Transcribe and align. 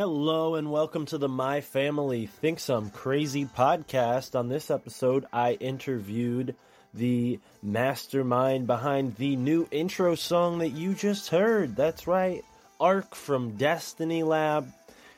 Hello 0.00 0.54
and 0.54 0.72
welcome 0.72 1.04
to 1.04 1.18
the 1.18 1.28
My 1.28 1.60
Family 1.60 2.24
Thinks 2.24 2.70
I'm 2.70 2.88
Crazy 2.88 3.44
podcast. 3.44 4.34
On 4.34 4.48
this 4.48 4.70
episode, 4.70 5.26
I 5.30 5.52
interviewed 5.52 6.54
the 6.94 7.38
mastermind 7.62 8.66
behind 8.66 9.16
the 9.16 9.36
new 9.36 9.68
intro 9.70 10.14
song 10.14 10.60
that 10.60 10.70
you 10.70 10.94
just 10.94 11.28
heard. 11.28 11.76
That's 11.76 12.06
right, 12.06 12.42
Ark 12.80 13.14
from 13.14 13.58
Destiny 13.58 14.22
Lab 14.22 14.72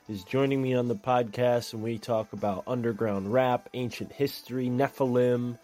is 0.08 0.24
joining 0.24 0.60
me 0.60 0.74
on 0.74 0.88
the 0.88 0.96
podcast, 0.96 1.74
and 1.74 1.84
we 1.84 1.98
talk 1.98 2.32
about 2.32 2.64
underground 2.66 3.32
rap, 3.32 3.68
ancient 3.74 4.10
history, 4.10 4.66
Nephilim, 4.66 5.60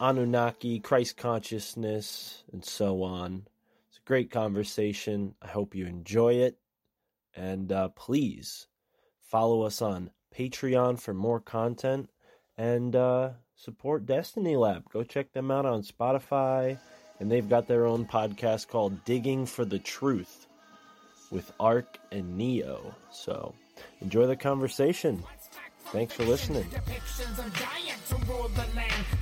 Anunnaki, 0.00 0.80
Christ 0.80 1.18
consciousness, 1.18 2.42
and 2.50 2.64
so 2.64 3.02
on. 3.02 3.44
It's 3.90 3.98
a 3.98 4.08
great 4.08 4.30
conversation. 4.30 5.34
I 5.42 5.48
hope 5.48 5.74
you 5.74 5.84
enjoy 5.84 6.36
it. 6.36 6.56
And 7.34 7.72
uh, 7.72 7.88
please 7.90 8.66
follow 9.20 9.62
us 9.62 9.80
on 9.80 10.10
Patreon 10.34 11.00
for 11.00 11.14
more 11.14 11.40
content 11.40 12.10
and 12.56 12.94
uh, 12.94 13.30
support 13.54 14.06
Destiny 14.06 14.56
Lab. 14.56 14.88
Go 14.90 15.02
check 15.02 15.32
them 15.32 15.50
out 15.50 15.66
on 15.66 15.82
Spotify. 15.82 16.78
And 17.20 17.30
they've 17.30 17.48
got 17.48 17.68
their 17.68 17.86
own 17.86 18.04
podcast 18.04 18.68
called 18.68 19.04
Digging 19.04 19.46
for 19.46 19.64
the 19.64 19.78
Truth 19.78 20.46
with 21.30 21.52
Ark 21.60 21.98
and 22.10 22.36
Neo. 22.36 22.94
So 23.10 23.54
enjoy 24.00 24.26
the 24.26 24.36
conversation. 24.36 25.22
Thanks 25.92 26.14
for 26.14 26.24
listening. 26.24 26.66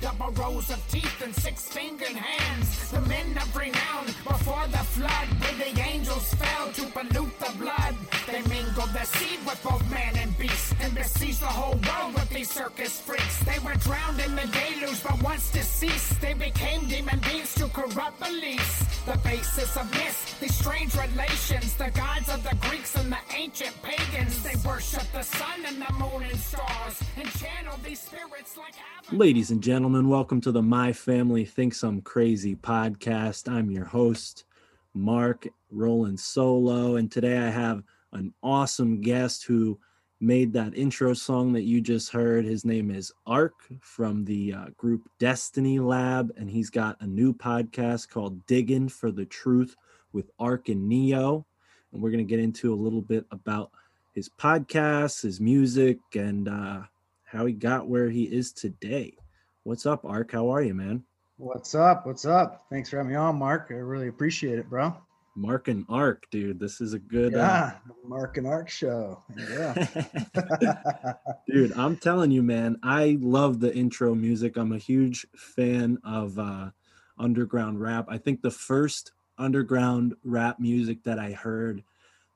Double 0.01 0.31
rows 0.31 0.71
of 0.71 0.81
teeth 0.89 1.21
and 1.23 1.35
six 1.35 1.67
fingered 1.67 2.07
hands. 2.07 2.89
The 2.89 3.01
men 3.01 3.37
of 3.37 3.55
renown 3.55 4.05
before 4.07 4.65
the 4.71 4.79
flood, 4.79 5.27
where 5.39 5.53
the 5.53 5.79
angels 5.79 6.33
fell 6.33 6.71
to 6.73 6.85
pollute 6.87 7.39
the 7.39 7.51
blood. 7.59 7.95
They 8.31 8.41
mingled 8.43 8.91
their 8.91 9.03
seed 9.03 9.39
with 9.45 9.61
both 9.61 9.83
man 9.91 10.15
and 10.15 10.37
beast, 10.37 10.73
and 10.79 10.95
besieged 10.95 11.41
the 11.41 11.47
whole 11.47 11.75
world 11.75 12.13
with 12.13 12.29
these 12.29 12.49
circus 12.49 12.97
freaks. 12.97 13.43
They 13.43 13.59
were 13.59 13.75
drowned 13.75 14.21
in 14.21 14.37
the 14.37 14.47
deluge, 14.47 15.03
but 15.03 15.21
once 15.21 15.51
deceased, 15.51 16.21
they 16.21 16.33
became 16.33 16.87
demon 16.87 17.19
beings 17.19 17.53
to 17.55 17.67
corrupt 17.67 18.21
beliefs. 18.21 18.85
The 19.03 19.17
basis 19.17 19.75
of 19.75 19.91
myths, 19.91 20.39
these 20.39 20.55
strange 20.55 20.95
relations, 20.95 21.75
the 21.75 21.91
gods 21.91 22.29
of 22.29 22.41
the 22.43 22.55
Greeks 22.69 22.95
and 22.95 23.11
the 23.11 23.17
ancient 23.35 23.75
pagans. 23.83 24.41
They 24.41 24.55
worship 24.65 25.03
the 25.11 25.23
sun 25.23 25.65
and 25.67 25.81
the 25.81 25.91
moon 25.95 26.23
and 26.23 26.39
stars, 26.39 27.03
and 27.17 27.27
channel 27.31 27.77
these 27.83 27.99
spirits 27.99 28.55
like. 28.55 28.75
Ladies 29.11 29.51
and 29.51 29.61
gentlemen, 29.61 30.07
welcome 30.07 30.39
to 30.39 30.53
the 30.53 30.61
My 30.61 30.93
Family 30.93 31.43
Thinks 31.43 31.83
I'm 31.83 31.99
Crazy 31.99 32.55
podcast. 32.55 33.51
I'm 33.51 33.69
your 33.69 33.85
host, 33.85 34.45
Mark 34.93 35.49
Roland 35.69 36.21
Solo, 36.21 36.95
and 36.95 37.11
today 37.11 37.37
I 37.37 37.49
have 37.49 37.83
an 38.13 38.33
awesome 38.43 39.01
guest 39.01 39.45
who 39.45 39.79
made 40.19 40.53
that 40.53 40.77
intro 40.77 41.13
song 41.13 41.51
that 41.53 41.63
you 41.63 41.81
just 41.81 42.11
heard. 42.11 42.45
His 42.45 42.63
name 42.63 42.91
is 42.91 43.11
Ark 43.25 43.55
from 43.79 44.23
the 44.23 44.53
uh, 44.53 44.65
group 44.77 45.09
Destiny 45.17 45.79
Lab, 45.79 46.31
and 46.37 46.49
he's 46.49 46.69
got 46.69 47.01
a 47.01 47.07
new 47.07 47.33
podcast 47.33 48.09
called 48.09 48.45
Digging 48.45 48.87
for 48.87 49.11
the 49.11 49.25
Truth 49.25 49.75
with 50.13 50.29
Ark 50.39 50.69
and 50.69 50.87
Neo. 50.87 51.45
And 51.91 52.01
we're 52.01 52.11
going 52.11 52.25
to 52.25 52.29
get 52.29 52.39
into 52.39 52.73
a 52.73 52.75
little 52.75 53.01
bit 53.01 53.25
about 53.31 53.71
his 54.13 54.29
podcast, 54.29 55.23
his 55.23 55.41
music, 55.41 55.99
and 56.13 56.47
uh, 56.47 56.81
how 57.23 57.45
he 57.45 57.53
got 57.53 57.87
where 57.87 58.09
he 58.09 58.23
is 58.23 58.51
today. 58.51 59.15
What's 59.63 59.85
up, 59.85 60.05
Ark? 60.05 60.31
How 60.31 60.49
are 60.49 60.61
you, 60.61 60.73
man? 60.73 61.03
What's 61.37 61.73
up? 61.73 62.05
What's 62.05 62.25
up? 62.25 62.65
Thanks 62.69 62.89
for 62.89 62.97
having 62.97 63.11
me 63.11 63.17
on, 63.17 63.37
Mark. 63.37 63.67
I 63.71 63.73
really 63.73 64.07
appreciate 64.07 64.59
it, 64.59 64.69
bro. 64.69 64.95
Mark 65.35 65.67
and 65.67 65.85
Ark, 65.87 66.25
dude. 66.29 66.59
This 66.59 66.81
is 66.81 66.93
a 66.93 66.99
good. 66.99 67.33
Yeah, 67.33 67.73
Mark 68.05 68.37
and 68.37 68.47
Ark 68.47 68.69
show. 68.69 69.23
Yeah. 69.37 69.87
Uh... 70.35 71.13
dude, 71.47 71.73
I'm 71.77 71.97
telling 71.97 72.31
you, 72.31 72.43
man. 72.43 72.77
I 72.83 73.17
love 73.21 73.59
the 73.59 73.73
intro 73.75 74.13
music. 74.13 74.57
I'm 74.57 74.73
a 74.73 74.77
huge 74.77 75.25
fan 75.35 75.97
of 76.03 76.37
uh, 76.37 76.71
underground 77.17 77.79
rap. 77.79 78.05
I 78.09 78.17
think 78.17 78.41
the 78.41 78.51
first 78.51 79.11
underground 79.37 80.15
rap 80.23 80.59
music 80.59 81.03
that 81.03 81.17
I 81.17 81.31
heard 81.31 81.83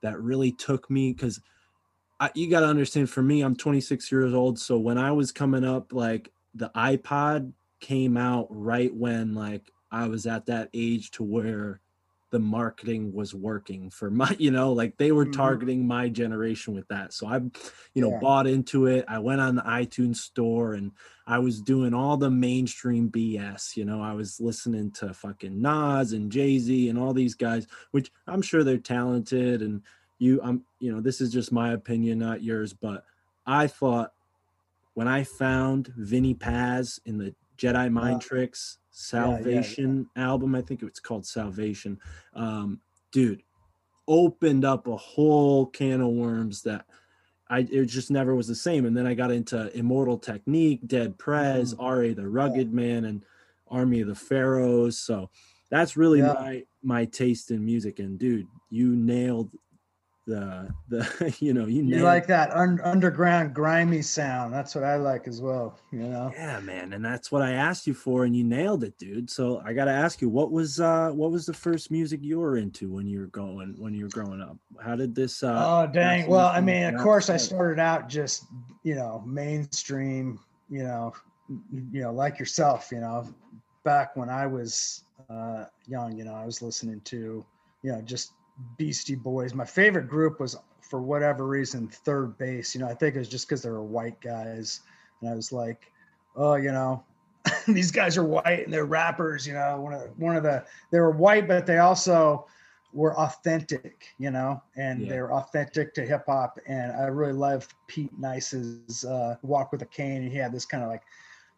that 0.01 0.19
really 0.19 0.51
took 0.51 0.89
me 0.89 1.11
because 1.11 1.41
you 2.33 2.49
got 2.49 2.61
to 2.61 2.67
understand 2.67 3.09
for 3.09 3.21
me, 3.21 3.41
I'm 3.41 3.55
26 3.55 4.11
years 4.11 4.33
old. 4.33 4.57
So 4.57 4.77
when 4.77 4.97
I 4.97 5.11
was 5.11 5.31
coming 5.31 5.65
up, 5.65 5.91
like 5.91 6.31
the 6.53 6.71
iPod 6.75 7.51
came 7.79 8.15
out 8.17 8.47
right 8.49 8.93
when 8.93 9.33
like 9.33 9.71
I 9.91 10.07
was 10.07 10.25
at 10.25 10.45
that 10.47 10.69
age 10.73 11.11
to 11.11 11.23
where 11.23 11.81
the 12.35 12.39
marketing 12.39 13.13
was 13.13 13.33
working 13.33 13.89
for 13.89 14.11
my 14.11 14.35
you 14.39 14.51
know 14.51 14.73
like 14.73 14.97
they 14.97 15.13
were 15.13 15.25
targeting 15.25 15.79
mm-hmm. 15.79 15.87
my 15.87 16.09
generation 16.09 16.75
with 16.75 16.85
that 16.89 17.13
so 17.13 17.25
i 17.25 17.37
you 17.93 18.01
know 18.01 18.09
yeah. 18.09 18.19
bought 18.19 18.45
into 18.45 18.87
it 18.87 19.05
i 19.07 19.17
went 19.17 19.39
on 19.39 19.55
the 19.55 19.61
itunes 19.61 20.17
store 20.17 20.73
and 20.73 20.91
i 21.27 21.39
was 21.39 21.61
doing 21.61 21.93
all 21.93 22.17
the 22.17 22.29
mainstream 22.29 23.09
bs 23.09 23.77
you 23.77 23.85
know 23.85 24.01
i 24.01 24.11
was 24.11 24.41
listening 24.41 24.91
to 24.91 25.13
fucking 25.13 25.61
nas 25.61 26.11
and 26.11 26.29
jay-z 26.29 26.89
and 26.89 26.99
all 26.99 27.13
these 27.13 27.35
guys 27.35 27.67
which 27.91 28.11
i'm 28.27 28.41
sure 28.41 28.65
they're 28.65 28.77
talented 28.77 29.61
and 29.61 29.81
you 30.19 30.41
i'm 30.43 30.61
you 30.79 30.91
know 30.91 30.99
this 30.99 31.21
is 31.21 31.31
just 31.31 31.53
my 31.53 31.71
opinion 31.71 32.19
not 32.19 32.43
yours 32.43 32.73
but 32.73 33.05
i 33.47 33.65
thought 33.65 34.11
when 34.93 35.07
i 35.07 35.23
found 35.23 35.87
Vinnie 35.95 36.33
Paz 36.33 36.99
in 37.05 37.17
the 37.17 37.33
jedi 37.57 37.89
mind 37.89 38.17
uh, 38.17 38.19
tricks 38.19 38.77
Salvation 38.97 40.07
yeah, 40.15 40.23
yeah, 40.23 40.29
album. 40.29 40.55
I 40.55 40.61
think 40.61 40.81
it's 40.81 41.01
called 41.01 41.25
Salvation. 41.25 41.99
Um, 42.33 42.79
dude, 43.11 43.43
opened 44.07 44.63
up 44.63 44.87
a 44.87 44.95
whole 44.95 45.65
can 45.65 45.99
of 45.99 46.07
worms 46.07 46.61
that 46.61 46.85
I 47.49 47.59
it 47.59 47.85
just 47.87 48.09
never 48.09 48.33
was 48.35 48.47
the 48.47 48.55
same. 48.55 48.85
And 48.85 48.95
then 48.95 49.05
I 49.05 49.13
got 49.13 49.31
into 49.31 49.69
Immortal 49.77 50.17
Technique, 50.17 50.87
Dead 50.87 51.17
Prez, 51.17 51.73
mm-hmm. 51.73 51.83
R.A. 51.83 52.13
the 52.13 52.27
Rugged 52.29 52.73
Man, 52.73 53.03
and 53.03 53.25
Army 53.67 53.99
of 53.99 54.07
the 54.07 54.15
Pharaohs. 54.15 54.97
So 54.97 55.29
that's 55.69 55.97
really 55.97 56.19
Yeah. 56.19 56.33
my 56.33 56.63
my 56.81 57.03
taste 57.03 57.51
in 57.51 57.65
music. 57.65 57.99
And 57.99 58.17
dude, 58.17 58.47
you 58.69 58.95
nailed 58.95 59.51
the 60.25 60.69
the 60.89 61.35
you 61.39 61.53
know 61.53 61.65
you 61.65 61.83
You 61.83 62.03
like 62.03 62.27
that 62.27 62.51
un- 62.55 62.81
underground 62.83 63.53
grimy 63.53 64.01
sound. 64.01 64.53
That's 64.53 64.73
what 64.75 64.83
I 64.83 64.95
like 64.95 65.27
as 65.27 65.41
well. 65.41 65.77
You 65.91 65.99
know. 65.99 66.31
yeah 66.33 66.59
man 66.59 66.93
and 66.93 67.03
that's 67.05 67.31
what 67.31 67.41
i 67.41 67.51
asked 67.51 67.87
you 67.87 67.93
for 67.93 68.25
and 68.25 68.35
you 68.35 68.43
nailed 68.43 68.83
it 68.83 68.97
dude 68.97 69.29
so 69.29 69.61
i 69.63 69.71
gotta 69.71 69.91
ask 69.91 70.21
you 70.21 70.27
what 70.27 70.51
was 70.51 70.79
uh 70.81 71.09
what 71.11 71.31
was 71.31 71.45
the 71.45 71.53
first 71.53 71.89
music 71.89 72.19
you 72.21 72.39
were 72.39 72.57
into 72.57 72.89
when 72.89 73.07
you 73.07 73.19
were 73.19 73.27
going 73.27 73.75
when 73.77 73.93
you 73.93 74.03
were 74.03 74.09
growing 74.09 74.41
up 74.41 74.57
how 74.83 74.95
did 74.95 75.15
this 75.15 75.41
uh 75.41 75.65
Oh 75.67 75.87
dang! 75.87 76.27
Well, 76.27 76.47
I 76.47 76.59
mean, 76.61 76.83
of 76.83 76.99
course, 77.01 77.29
I 77.29 77.37
started 77.37 77.79
out 77.79 78.09
just 78.09 78.45
you 78.83 78.95
know 78.95 79.23
mainstream. 79.25 80.39
You 80.69 80.83
know, 80.83 81.13
you 81.91 82.01
know, 82.01 82.11
like 82.11 82.39
yourself. 82.39 82.89
You 82.91 82.99
know, 82.99 83.27
back 83.83 84.15
when 84.15 84.29
I 84.29 84.47
was 84.47 85.03
uh, 85.29 85.65
young, 85.87 86.17
you 86.17 86.23
know, 86.25 86.33
I 86.33 86.45
was 86.45 86.61
listening 86.61 87.01
to 87.05 87.45
you 87.83 87.91
know 87.91 88.01
just 88.01 88.33
Beastie 88.77 89.15
Boys. 89.15 89.53
My 89.53 89.65
favorite 89.65 90.07
group 90.07 90.39
was 90.39 90.55
for 90.81 91.01
whatever 91.01 91.45
reason 91.47 91.87
Third 91.87 92.37
Bass. 92.37 92.73
You 92.75 92.81
know, 92.81 92.87
I 92.87 92.93
think 92.93 93.15
it 93.15 93.19
was 93.19 93.29
just 93.29 93.47
because 93.47 93.61
they 93.61 93.69
were 93.69 93.83
white 93.83 94.19
guys, 94.21 94.81
and 95.21 95.29
I 95.29 95.35
was 95.35 95.51
like, 95.51 95.91
oh, 96.35 96.55
you 96.55 96.71
know. 96.71 97.03
These 97.67 97.91
guys 97.91 98.17
are 98.17 98.23
white 98.23 98.63
and 98.65 98.73
they're 98.73 98.85
rappers, 98.85 99.45
you 99.45 99.53
know. 99.53 99.79
One 99.79 99.93
of 99.93 100.01
the, 100.01 100.07
one 100.17 100.35
of 100.35 100.41
the 100.43 100.65
they 100.91 100.99
were 100.99 101.11
white, 101.11 101.47
but 101.47 101.67
they 101.67 101.77
also 101.77 102.47
were 102.91 103.15
authentic, 103.19 104.07
you 104.17 104.31
know, 104.31 104.63
and 104.77 105.01
Yeah. 105.01 105.09
they're 105.09 105.33
authentic 105.33 105.93
to 105.95 106.05
hip 106.05 106.23
hop. 106.27 106.57
And 106.65 106.91
I 106.93 107.03
really 107.05 107.33
loved 107.33 107.73
Pete 107.87 108.17
Nice's 108.17 109.05
uh, 109.05 109.35
Walk 109.43 109.71
with 109.71 109.81
a 109.83 109.85
Cane. 109.85 110.23
And 110.23 110.31
he 110.31 110.37
had 110.39 110.51
this 110.51 110.65
kind 110.65 110.81
of 110.83 110.89
like 110.89 111.03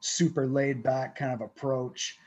super 0.01 0.45
laid 0.45 0.83
back 0.83 1.15
kind 1.15 1.31
of 1.33 1.39
approach. 1.39 2.17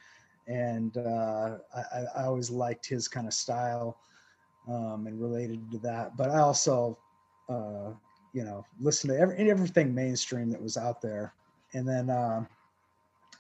And 0.47 0.97
uh, 0.97 1.59
I, 1.75 1.81
I 1.81 2.05
I 2.17 2.25
always 2.25 2.51
liked 2.51 2.87
his 2.87 3.09
kind 3.09 3.27
of 3.27 3.35
style 3.35 3.99
um, 4.69 5.07
and 5.07 5.21
related 5.21 5.71
to 5.73 5.79
that. 5.79 6.17
But 6.17 6.31
I 6.31 6.39
also, 6.39 6.99
uh, 7.49 7.91
you 8.33 8.45
know, 8.45 8.65
listened 8.81 9.13
to 9.13 9.19
every, 9.19 9.51
everything 9.51 9.95
mainstream 9.95 10.51
that 10.51 10.63
was 10.63 10.77
out 10.77 11.01
there. 11.01 11.35
And 11.73 11.87
then, 11.87 12.11
um, 12.11 12.49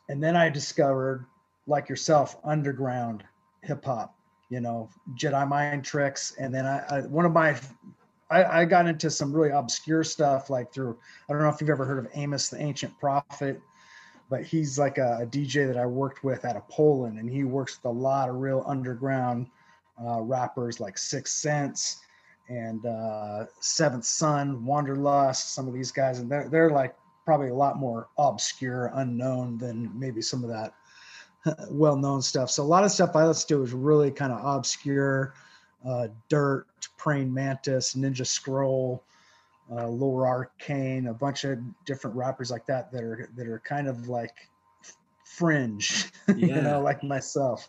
and 0.09 0.23
then 0.23 0.37
I 0.37 0.49
discovered, 0.49 1.27
like 1.67 1.89
yourself, 1.89 2.37
underground 2.45 3.23
hip 3.63 3.85
hop 3.85 4.15
you 4.51 4.61
know, 4.61 4.91
Jedi 5.15 5.49
mind 5.49 5.85
tricks. 5.85 6.35
And 6.39 6.53
then 6.53 6.67
I, 6.67 6.85
I 6.91 7.01
one 7.03 7.25
of 7.25 7.33
my, 7.33 7.57
I, 8.31 8.45
I 8.45 8.65
got 8.67 8.87
into 8.87 9.11
some 9.11 9.33
really 9.33 9.51
obscure 9.51 10.05
stuff 10.05 10.51
like 10.51 10.73
through, 10.73 10.99
I 11.29 11.33
don't 11.33 11.43
know 11.43 11.49
if 11.49 11.61
you've 11.61 11.71
ever 11.71 11.87
heard 11.87 12.05
of 12.05 12.11
Amos 12.15 12.51
the 12.51 12.61
Ancient 12.61 12.99
Prophet, 12.99 13.61
but 14.29 14.45
he's 14.45 14.79
like 14.79 14.99
a, 14.99 15.21
a 15.23 15.27
DJ 15.27 15.67
that 15.67 15.79
I 15.79 15.87
worked 15.87 16.23
with 16.23 16.45
out 16.45 16.57
of 16.57 16.69
Poland, 16.69 17.19
and 17.19 17.31
he 17.31 17.45
works 17.45 17.79
with 17.79 17.91
a 17.91 17.97
lot 17.97 18.29
of 18.29 18.37
real 18.37 18.65
underground 18.67 19.47
uh, 20.05 20.21
rappers 20.21 20.81
like 20.81 20.99
Six 20.99 21.33
Sense 21.33 22.01
and 22.49 22.85
uh, 22.85 23.47
Seventh 23.61 24.05
Son, 24.05 24.65
Wanderlust, 24.65 25.55
some 25.55 25.69
of 25.69 25.75
these 25.75 25.93
guys, 25.93 26.19
and 26.19 26.31
they're 26.31 26.49
they're 26.49 26.71
like 26.71 26.95
probably 27.25 27.49
a 27.49 27.55
lot 27.55 27.79
more 27.79 28.09
obscure, 28.19 28.91
unknown 28.95 29.59
than 29.59 29.91
maybe 29.99 30.21
some 30.21 30.43
of 30.43 30.51
that 30.51 30.75
well-known 31.71 32.23
stuff. 32.23 32.51
So 32.51 32.63
a 32.63 32.65
lot 32.65 32.85
of 32.85 32.91
stuff 32.91 33.15
I 33.15 33.27
listen 33.27 33.49
to 33.49 33.63
is 33.63 33.73
really 33.73 34.11
kind 34.11 34.33
of 34.33 34.45
obscure, 34.45 35.35
uh, 35.87 36.09
Dirt, 36.29 36.67
Praying 36.97 37.33
Mantis, 37.33 37.95
Ninja 37.95 38.27
Scroll, 38.27 39.03
uh, 39.71 39.89
Arcane, 39.89 41.07
a 41.07 41.15
bunch 41.15 41.45
of 41.45 41.59
different 41.85 42.17
rappers 42.17 42.51
like 42.51 42.67
that 42.67 42.91
that 42.91 43.05
are 43.05 43.29
that 43.37 43.47
are 43.47 43.61
kind 43.61 43.87
of 43.87 44.09
like 44.09 44.49
fringe, 45.39 46.11
you 46.35 46.63
know, 46.63 46.81
like 46.83 47.03
myself. 47.05 47.69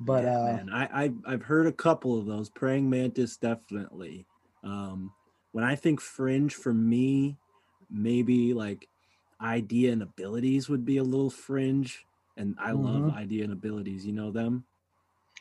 But 0.00 0.24
Yeah, 0.24 0.26
uh, 0.26 0.58
man, 0.58 0.70
I, 0.72 1.04
I 1.04 1.10
I've 1.26 1.42
heard 1.42 1.66
a 1.66 1.72
couple 1.72 2.18
of 2.18 2.26
those. 2.26 2.50
Praying 2.50 2.90
Mantis 2.90 3.36
definitely. 3.38 4.26
Um, 4.64 5.12
when 5.52 5.64
I 5.64 5.76
think 5.76 6.00
fringe 6.00 6.54
for 6.54 6.74
me, 6.74 7.38
maybe 7.90 8.54
like 8.54 8.88
Eyedea 9.42 9.92
and 9.92 10.02
Abilities 10.02 10.68
would 10.68 10.84
be 10.84 10.98
a 10.98 11.04
little 11.04 11.30
fringe. 11.30 12.06
And 12.36 12.56
I 12.60 12.72
love 12.72 13.04
Mhm. 13.04 13.10
Eyedea 13.14 13.44
and 13.44 13.52
Abilities. 13.52 14.06
You 14.06 14.12
know 14.12 14.30
them? 14.32 14.64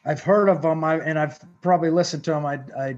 I've 0.05 0.21
heard 0.21 0.49
of 0.49 0.61
them, 0.61 0.83
I 0.83 0.97
and 0.97 1.19
I've 1.19 1.39
probably 1.61 1.91
listened 1.91 2.23
to 2.25 2.31
them. 2.31 2.45
I 2.45 2.61
I 2.77 2.97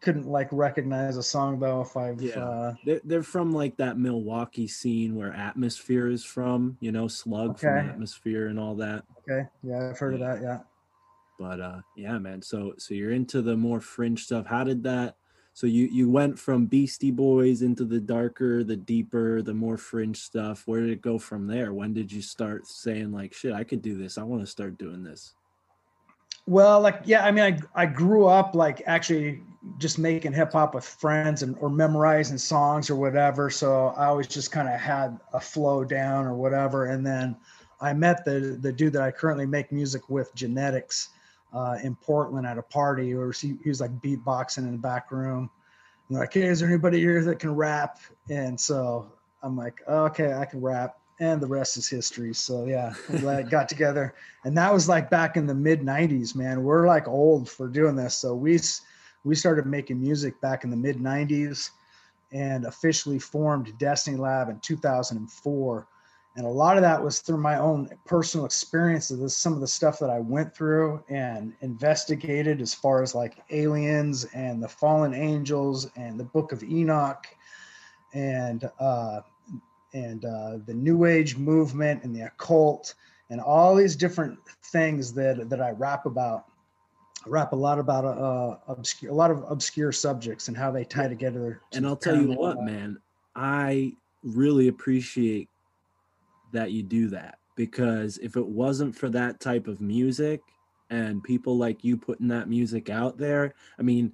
couldn't 0.00 0.26
like 0.26 0.48
recognize 0.52 1.16
a 1.16 1.22
song 1.22 1.58
though 1.60 1.82
if 1.82 1.96
I've 1.96 2.20
Yeah. 2.20 2.38
uh, 2.40 2.74
They're, 2.84 3.00
they're 3.04 3.22
from 3.22 3.52
like 3.52 3.76
that 3.76 3.98
Milwaukee 3.98 4.66
scene 4.68 5.14
where 5.14 5.32
Atmosphere 5.32 6.08
is 6.08 6.24
from. 6.24 6.76
You 6.80 6.92
know, 6.92 7.06
Slug 7.08 7.58
from 7.58 7.76
Okay. 7.78 7.88
Atmosphere 7.88 8.46
and 8.48 8.58
all 8.58 8.74
that. 8.76 9.04
okay, 9.28 9.48
yeah, 9.62 9.90
I've 9.90 9.98
heard 9.98 10.18
Yeah. 10.18 10.32
of 10.32 10.40
that, 10.40 10.42
yeah. 10.44 10.58
but 11.38 11.60
uh 11.60 11.80
yeah 11.96 12.18
man 12.18 12.42
so 12.42 12.74
so 12.76 12.92
you're 12.92 13.12
into 13.12 13.40
the 13.40 13.56
more 13.56 13.80
fringe 13.80 14.24
stuff 14.24 14.44
how 14.46 14.62
did 14.62 14.82
that 14.82 15.16
so 15.54 15.66
you 15.66 15.86
you 15.86 16.10
went 16.10 16.38
from 16.38 16.66
beastie 16.66 17.10
boys 17.10 17.62
into 17.62 17.84
the 17.86 17.98
darker 18.00 18.62
the 18.62 18.76
deeper 18.76 19.40
the 19.40 19.54
more 19.54 19.78
fringe 19.78 20.18
stuff 20.18 20.62
where 20.66 20.80
did 20.82 20.90
it 20.90 21.00
go 21.00 21.18
from 21.18 21.46
there 21.46 21.72
when 21.72 21.94
did 21.94 22.12
you 22.12 22.20
start 22.20 22.66
saying 22.66 23.10
like 23.10 23.32
shit 23.32 23.54
i 23.54 23.64
could 23.64 23.80
do 23.80 23.96
this 23.96 24.18
i 24.18 24.22
want 24.22 24.42
to 24.42 24.46
start 24.46 24.76
doing 24.76 25.02
this 25.02 25.32
Well, 26.50 26.80
like 26.80 27.02
yeah, 27.04 27.24
I 27.24 27.30
mean, 27.30 27.44
I 27.44 27.82
I 27.82 27.86
grew 27.86 28.26
up 28.26 28.56
like 28.56 28.82
actually 28.84 29.40
just 29.78 30.00
making 30.00 30.32
hip 30.32 30.52
hop 30.52 30.74
with 30.74 30.84
friends 30.84 31.44
and 31.44 31.56
or 31.60 31.70
memorizing 31.70 32.38
songs 32.38 32.90
or 32.90 32.96
whatever. 32.96 33.50
So 33.50 33.94
I 33.96 34.06
always 34.06 34.26
just 34.26 34.50
kind 34.50 34.68
of 34.68 34.80
had 34.80 35.20
a 35.32 35.38
flow 35.38 35.84
down 35.84 36.26
or 36.26 36.34
whatever. 36.34 36.86
And 36.86 37.06
then 37.06 37.36
I 37.80 37.92
met 37.92 38.24
the 38.24 38.58
the 38.60 38.72
dude 38.72 38.94
that 38.94 39.02
I 39.02 39.12
currently 39.12 39.46
make 39.46 39.70
music 39.70 40.10
with, 40.10 40.34
Genetics, 40.34 41.10
uh, 41.52 41.78
in 41.84 41.94
Portland 41.94 42.48
at 42.48 42.58
a 42.58 42.62
party, 42.62 43.14
or 43.14 43.30
he, 43.30 43.56
he 43.62 43.68
was 43.68 43.80
like 43.80 43.92
beatboxing 44.00 44.64
in 44.64 44.72
the 44.72 44.78
back 44.78 45.12
room. 45.12 45.48
And 46.08 46.18
like, 46.18 46.34
hey, 46.34 46.46
is 46.46 46.58
there 46.58 46.68
anybody 46.68 46.98
here 46.98 47.22
that 47.22 47.38
can 47.38 47.54
rap? 47.54 48.00
And 48.28 48.58
so 48.58 49.12
I'm 49.44 49.56
like, 49.56 49.82
okay, 49.88 50.34
I 50.34 50.46
can 50.46 50.60
rap. 50.60 50.99
And 51.20 51.40
the 51.40 51.46
rest 51.46 51.76
is 51.76 51.88
history. 51.88 52.32
So 52.34 52.64
yeah, 52.64 52.94
got 53.50 53.68
together. 53.68 54.14
And 54.44 54.56
that 54.56 54.72
was 54.72 54.88
like 54.88 55.10
back 55.10 55.36
in 55.36 55.46
the 55.46 55.54
mid 55.54 55.82
90s 55.82 56.34
man. 56.34 56.62
We're 56.62 56.88
like 56.88 57.06
old 57.06 57.48
for 57.48 57.68
doing 57.68 57.94
this. 57.94 58.16
So 58.16 58.34
we 58.34 58.58
we 59.24 59.34
started 59.34 59.66
making 59.66 60.00
music 60.00 60.40
back 60.40 60.64
in 60.64 60.70
the 60.70 60.76
mid 60.76 60.96
90s 60.96 61.70
and 62.32 62.64
officially 62.64 63.18
formed 63.18 63.76
destiny 63.78 64.16
lab 64.16 64.48
in 64.48 64.58
2004 64.60 65.86
and 66.36 66.46
a 66.46 66.48
lot 66.48 66.76
of 66.76 66.82
that 66.82 67.02
was 67.02 67.20
through 67.20 67.38
my 67.38 67.58
own 67.58 67.88
personal 68.06 68.46
experiences 68.46 69.36
some 69.36 69.52
of 69.52 69.60
the 69.60 69.66
stuff 69.66 69.98
that 69.98 70.10
i 70.10 70.20
went 70.20 70.54
through 70.54 71.02
and 71.08 71.52
investigated 71.60 72.60
as 72.60 72.72
far 72.72 73.02
as 73.02 73.14
like 73.14 73.42
aliens 73.50 74.24
and 74.32 74.62
the 74.62 74.68
fallen 74.68 75.12
angels 75.12 75.90
and 75.96 76.18
the 76.18 76.24
book 76.24 76.52
of 76.52 76.62
enoch. 76.62 77.26
And 78.12 78.68
uh 78.78 79.20
and 79.92 80.24
uh 80.24 80.58
the 80.66 80.74
new 80.74 81.04
age 81.04 81.36
movement 81.36 82.04
and 82.04 82.14
the 82.14 82.22
occult 82.22 82.94
and 83.30 83.40
all 83.40 83.74
these 83.74 83.96
different 83.96 84.38
things 84.64 85.12
that 85.14 85.48
that 85.48 85.60
I 85.60 85.70
rap 85.70 86.06
about. 86.06 86.46
I 87.24 87.28
rap 87.28 87.52
a 87.52 87.56
lot 87.56 87.78
about 87.78 88.04
uh, 88.04 88.56
obscure, 88.66 89.12
a 89.12 89.14
lot 89.14 89.30
of 89.30 89.44
obscure 89.48 89.92
subjects 89.92 90.48
and 90.48 90.56
how 90.56 90.70
they 90.70 90.84
tie 90.84 91.08
together. 91.08 91.60
and 91.74 91.86
i'll 91.86 91.96
tell 91.96 92.16
you 92.16 92.32
what 92.32 92.62
man 92.62 92.98
i 93.36 93.92
really 94.22 94.68
appreciate 94.68 95.48
that 96.52 96.72
you 96.72 96.82
do 96.82 97.08
that 97.08 97.38
because 97.56 98.18
if 98.18 98.36
it 98.36 98.46
wasn't 98.46 98.96
for 98.96 99.10
that 99.10 99.38
type 99.38 99.66
of 99.66 99.80
music 99.80 100.40
and 100.88 101.22
people 101.22 101.56
like 101.58 101.84
you 101.84 101.96
putting 101.96 102.28
that 102.28 102.48
music 102.48 102.88
out 102.88 103.18
there 103.18 103.54
i 103.78 103.82
mean 103.82 104.12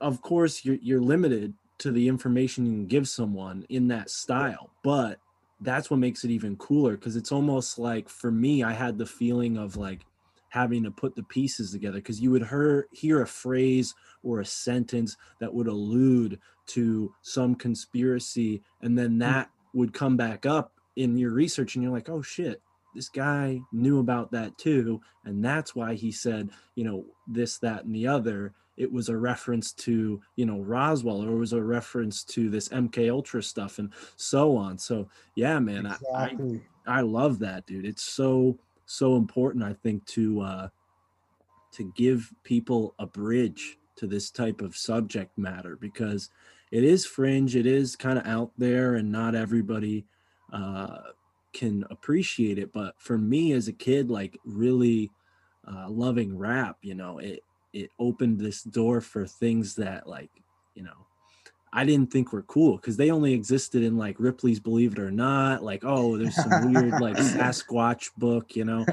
of 0.00 0.22
course 0.22 0.64
you're 0.64 0.78
you're 0.80 1.00
limited 1.00 1.52
to 1.84 1.92
the 1.92 2.08
information 2.08 2.64
you 2.64 2.72
can 2.72 2.86
give 2.86 3.06
someone 3.06 3.66
in 3.68 3.88
that 3.88 4.08
style 4.08 4.70
but 4.82 5.18
that's 5.60 5.90
what 5.90 6.00
makes 6.00 6.24
it 6.24 6.30
even 6.30 6.56
cooler 6.56 6.96
because 6.96 7.14
it's 7.14 7.30
almost 7.30 7.78
like 7.78 8.08
for 8.08 8.30
me 8.30 8.62
i 8.62 8.72
had 8.72 8.96
the 8.96 9.04
feeling 9.04 9.58
of 9.58 9.76
like 9.76 10.00
having 10.48 10.82
to 10.82 10.90
put 10.90 11.14
the 11.14 11.22
pieces 11.24 11.72
together 11.72 11.98
because 11.98 12.22
you 12.22 12.30
would 12.30 12.46
hear 12.48 12.88
hear 12.90 13.20
a 13.20 13.26
phrase 13.26 13.94
or 14.22 14.40
a 14.40 14.46
sentence 14.46 15.14
that 15.40 15.52
would 15.52 15.66
allude 15.66 16.40
to 16.66 17.12
some 17.20 17.54
conspiracy 17.54 18.62
and 18.80 18.96
then 18.96 19.16
mm. 19.16 19.18
that 19.18 19.50
would 19.74 19.92
come 19.92 20.16
back 20.16 20.46
up 20.46 20.72
in 20.96 21.18
your 21.18 21.32
research 21.32 21.74
and 21.74 21.84
you're 21.84 21.92
like 21.92 22.08
oh 22.08 22.22
shit 22.22 22.62
this 22.94 23.10
guy 23.10 23.60
knew 23.72 23.98
about 23.98 24.30
that 24.30 24.56
too 24.56 24.98
and 25.26 25.44
that's 25.44 25.74
why 25.74 25.92
he 25.92 26.10
said 26.10 26.48
you 26.76 26.84
know 26.84 27.04
this 27.26 27.58
that 27.58 27.84
and 27.84 27.94
the 27.94 28.06
other 28.06 28.54
it 28.76 28.90
was 28.90 29.08
a 29.08 29.16
reference 29.16 29.72
to 29.72 30.20
you 30.36 30.46
know 30.46 30.60
roswell 30.60 31.22
or 31.22 31.32
it 31.32 31.38
was 31.38 31.52
a 31.52 31.62
reference 31.62 32.24
to 32.24 32.50
this 32.50 32.68
mk 32.70 33.10
ultra 33.10 33.42
stuff 33.42 33.78
and 33.78 33.92
so 34.16 34.56
on. 34.56 34.78
So 34.78 35.08
yeah 35.34 35.58
man 35.58 35.86
I, 35.86 35.96
I 36.14 36.36
I 36.86 37.00
love 37.00 37.38
that, 37.40 37.66
dude. 37.66 37.86
It's 37.86 38.02
so 38.02 38.58
so 38.86 39.16
important, 39.16 39.64
I 39.64 39.72
think, 39.72 40.04
to 40.06 40.40
uh 40.40 40.68
to 41.72 41.92
give 41.96 42.32
people 42.44 42.94
a 42.98 43.06
bridge 43.06 43.78
to 43.96 44.06
this 44.06 44.30
type 44.30 44.60
of 44.60 44.76
subject 44.76 45.36
matter 45.36 45.76
because 45.76 46.30
it 46.70 46.84
is 46.84 47.06
fringe, 47.06 47.56
it 47.56 47.66
is 47.66 47.96
kind 47.96 48.18
of 48.18 48.26
out 48.26 48.52
there, 48.58 48.94
and 48.94 49.10
not 49.10 49.34
everybody 49.34 50.04
uh 50.52 50.98
can 51.52 51.84
appreciate 51.90 52.58
it. 52.58 52.72
But 52.72 52.94
for 52.98 53.16
me 53.16 53.52
as 53.52 53.68
a 53.68 53.72
kid 53.72 54.10
like 54.10 54.38
really 54.44 55.10
uh, 55.66 55.88
loving 55.88 56.36
rap 56.36 56.76
you 56.82 56.94
know 56.94 57.18
it 57.18 57.42
it 57.74 57.90
opened 57.98 58.40
this 58.40 58.62
door 58.62 59.00
for 59.00 59.26
things 59.26 59.74
that 59.74 60.06
like 60.06 60.30
you 60.74 60.82
know 60.82 61.04
I 61.76 61.84
didn't 61.84 62.12
think 62.12 62.32
were 62.32 62.42
cool 62.42 62.76
because 62.76 62.96
they 62.96 63.10
only 63.10 63.32
existed 63.32 63.82
in 63.82 63.98
like 63.98 64.14
Ripley's 64.20 64.60
Believe 64.60 64.92
It 64.92 65.00
or 65.00 65.10
Not. 65.10 65.64
Like, 65.64 65.82
oh, 65.84 66.16
there's 66.16 66.36
some 66.36 66.72
weird 66.72 67.00
like 67.00 67.16
Sasquatch 67.16 68.10
book, 68.16 68.54
you 68.54 68.64
know. 68.64 68.86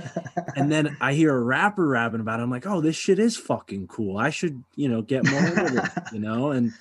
And 0.56 0.72
then 0.72 0.98
I 1.00 1.14
hear 1.14 1.36
a 1.36 1.40
rapper 1.40 1.88
rapping 1.88 2.22
about 2.22 2.40
it. 2.40 2.44
I'm 2.44 2.50
like, 2.50 2.66
oh, 2.66 2.82
this 2.82 2.96
shit 2.96 3.20
is 3.20 3.38
fucking 3.38 3.86
cool. 3.88 4.18
I 4.18 4.32
should, 4.32 4.64
you 4.76 4.90
know, 4.90 5.04
get 5.04 5.30
more 5.30 5.46
into 5.46 5.84
it, 5.84 5.92
you 6.12 6.20
know. 6.20 6.50
And 6.50 6.74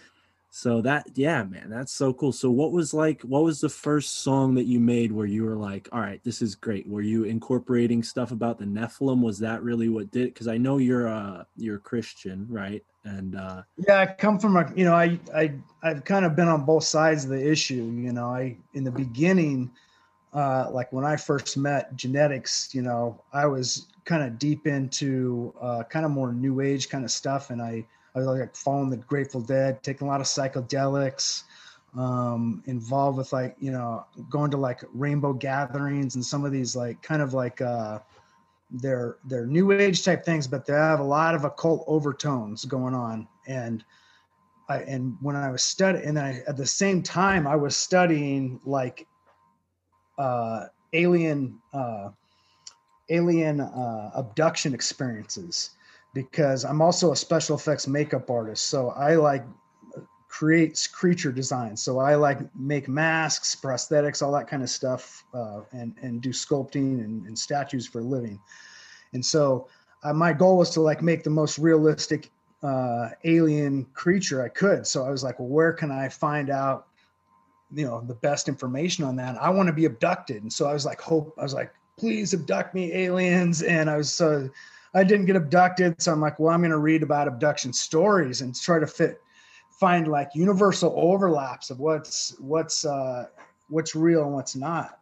so 0.52 0.80
that, 0.83 1.07
yeah, 1.14 1.45
man, 1.45 1.71
that's 1.71 1.92
so 1.92 2.12
cool. 2.12 2.33
So 2.33 2.50
what 2.50 2.73
was 2.73 2.92
like, 2.92 3.23
what 3.23 3.45
was 3.45 3.61
the 3.61 3.69
first 3.69 4.19
song 4.19 4.54
that 4.57 4.66
you 4.66 4.80
made 4.80 5.12
where 5.12 5.26
you 5.26 5.45
were 5.45 5.54
like, 5.54 5.88
all 5.92 6.00
right, 6.00 6.23
this 6.25 6.42
is 6.42 6.57
great? 6.57 6.88
Were 6.88 7.02
you 7.02 7.23
incorporating 7.23 8.02
stuff 8.02 8.33
about 8.33 8.59
the 8.59 8.64
Nephilim? 8.64 9.23
Was 9.23 9.38
that 9.38 9.62
really 9.62 9.88
what 9.88 10.11
did? 10.11 10.35
Because 10.35 10.49
I 10.49 10.59
know 10.59 10.78
you're 10.78 11.07
a 11.07 11.47
you're 11.57 11.76
a 11.76 11.80
Christian, 11.80 12.47
right? 12.50 12.85
And 13.04 13.37
uh 13.37 13.62
yeah, 13.87 14.00
I 14.00 14.07
come 14.07 14.40
from 14.40 14.57
a, 14.57 14.71
you 14.75 14.85
know, 14.85 14.92
I 14.92 15.21
I 15.33 15.54
I've 15.85 16.04
kind 16.04 16.25
of 16.25 16.35
been 16.35 16.49
on 16.49 16.64
both 16.64 16.85
sides 16.85 17.23
of 17.25 17.30
the 17.30 17.50
issue. 17.50 17.85
You 17.97 18.12
know, 18.12 18.26
I 18.26 18.57
in 18.75 18.83
the 18.83 18.90
beginning, 18.90 19.71
uh, 20.33 20.69
like 20.73 20.92
when 20.92 21.04
I 21.04 21.16
first 21.16 21.57
met 21.59 21.95
genetics, 21.95 22.75
you 22.75 22.83
know, 22.83 23.23
I 23.33 23.47
was 23.47 23.87
kind 24.04 24.25
of 24.25 24.37
deep 24.37 24.66
into 24.66 25.54
uh, 25.61 25.85
kind 25.85 26.04
of 26.04 26.11
more 26.11 26.33
new 26.33 26.61
age 26.61 26.88
kind 26.88 27.04
of 27.04 27.12
stuff, 27.12 27.50
and 27.50 27.62
I 27.62 27.87
I 28.14 28.19
was 28.19 28.26
like 28.26 28.57
following 28.57 28.90
the 28.90 28.97
Grateful 28.97 29.40
Dead, 29.40 29.83
taking 29.83 30.07
a 30.07 30.11
lot 30.11 30.21
of 30.21 30.26
psychedelics, 30.26 31.45
um, 31.97 32.62
involved 32.67 33.19
with 33.19 33.33
like 33.33 33.57
you 33.59 33.71
know 33.71 34.07
going 34.29 34.50
to 34.50 34.57
like 34.57 34.83
rainbow 34.93 35.33
gatherings 35.33 36.14
and 36.14 36.25
some 36.25 36.45
of 36.45 36.52
these 36.52 36.76
like 36.76 37.00
kind 37.02 37.23
of 37.23 37.35
like 37.35 37.61
uh, 37.61 37.99
they're 38.71 39.17
they're 39.25 39.47
new 39.47 39.73
age 39.73 40.05
type 40.05 40.25
things, 40.25 40.47
but 40.47 40.67
they 40.67 40.73
have 40.73 41.00
a 41.00 41.05
lot 41.05 41.35
of 41.35 41.45
occult 41.45 41.85
overtones 41.87 42.64
going 42.64 42.95
on. 42.95 43.26
And 43.47 43.85
I 44.69 44.79
and 44.79 45.17
when 45.21 45.37
I 45.37 45.50
was 45.50 45.62
studying, 45.62 46.05
and 46.05 46.19
I 46.19 46.43
at 46.47 46.57
the 46.57 46.67
same 46.67 47.02
time 47.02 47.47
I 47.47 47.57
was 47.57 47.76
studying 47.76 48.61
like 48.64 49.07
uh, 50.19 50.67
alien 50.93 51.59
uh, 51.73 52.11
alien 53.09 53.61
uh, 53.61 54.11
abduction 54.14 54.75
experiences 54.75 55.71
because 56.12 56.64
I'm 56.64 56.83
also 56.83 57.12
a 57.12 57.17
special 57.17 57.57
effects 57.57 57.87
makeup 57.87 58.31
artist. 58.31 58.67
So 58.67 58.90
I 58.90 59.14
like 59.14 59.45
creates 60.31 60.87
creature 60.87 61.33
designs. 61.33 61.83
So 61.83 61.99
I 61.99 62.14
like 62.14 62.38
make 62.57 62.88
masks, 62.88 63.57
prosthetics, 63.57 64.23
all 64.23 64.33
that 64.33 64.47
kind 64.49 64.62
of 64.62 64.71
stuff, 64.71 65.25
uh, 65.35 65.61
and 65.73 65.95
and 66.02 66.23
do 66.23 66.31
sculpting 66.31 67.05
and, 67.05 67.26
and, 67.26 67.38
statues 67.38 67.87
for 67.87 67.99
a 67.99 68.05
living. 68.05 68.40
And 69.12 69.25
so 69.25 69.69
uh, 70.05 70.12
my 70.12 70.33
goal 70.33 70.57
was 70.57 70.71
to 70.71 70.81
like 70.81 71.02
make 71.02 71.25
the 71.25 71.31
most 71.31 71.59
realistic 71.59 72.31
uh, 72.62 73.09
alien 73.25 73.85
creature 73.93 74.43
I 74.43 74.49
could. 74.49 74.87
So 74.87 75.05
I 75.05 75.11
was 75.11 75.25
like, 75.25 75.38
well, 75.40 75.49
where 75.49 75.73
can 75.73 75.90
I 75.90 76.09
find 76.09 76.49
out, 76.49 76.87
you 77.75 77.85
know, 77.85 78.00
the 78.07 78.14
best 78.14 78.49
information 78.49 79.05
on 79.05 79.17
that? 79.17 79.37
I 79.37 79.50
want 79.50 79.67
to 79.67 79.73
be 79.73 79.87
abducted. 79.87 80.43
And 80.43 80.52
so 80.52 80.67
I 80.67 80.73
was 80.73 80.87
like, 80.87 81.00
hope 81.00 81.35
I 81.38 81.43
was 81.43 81.55
like, 81.55 81.73
please 81.99 82.35
abduct 82.35 82.75
me, 82.75 82.93
aliens. 82.93 83.62
And 83.62 83.90
I 83.90 83.97
was 83.97 84.12
so. 84.12 84.49
Uh, 84.94 84.99
I 84.99 85.04
didn't 85.04 85.26
get 85.26 85.37
abducted. 85.37 86.00
So 86.00 86.12
I'm 86.12 86.20
like, 86.20 86.38
well, 86.38 86.52
I'm 86.52 86.61
going 86.61 86.70
to 86.70 86.78
read 86.78 87.02
about 87.02 87.28
abduction 87.28 87.73
stories 87.73 88.40
and 88.40 88.54
try 88.54 88.78
to 88.78 88.87
fit, 88.87 89.20
find 89.78 90.09
like 90.09 90.30
universal 90.35 90.94
overlaps 90.97 91.70
of 91.70 91.80
what's, 91.80 92.37
what's, 92.38 92.85
uh, 92.85 93.26
what's 93.68 93.94
real 93.94 94.25
and 94.25 94.32
what's 94.32 94.56
not. 94.56 94.99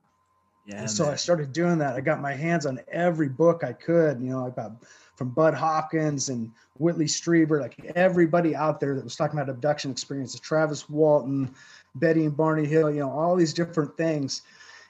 Yeah. 0.66 0.80
And 0.80 0.90
so 0.90 1.04
man. 1.04 1.14
I 1.14 1.16
started 1.16 1.52
doing 1.52 1.78
that. 1.78 1.95
I 1.97 2.00
got 2.00 2.21
my 2.21 2.35
hands 2.35 2.66
on 2.66 2.78
every 2.92 3.28
book 3.28 3.64
I 3.64 3.73
could, 3.73 4.21
you 4.21 4.30
know, 4.30 4.47
about 4.47 4.73
from 5.16 5.30
Bud 5.30 5.54
Hopkins 5.54 6.28
and 6.28 6.52
Whitley 6.76 7.07
Strieber, 7.07 7.61
like 7.61 7.92
everybody 7.97 8.54
out 8.54 8.78
there 8.78 8.95
that 8.95 9.02
was 9.02 9.16
talking 9.16 9.37
about 9.37 9.50
abduction 9.50 9.90
experiences, 9.90 10.38
Travis 10.38 10.88
Walton, 10.88 11.52
Betty 11.97 12.25
and 12.25 12.37
Barney 12.37 12.66
Hill, 12.66 12.90
you 12.90 13.00
know, 13.00 13.11
all 13.11 13.35
these 13.35 13.52
different 13.52 13.97
things 13.97 14.42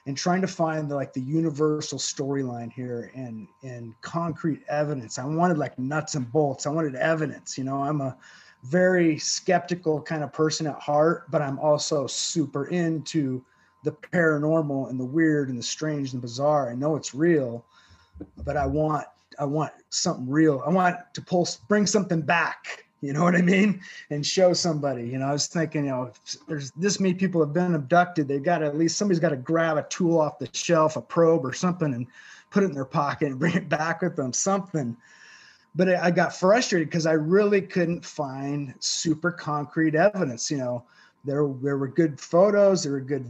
and 0.09 0.17
trying 0.17 0.41
to 0.41 0.47
find 0.47 0.89
the, 0.89 0.95
like 0.95 1.13
the 1.13 1.21
universal 1.21 1.99
storyline 1.99 2.73
here 2.73 3.11
and 3.13 3.47
and 3.61 3.93
concrete 4.01 4.63
evidence. 4.67 5.19
I 5.19 5.25
wanted 5.25 5.59
like 5.59 5.77
nuts 5.77 6.15
and 6.15 6.29
bolts. 6.31 6.65
I 6.65 6.71
wanted 6.71 6.95
evidence. 6.95 7.59
You 7.59 7.63
know, 7.63 7.83
I'm 7.83 8.01
a 8.01 8.17
very 8.63 9.19
skeptical 9.19 10.01
kind 10.01 10.23
of 10.23 10.33
person 10.33 10.65
at 10.65 10.79
heart, 10.79 11.29
but 11.29 11.43
I'm 11.43 11.59
also 11.59 12.07
super 12.07 12.65
into 12.69 13.45
the 13.83 13.91
paranormal 13.91 14.89
and 14.89 14.99
the 14.99 15.05
weird 15.05 15.49
and 15.49 15.59
the 15.59 15.63
strange 15.63 16.11
and 16.11 16.23
the 16.23 16.25
bizarre. 16.25 16.71
I 16.71 16.73
know 16.73 16.95
it's 16.95 17.13
real, 17.13 17.63
but 18.43 18.57
I 18.57 18.65
want 18.65 19.05
I 19.37 19.45
want 19.45 19.73
something 19.91 20.27
real. 20.27 20.63
I 20.65 20.69
want 20.71 20.97
to 21.13 21.21
pull 21.21 21.47
bring 21.67 21.85
something 21.85 22.23
back 22.23 22.85
you 23.01 23.13
know 23.13 23.23
what 23.23 23.35
I 23.35 23.41
mean? 23.41 23.81
And 24.09 24.25
show 24.25 24.53
somebody. 24.53 25.07
You 25.07 25.19
know, 25.19 25.27
I 25.27 25.31
was 25.31 25.47
thinking, 25.47 25.85
you 25.85 25.91
know, 25.91 26.11
there's 26.47 26.71
this 26.71 26.99
many 26.99 27.13
people 27.13 27.41
have 27.41 27.53
been 27.53 27.75
abducted. 27.75 28.27
They've 28.27 28.43
got 28.43 28.59
to, 28.59 28.65
at 28.65 28.77
least 28.77 28.97
somebody's 28.97 29.19
got 29.19 29.29
to 29.29 29.37
grab 29.37 29.77
a 29.77 29.83
tool 29.83 30.19
off 30.19 30.39
the 30.39 30.49
shelf, 30.51 30.97
a 30.97 31.01
probe 31.01 31.45
or 31.45 31.53
something, 31.53 31.93
and 31.93 32.07
put 32.49 32.63
it 32.63 32.67
in 32.67 32.73
their 32.73 32.85
pocket 32.85 33.27
and 33.27 33.39
bring 33.39 33.55
it 33.55 33.69
back 33.69 34.01
with 34.01 34.15
them, 34.15 34.33
something. 34.33 34.97
But 35.75 35.95
I 35.95 36.11
got 36.11 36.35
frustrated 36.35 36.89
because 36.89 37.05
I 37.05 37.13
really 37.13 37.61
couldn't 37.61 38.03
find 38.03 38.73
super 38.79 39.31
concrete 39.31 39.95
evidence. 39.95 40.49
You 40.49 40.57
know, 40.57 40.83
there 41.23 41.47
there 41.61 41.77
were 41.77 41.87
good 41.87 42.19
photos, 42.19 42.83
there 42.83 42.93
were 42.93 43.01
good 43.01 43.29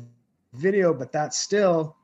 video, 0.53 0.93
but 0.93 1.11
that 1.11 1.33
still 1.33 1.95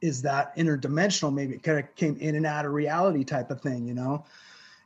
is 0.00 0.20
that 0.22 0.54
interdimensional. 0.56 1.32
Maybe 1.32 1.54
it 1.54 1.62
kind 1.62 1.78
of 1.78 1.94
came 1.94 2.16
in 2.16 2.34
and 2.34 2.44
out 2.44 2.66
of 2.66 2.72
reality 2.72 3.22
type 3.22 3.50
of 3.50 3.60
thing. 3.60 3.86
You 3.86 3.94
know 3.94 4.24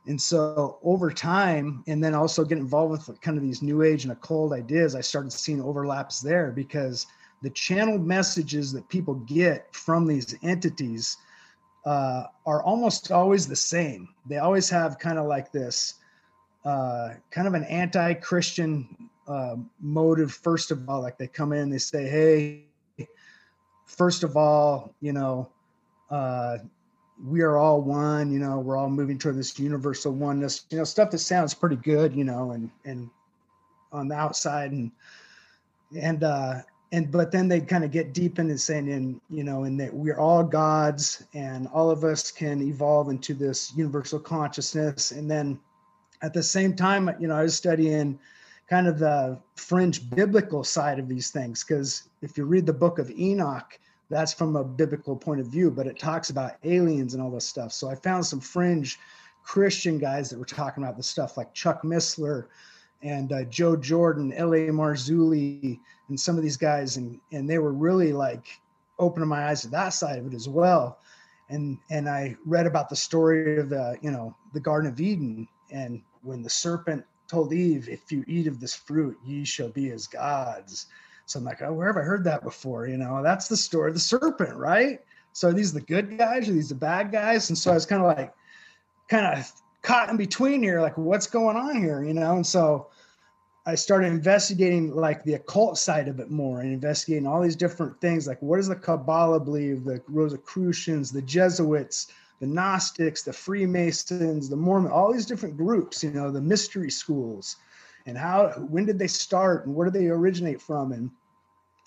and 0.07 0.21
so 0.21 0.79
over 0.83 1.11
time, 1.11 1.83
and 1.87 2.01
then 2.01 2.15
also 2.15 2.45
get 2.45 2.57
involved 2.57 3.07
with 3.07 3.21
kind 3.21 3.37
of 3.37 3.43
these 3.43 3.61
new 3.61 3.83
age 3.83 4.03
and 4.03 4.13
occult 4.13 4.53
ideas, 4.53 4.95
I 4.95 5.01
started 5.01 5.31
seeing 5.33 5.61
overlaps 5.61 6.21
there 6.21 6.51
because 6.51 7.07
the 7.41 7.49
channeled 7.49 8.05
messages 8.05 8.71
that 8.71 8.87
people 8.87 9.15
get 9.15 9.67
from 9.75 10.07
these 10.07 10.35
entities 10.43 11.17
uh, 11.85 12.23
are 12.45 12.63
almost 12.63 13.11
always 13.11 13.47
the 13.47 13.55
same. 13.55 14.09
They 14.25 14.37
always 14.37 14.69
have 14.69 14.97
kind 14.97 15.19
of 15.19 15.25
like 15.25 15.51
this 15.51 15.95
uh, 16.63 17.15
kind 17.29 17.47
of 17.47 17.53
an 17.53 17.65
anti 17.65 18.13
Christian 18.15 19.09
uh, 19.27 19.55
motive, 19.81 20.31
first 20.31 20.71
of 20.71 20.89
all. 20.89 21.01
Like 21.01 21.17
they 21.17 21.27
come 21.27 21.51
in, 21.51 21.69
they 21.69 21.77
say, 21.77 22.07
hey, 22.07 23.07
first 23.85 24.23
of 24.23 24.37
all, 24.37 24.93
you 25.01 25.13
know, 25.13 25.49
uh, 26.09 26.59
we 27.25 27.41
are 27.41 27.57
all 27.57 27.81
one 27.81 28.31
you 28.31 28.39
know 28.39 28.59
we're 28.59 28.77
all 28.77 28.89
moving 28.89 29.17
toward 29.17 29.35
this 29.35 29.57
universal 29.57 30.11
oneness 30.11 30.65
you 30.69 30.77
know 30.77 30.83
stuff 30.83 31.09
that 31.11 31.17
sounds 31.19 31.53
pretty 31.53 31.75
good 31.77 32.15
you 32.15 32.23
know 32.23 32.51
and 32.51 32.69
and 32.85 33.09
on 33.91 34.07
the 34.07 34.15
outside 34.15 34.71
and 34.71 34.91
and 35.99 36.23
uh 36.23 36.61
and 36.91 37.11
but 37.11 37.31
then 37.31 37.47
they 37.47 37.59
kind 37.59 37.83
of 37.83 37.91
get 37.91 38.13
deep 38.13 38.39
into 38.39 38.57
saying 38.57 38.87
in 38.87 39.19
you 39.29 39.43
know 39.43 39.63
and 39.63 39.79
that 39.79 39.93
we're 39.93 40.19
all 40.19 40.43
gods 40.43 41.23
and 41.33 41.67
all 41.67 41.89
of 41.89 42.03
us 42.03 42.31
can 42.31 42.61
evolve 42.61 43.09
into 43.09 43.33
this 43.33 43.73
universal 43.75 44.19
consciousness. 44.19 45.11
And 45.11 45.29
then 45.29 45.59
at 46.21 46.33
the 46.33 46.43
same 46.43 46.75
time 46.75 47.09
you 47.19 47.27
know 47.27 47.35
i 47.35 47.43
was 47.43 47.55
studying 47.55 48.19
kind 48.67 48.87
of 48.87 48.99
the 48.99 49.37
fringe 49.55 50.09
biblical 50.09 50.63
side 50.63 50.99
of 50.99 51.07
these 51.07 51.29
things 51.29 51.63
because 51.63 52.03
if 52.21 52.37
you 52.37 52.45
read 52.45 52.65
the 52.65 52.73
book 52.73 52.99
of 52.99 53.09
enoch 53.11 53.79
that's 54.09 54.33
from 54.33 54.55
a 54.55 54.63
biblical 54.63 55.15
point 55.15 55.41
of 55.41 55.47
view, 55.47 55.69
but 55.69 55.87
it 55.87 55.99
talks 55.99 56.29
about 56.29 56.55
aliens 56.63 57.13
and 57.13 57.21
all 57.21 57.31
this 57.31 57.45
stuff. 57.45 57.73
So 57.73 57.89
I 57.89 57.95
found 57.95 58.25
some 58.25 58.39
fringe 58.39 58.99
Christian 59.43 59.97
guys 59.97 60.29
that 60.29 60.39
were 60.39 60.45
talking 60.45 60.83
about 60.83 60.97
this 60.97 61.07
stuff, 61.07 61.37
like 61.37 61.53
Chuck 61.53 61.83
Missler 61.83 62.47
and 63.01 63.31
uh, 63.31 63.43
Joe 63.45 63.75
Jordan, 63.75 64.33
L.A. 64.33 64.67
Marzulli, 64.67 65.79
and 66.09 66.19
some 66.19 66.37
of 66.37 66.43
these 66.43 66.57
guys, 66.57 66.97
and 66.97 67.19
and 67.31 67.49
they 67.49 67.59
were 67.59 67.73
really 67.73 68.13
like 68.13 68.47
opening 68.99 69.29
my 69.29 69.47
eyes 69.47 69.61
to 69.61 69.67
that 69.69 69.89
side 69.89 70.19
of 70.19 70.27
it 70.27 70.33
as 70.33 70.49
well. 70.49 70.99
And 71.49 71.77
and 71.91 72.09
I 72.09 72.35
read 72.45 72.65
about 72.65 72.89
the 72.89 72.95
story 72.95 73.59
of 73.59 73.69
the 73.69 73.97
you 74.01 74.11
know 74.11 74.35
the 74.53 74.59
Garden 74.59 74.89
of 74.89 74.99
Eden, 74.99 75.47
and 75.71 76.01
when 76.23 76.41
the 76.41 76.49
serpent 76.49 77.05
told 77.27 77.53
Eve, 77.53 77.87
"If 77.89 78.11
you 78.11 78.23
eat 78.27 78.47
of 78.47 78.59
this 78.59 78.73
fruit, 78.73 79.17
ye 79.25 79.45
shall 79.45 79.69
be 79.69 79.91
as 79.91 80.07
gods." 80.07 80.87
So 81.27 81.39
I'm 81.39 81.45
like, 81.45 81.61
oh, 81.61 81.73
where 81.73 81.87
have 81.87 81.97
I 81.97 82.01
heard 82.01 82.23
that 82.23 82.41
before? 82.41 82.87
You 82.87 82.97
know, 82.97 83.21
that's 83.21 83.49
the 83.49 83.57
story 83.57 83.89
of 83.89 83.93
the 83.93 83.99
serpent, 83.99 84.55
right? 84.55 85.01
So 85.33 85.49
are 85.49 85.53
these 85.53 85.73
the 85.73 85.81
good 85.81 86.17
guys 86.17 86.47
or 86.47 86.53
these 86.53 86.69
the 86.69 86.75
bad 86.75 87.11
guys? 87.11 87.49
And 87.49 87.57
so 87.57 87.71
I 87.71 87.73
was 87.73 87.85
kind 87.85 88.01
of 88.01 88.07
like, 88.07 88.33
kind 89.09 89.37
of 89.37 89.51
caught 89.81 90.09
in 90.09 90.15
between 90.15 90.63
here, 90.63 90.81
like 90.81 90.97
what's 90.97 91.27
going 91.27 91.57
on 91.57 91.77
here, 91.81 92.01
you 92.01 92.13
know? 92.13 92.37
And 92.37 92.47
so 92.47 92.87
I 93.65 93.75
started 93.75 94.07
investigating 94.07 94.95
like 94.95 95.25
the 95.25 95.33
occult 95.33 95.77
side 95.77 96.07
of 96.07 96.21
it 96.21 96.31
more 96.31 96.61
and 96.61 96.71
investigating 96.71 97.27
all 97.27 97.41
these 97.41 97.57
different 97.57 97.99
things. 97.99 98.25
Like, 98.25 98.41
what 98.41 98.55
does 98.55 98.69
the 98.69 98.75
Kabbalah 98.75 99.41
believe? 99.41 99.83
The 99.83 100.01
Rosicrucians, 100.07 101.11
the 101.11 101.21
Jesuits, 101.21 102.07
the 102.39 102.47
Gnostics, 102.47 103.23
the 103.23 103.33
Freemasons, 103.33 104.47
the 104.47 104.55
Mormon, 104.55 104.93
all 104.93 105.11
these 105.11 105.25
different 105.25 105.57
groups, 105.57 106.03
you 106.05 106.11
know, 106.11 106.31
the 106.31 106.39
mystery 106.39 106.89
schools 106.89 107.57
and 108.07 108.17
how 108.17 108.49
when 108.69 108.85
did 108.85 108.97
they 108.97 109.07
start 109.07 109.67
and 109.67 109.75
where 109.75 109.89
do 109.89 109.99
they 109.99 110.07
originate 110.07 110.61
from 110.61 110.91
and 110.91 111.11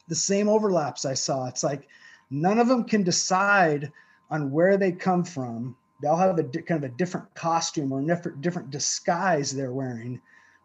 the 0.06 0.14
same 0.14 0.48
overlaps 0.48 1.04
i 1.04 1.14
saw 1.14 1.46
it's 1.46 1.64
like 1.64 1.88
none 2.30 2.58
of 2.58 2.68
them 2.68 2.84
can 2.84 3.02
decide 3.02 3.92
on 4.30 4.50
where 4.50 4.76
they 4.76 4.92
come 4.92 5.24
from. 5.24 5.76
They 6.00 6.08
all 6.08 6.16
have 6.16 6.38
a 6.38 6.42
di- 6.42 6.62
kind 6.62 6.82
of 6.82 6.90
a 6.90 6.94
different 6.94 7.34
costume 7.34 7.92
or 7.92 8.00
different 8.00 8.40
different 8.40 8.70
disguise 8.70 9.50
they're 9.50 9.72
wearing, 9.72 10.20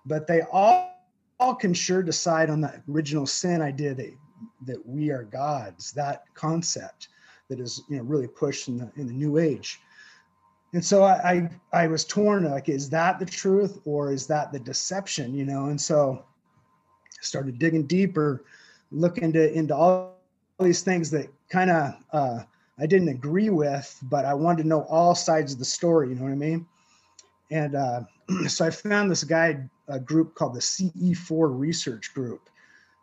but 0.05 0.27
they 0.27 0.41
all 0.51 0.91
all 1.39 1.55
can 1.55 1.74
sure 1.74 2.01
decide 2.01 2.50
on 2.50 2.62
the 2.62 2.81
original 2.89 3.25
sin 3.25 3.62
idea 3.62 3.93
that 3.93 4.13
that 4.65 4.85
we 4.85 5.09
are 5.09 5.24
gods. 5.24 5.91
That 5.91 6.24
concept 6.35 7.09
that 7.50 7.59
is 7.59 7.81
you 7.89 7.97
know 7.97 8.03
really 8.03 8.27
pushed 8.27 8.69
in 8.69 8.77
the 8.77 8.91
in 8.95 9.07
the 9.07 9.13
new 9.13 9.38
age. 9.38 9.81
And 10.75 10.84
so 10.84 11.03
I, 11.03 11.50
I 11.72 11.84
I 11.84 11.88
was 11.88 12.03
torn 12.03 12.44
like 12.51 12.67
is 12.67 12.89
that 12.89 13.17
the 13.17 13.25
truth 13.25 13.79
or 13.86 14.12
is 14.12 14.27
that 14.27 14.51
the 14.51 14.60
deception 14.60 15.34
you 15.34 15.46
know 15.46 15.67
and 15.67 15.79
so 15.79 16.22
I 16.22 17.24
started 17.24 17.58
digging 17.58 17.88
deeper 17.88 18.44
looking 18.91 19.24
into 19.24 19.53
into 19.53 19.74
all 19.74 20.17
these 20.60 20.82
things 20.82 21.10
that 21.12 21.29
kind 21.50 21.70
of 21.70 21.96
uh, 22.12 22.39
I 22.77 22.88
didn't 22.88 23.08
agree 23.08 23.50
with, 23.50 23.98
but 24.03 24.25
I 24.25 24.34
wanted 24.34 24.63
to 24.63 24.67
know 24.67 24.82
all 24.84 25.15
sides 25.15 25.53
of 25.53 25.60
the 25.60 25.65
story. 25.65 26.10
You 26.10 26.15
know 26.15 26.24
what 26.24 26.32
I 26.32 26.36
mean? 26.36 26.67
And 27.51 27.75
uh, 27.75 28.01
so 28.50 28.65
I 28.65 28.70
found 28.70 29.10
this 29.10 29.24
guy, 29.24 29.63
a 29.88 30.00
group 30.00 30.36
called 30.36 30.55
the 30.55 30.60
CE4 30.60 31.58
Research 31.58 32.13
Group, 32.13 32.50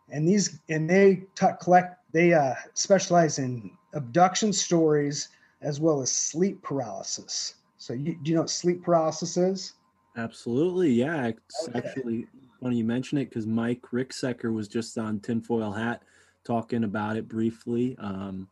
and 0.09 0.27
these 0.27 0.59
and 0.69 0.87
they 0.87 1.23
t- 1.33 1.47
collect 1.59 1.97
they 2.11 2.33
uh, 2.33 2.53
specialize 2.75 3.39
in 3.39 3.71
abduction 3.93 4.53
stories 4.53 5.29
as 5.61 5.79
well 5.79 6.01
as 6.01 6.11
sleep 6.11 6.61
paralysis. 6.61 7.55
So 7.83 7.91
you, 7.91 8.15
do 8.15 8.29
you 8.29 8.35
know 8.35 8.43
what 8.43 8.49
sleep 8.49 8.81
paralysis 8.81 9.35
is? 9.35 9.73
Absolutely, 10.15 10.91
yeah. 10.91 11.27
It's 11.27 11.67
Okay. 11.67 11.79
actually 11.79 12.27
funny 12.61 12.77
you 12.77 12.85
mention 12.85 13.17
it 13.17 13.25
because 13.25 13.45
Mike 13.45 13.81
Ricksecker 13.91 14.53
was 14.53 14.69
just 14.69 14.97
on 14.97 15.19
Tinfoil 15.19 15.73
Hat 15.73 16.01
talking 16.45 16.85
about 16.85 17.17
it 17.17 17.27
briefly. 17.27 17.97
Um, 17.99 18.47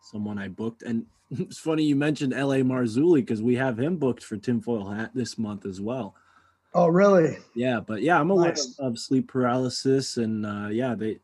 someone 0.00 0.38
I 0.38 0.48
booked, 0.48 0.84
and 0.84 1.04
it's 1.30 1.58
funny 1.58 1.82
you 1.82 1.96
mentioned 1.96 2.32
L.A. 2.32 2.62
Marzulli 2.62 3.16
because 3.16 3.42
we 3.42 3.56
have 3.56 3.78
him 3.78 3.98
booked 3.98 4.24
for 4.24 4.38
Tinfoil 4.38 4.88
Hat 4.88 5.10
this 5.12 5.36
month 5.36 5.66
as 5.66 5.78
well. 5.82 6.14
Oh, 6.72 6.88
really? 6.88 7.36
Yeah, 7.54 7.80
but 7.80 8.00
yeah, 8.00 8.18
I'm 8.18 8.30
aware 8.30 8.48
Nice. 8.52 8.78
of, 8.78 8.92
of 8.92 8.98
sleep 8.98 9.28
paralysis, 9.28 10.16
and 10.16 10.46
uh, 10.46 10.68
yeah, 10.68 10.94
they 10.94 11.18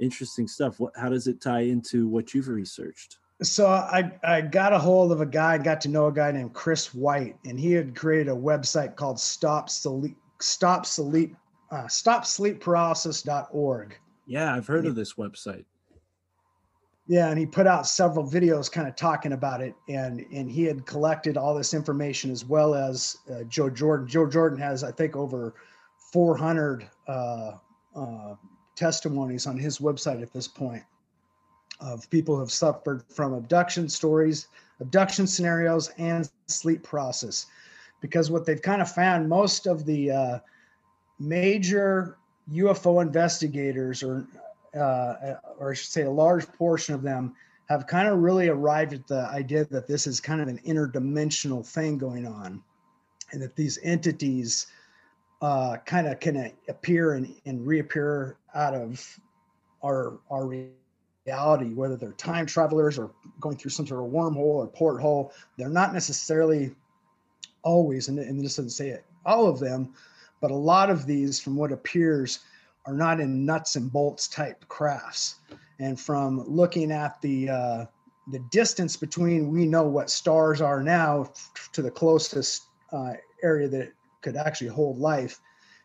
interesting 0.00 0.48
stuff. 0.48 0.80
What? 0.80 0.96
How 0.96 1.10
does 1.10 1.28
it 1.28 1.40
tie 1.40 1.60
into 1.60 2.08
what 2.08 2.34
you've 2.34 2.48
researched? 2.48 3.19
So 3.42 3.66
I, 3.66 4.12
I 4.22 4.42
got 4.42 4.72
a 4.72 4.78
hold 4.78 5.12
of 5.12 5.20
a 5.20 5.26
guy, 5.26 5.58
got 5.58 5.80
to 5.82 5.88
know 5.88 6.06
a 6.06 6.12
guy 6.12 6.32
named 6.32 6.52
Chris 6.52 6.94
White, 6.94 7.36
and 7.44 7.58
he 7.58 7.72
had 7.72 7.96
created 7.96 8.28
a 8.28 8.36
website 8.36 8.96
called 8.96 9.18
Stop 9.18 9.70
Sleep 9.70 10.16
Stop 10.40 10.86
Sleep 10.86 11.36
uh, 11.70 11.84
StopSleepParalysis.org. 11.84 13.98
Yeah, 14.26 14.54
I've 14.54 14.66
heard 14.66 14.84
of 14.86 14.94
this 14.94 15.14
website. 15.14 15.64
Yeah, 17.06 17.30
and 17.30 17.38
he 17.38 17.46
put 17.46 17.66
out 17.66 17.86
several 17.86 18.24
videos 18.24 18.70
kind 18.70 18.86
of 18.86 18.94
talking 18.94 19.32
about 19.32 19.60
it, 19.60 19.74
and 19.88 20.24
and 20.32 20.48
he 20.50 20.64
had 20.64 20.86
collected 20.86 21.36
all 21.36 21.54
this 21.54 21.74
information 21.74 22.30
as 22.30 22.44
well 22.44 22.74
as 22.74 23.16
uh, 23.30 23.42
Joe 23.44 23.70
Jordan. 23.70 24.06
Joe 24.06 24.28
Jordan 24.28 24.58
has, 24.60 24.84
I 24.84 24.92
think, 24.92 25.16
over 25.16 25.54
400 26.12 26.88
uh, 27.08 27.52
uh, 27.96 28.34
testimonies 28.76 29.46
on 29.46 29.58
his 29.58 29.78
website 29.78 30.22
at 30.22 30.32
this 30.32 30.46
point 30.46 30.84
of 31.80 32.08
people 32.10 32.34
who 32.34 32.40
have 32.40 32.52
suffered 32.52 33.02
from 33.08 33.32
abduction 33.32 33.88
stories, 33.88 34.48
abduction 34.80 35.26
scenarios, 35.26 35.90
and 35.98 36.30
sleep 36.46 36.82
process. 36.82 37.46
Because 38.00 38.30
what 38.30 38.46
they've 38.46 38.62
kind 38.62 38.80
of 38.80 38.90
found, 38.90 39.28
most 39.28 39.66
of 39.66 39.84
the 39.84 40.10
uh, 40.10 40.38
major 41.18 42.16
UFO 42.52 43.02
investigators, 43.02 44.02
or 44.02 44.26
uh, 44.74 45.34
or 45.58 45.72
I 45.72 45.74
should 45.74 45.90
say, 45.90 46.02
a 46.02 46.10
large 46.10 46.46
portion 46.52 46.94
of 46.94 47.02
them, 47.02 47.34
have 47.68 47.86
kind 47.86 48.08
of 48.08 48.18
really 48.18 48.48
arrived 48.48 48.92
at 48.92 49.06
the 49.06 49.28
idea 49.28 49.64
that 49.66 49.86
this 49.86 50.06
is 50.06 50.20
kind 50.20 50.40
of 50.40 50.48
an 50.48 50.58
interdimensional 50.66 51.66
thing 51.66 51.98
going 51.98 52.26
on, 52.26 52.62
and 53.32 53.42
that 53.42 53.56
these 53.56 53.78
entities 53.82 54.66
uh, 55.42 55.76
kind 55.84 56.06
of 56.06 56.20
can 56.20 56.52
appear 56.68 57.14
and, 57.14 57.34
and 57.46 57.66
reappear 57.66 58.36
out 58.54 58.74
of 58.74 59.20
our 59.82 60.18
our 60.30 60.46
reality, 61.30 61.72
whether 61.74 61.96
they're 61.96 62.12
time 62.12 62.46
travelers 62.46 62.98
or 62.98 63.10
going 63.40 63.56
through 63.56 63.70
some 63.70 63.86
sort 63.86 64.04
of 64.04 64.10
wormhole 64.10 64.58
or 64.60 64.66
porthole. 64.66 65.32
They're 65.56 65.68
not 65.68 65.92
necessarily 65.92 66.74
always, 67.62 68.08
and, 68.08 68.18
this 68.18 68.56
doesn't 68.56 68.70
say 68.70 68.88
it, 68.88 69.04
all 69.24 69.46
of 69.46 69.60
them, 69.60 69.94
but 70.40 70.50
a 70.50 70.54
lot 70.54 70.90
of 70.90 71.06
these, 71.06 71.38
from 71.38 71.56
what 71.56 71.72
appears, 71.72 72.40
are 72.86 72.94
not 72.94 73.20
in 73.20 73.44
nuts 73.44 73.76
and 73.76 73.92
bolts 73.92 74.26
type 74.26 74.66
crafts. 74.68 75.36
And 75.78 75.98
from 76.00 76.44
looking 76.48 76.90
at 76.90 77.20
the 77.20 77.48
uh, 77.48 77.84
the 78.30 78.40
distance 78.50 78.96
between 78.96 79.50
we 79.50 79.66
know 79.66 79.84
what 79.84 80.10
stars 80.10 80.60
are 80.60 80.82
now 80.82 81.32
to 81.72 81.82
the 81.82 81.90
closest 81.90 82.64
uh, 82.92 83.14
area 83.42 83.68
that 83.68 83.92
could 84.20 84.36
actually 84.36 84.68
hold 84.68 84.98
life, 84.98 85.40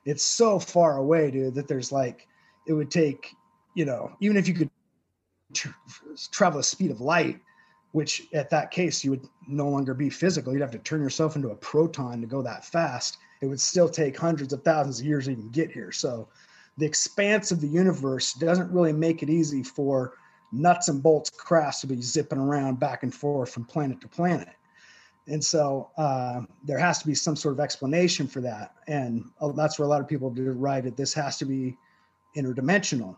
it's 0.06 0.24
so 0.24 0.60
far 0.60 0.98
away, 0.98 1.32
dude, 1.32 1.56
that 1.56 1.68
there's 1.68 1.92
like 1.92 2.28
it 2.68 2.74
would 2.74 2.92
take, 2.92 3.36
you 3.74 3.86
know, 3.86 4.16
even 4.20 4.38
if 4.38 4.48
you 4.48 4.54
could 4.54 4.70
tr- 5.54 5.70
travel 6.32 6.60
the 6.60 6.64
speed 6.64 6.92
of 6.92 7.02
light, 7.02 7.40
which 7.92 8.28
at 8.34 8.50
that 8.50 8.72
case 8.72 9.04
you 9.04 9.12
would 9.12 9.28
no 9.48 9.70
longer 9.70 9.94
be 9.94 10.10
physical. 10.10 10.54
You'd 10.54 10.62
have 10.62 10.72
to 10.72 10.80
turn 10.80 11.02
yourself 11.02 11.36
into 11.36 11.50
a 11.50 11.56
proton 11.56 12.22
to 12.22 12.28
go 12.28 12.42
that 12.42 12.66
fast. 12.66 13.18
It 13.42 13.48
would 13.48 13.62
still 13.62 13.90
take 13.90 14.18
hundreds 14.18 14.54
of 14.54 14.64
thousands 14.64 15.00
of 15.00 15.06
years 15.06 15.26
to 15.26 15.32
even 15.32 15.50
get 15.50 15.72
here. 15.72 15.92
So 15.92 16.28
the 16.78 16.86
expanse 16.86 17.52
of 17.52 17.62
the 17.62 17.68
universe 17.68 18.34
doesn't 18.34 18.72
really 18.72 18.94
make 18.94 19.24
it 19.24 19.30
easy 19.30 19.64
for 19.64 20.14
nuts 20.52 20.88
and 20.88 21.02
bolts 21.02 21.30
crafts 21.30 21.82
to 21.82 21.88
be 21.88 22.02
zipping 22.02 22.40
around 22.40 22.80
back 22.80 23.04
and 23.04 23.14
forth 23.14 23.52
from 23.52 23.66
planet 23.66 24.02
to 24.02 24.08
planet. 24.08 24.50
And 25.28 25.44
so 25.44 25.90
uh, 25.98 26.42
there 26.64 26.78
has 26.78 27.00
to 27.00 27.08
be 27.08 27.16
some 27.16 27.36
sort 27.36 27.54
of 27.54 27.60
explanation 27.60 28.28
for 28.28 28.42
that. 28.42 28.74
And 28.88 29.26
uh, 29.42 29.52
that's 29.54 29.80
where 29.80 29.86
a 29.86 29.90
lot 29.90 30.02
of 30.02 30.08
people 30.08 30.30
derive 30.30 30.84
that 30.84 30.98
this 30.98 31.14
has 31.14 31.38
to 31.38 31.46
be 31.46 31.78
interdimensional. 32.38 33.16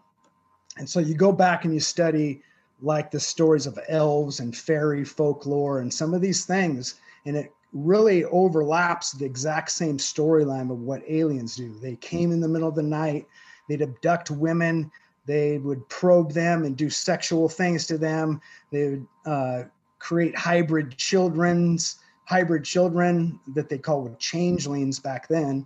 And 0.77 0.89
so 0.89 0.99
you 0.99 1.15
go 1.15 1.31
back 1.31 1.65
and 1.65 1.73
you 1.73 1.79
study 1.79 2.41
like 2.81 3.09
the 3.09 3.19
stories 3.19 3.65
of 3.65 3.79
elves 3.89 4.39
and 4.39 4.55
fairy 4.55 5.03
folklore 5.03 5.79
and 5.79 5.93
some 5.93 6.13
of 6.13 6.21
these 6.21 6.45
things, 6.45 6.95
and 7.25 7.35
it 7.35 7.51
really 7.73 8.23
overlaps 8.25 9.11
the 9.11 9.25
exact 9.25 9.71
same 9.71 9.97
storyline 9.97 10.71
of 10.71 10.79
what 10.79 11.01
aliens 11.07 11.55
do. 11.55 11.73
They 11.81 11.95
came 11.95 12.31
in 12.31 12.39
the 12.39 12.47
middle 12.47 12.69
of 12.69 12.75
the 12.75 12.83
night, 12.83 13.27
they'd 13.67 13.81
abduct 13.81 14.31
women, 14.31 14.91
they 15.25 15.57
would 15.57 15.87
probe 15.89 16.31
them 16.31 16.63
and 16.63 16.77
do 16.77 16.89
sexual 16.89 17.49
things 17.49 17.85
to 17.87 17.97
them. 17.97 18.39
They 18.71 18.89
would 18.89 19.07
uh, 19.25 19.63
create 19.99 20.37
hybrid 20.37 20.95
children's 20.97 21.97
hybrid 22.25 22.63
children 22.63 23.39
that 23.55 23.69
they 23.69 23.77
called 23.77 24.19
changelings 24.19 24.99
back 24.99 25.27
then 25.29 25.65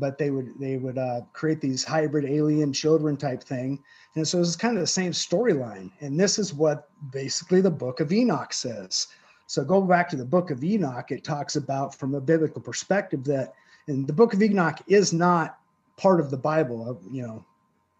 but 0.00 0.18
they 0.18 0.30
would 0.30 0.58
they 0.58 0.76
would 0.76 0.98
uh, 0.98 1.20
create 1.32 1.60
these 1.60 1.84
hybrid 1.84 2.24
alien 2.24 2.72
children 2.72 3.16
type 3.16 3.42
thing. 3.42 3.82
And 4.16 4.26
so 4.26 4.40
it's 4.40 4.56
kind 4.56 4.76
of 4.76 4.80
the 4.80 4.86
same 4.86 5.12
storyline. 5.12 5.92
And 6.00 6.18
this 6.18 6.38
is 6.38 6.52
what 6.52 6.88
basically 7.12 7.60
the 7.60 7.70
book 7.70 8.00
of 8.00 8.12
enoch 8.12 8.52
says. 8.52 9.06
So 9.46 9.64
go 9.64 9.82
back 9.82 10.08
to 10.10 10.16
the 10.16 10.24
book 10.24 10.50
of 10.50 10.64
enoch 10.64 11.10
it 11.10 11.22
talks 11.22 11.56
about 11.56 11.94
from 11.94 12.14
a 12.14 12.20
biblical 12.20 12.60
perspective 12.60 13.22
that 13.24 13.52
and 13.86 14.06
the 14.06 14.12
book 14.12 14.34
of 14.34 14.42
enoch 14.42 14.78
is 14.88 15.12
not 15.12 15.58
part 15.96 16.20
of 16.20 16.30
the 16.30 16.36
bible 16.36 16.88
uh, 16.88 17.10
you 17.12 17.22
know 17.22 17.44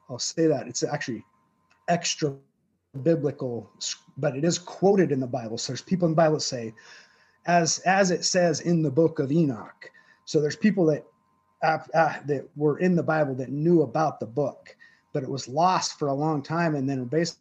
i'll 0.09 0.19
say 0.19 0.47
that 0.47 0.67
it's 0.67 0.83
actually 0.83 1.25
extra 1.89 2.35
biblical 3.03 3.71
but 4.17 4.37
it 4.37 4.45
is 4.45 4.59
quoted 4.59 5.13
in 5.13 5.21
the 5.21 5.27
bible. 5.27 5.59
So 5.59 5.73
there's 5.73 5.83
people 5.83 6.07
in 6.07 6.13
the 6.13 6.17
bible 6.17 6.37
that 6.37 6.43
say 6.43 6.75
as 7.47 7.79
as 7.81 8.11
it 8.11 8.25
says 8.25 8.61
in 8.61 8.83
the 8.83 8.91
book 8.91 9.19
of 9.19 9.33
enoch. 9.33 9.91
So 10.25 10.41
there's 10.41 10.57
people 10.57 10.87
that 10.87 11.05
uh, 11.63 11.79
uh, 11.95 12.15
that 12.27 12.49
were 12.57 12.79
in 12.79 12.95
the 12.95 13.03
bible 13.03 13.35
that 13.35 13.51
knew 13.51 13.83
about 13.83 14.21
the 14.21 14.27
book 14.27 14.77
but 15.13 15.23
it 15.23 15.29
was 15.29 15.49
lost 15.49 15.99
for 15.99 16.09
a 16.09 16.15
long 16.15 16.43
time 16.43 16.75
and 16.75 16.89
then 16.89 17.05
basically 17.05 17.39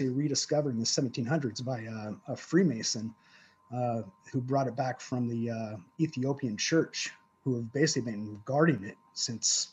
rediscovered 0.00 0.74
in 0.74 0.80
the 0.80 0.86
1700s 0.86 1.64
by 1.64 1.86
uh, 1.86 2.12
a 2.32 2.36
freemason 2.36 3.14
uh, 3.74 4.02
who 4.32 4.40
brought 4.40 4.68
it 4.68 4.76
back 4.76 5.00
from 5.00 5.28
the 5.28 5.50
uh, 5.50 5.76
ethiopian 6.00 6.56
church 6.56 7.10
who 7.44 7.54
have 7.54 7.72
basically 7.72 8.10
been 8.12 8.40
guarding 8.44 8.82
it 8.84 8.96
since 9.14 9.68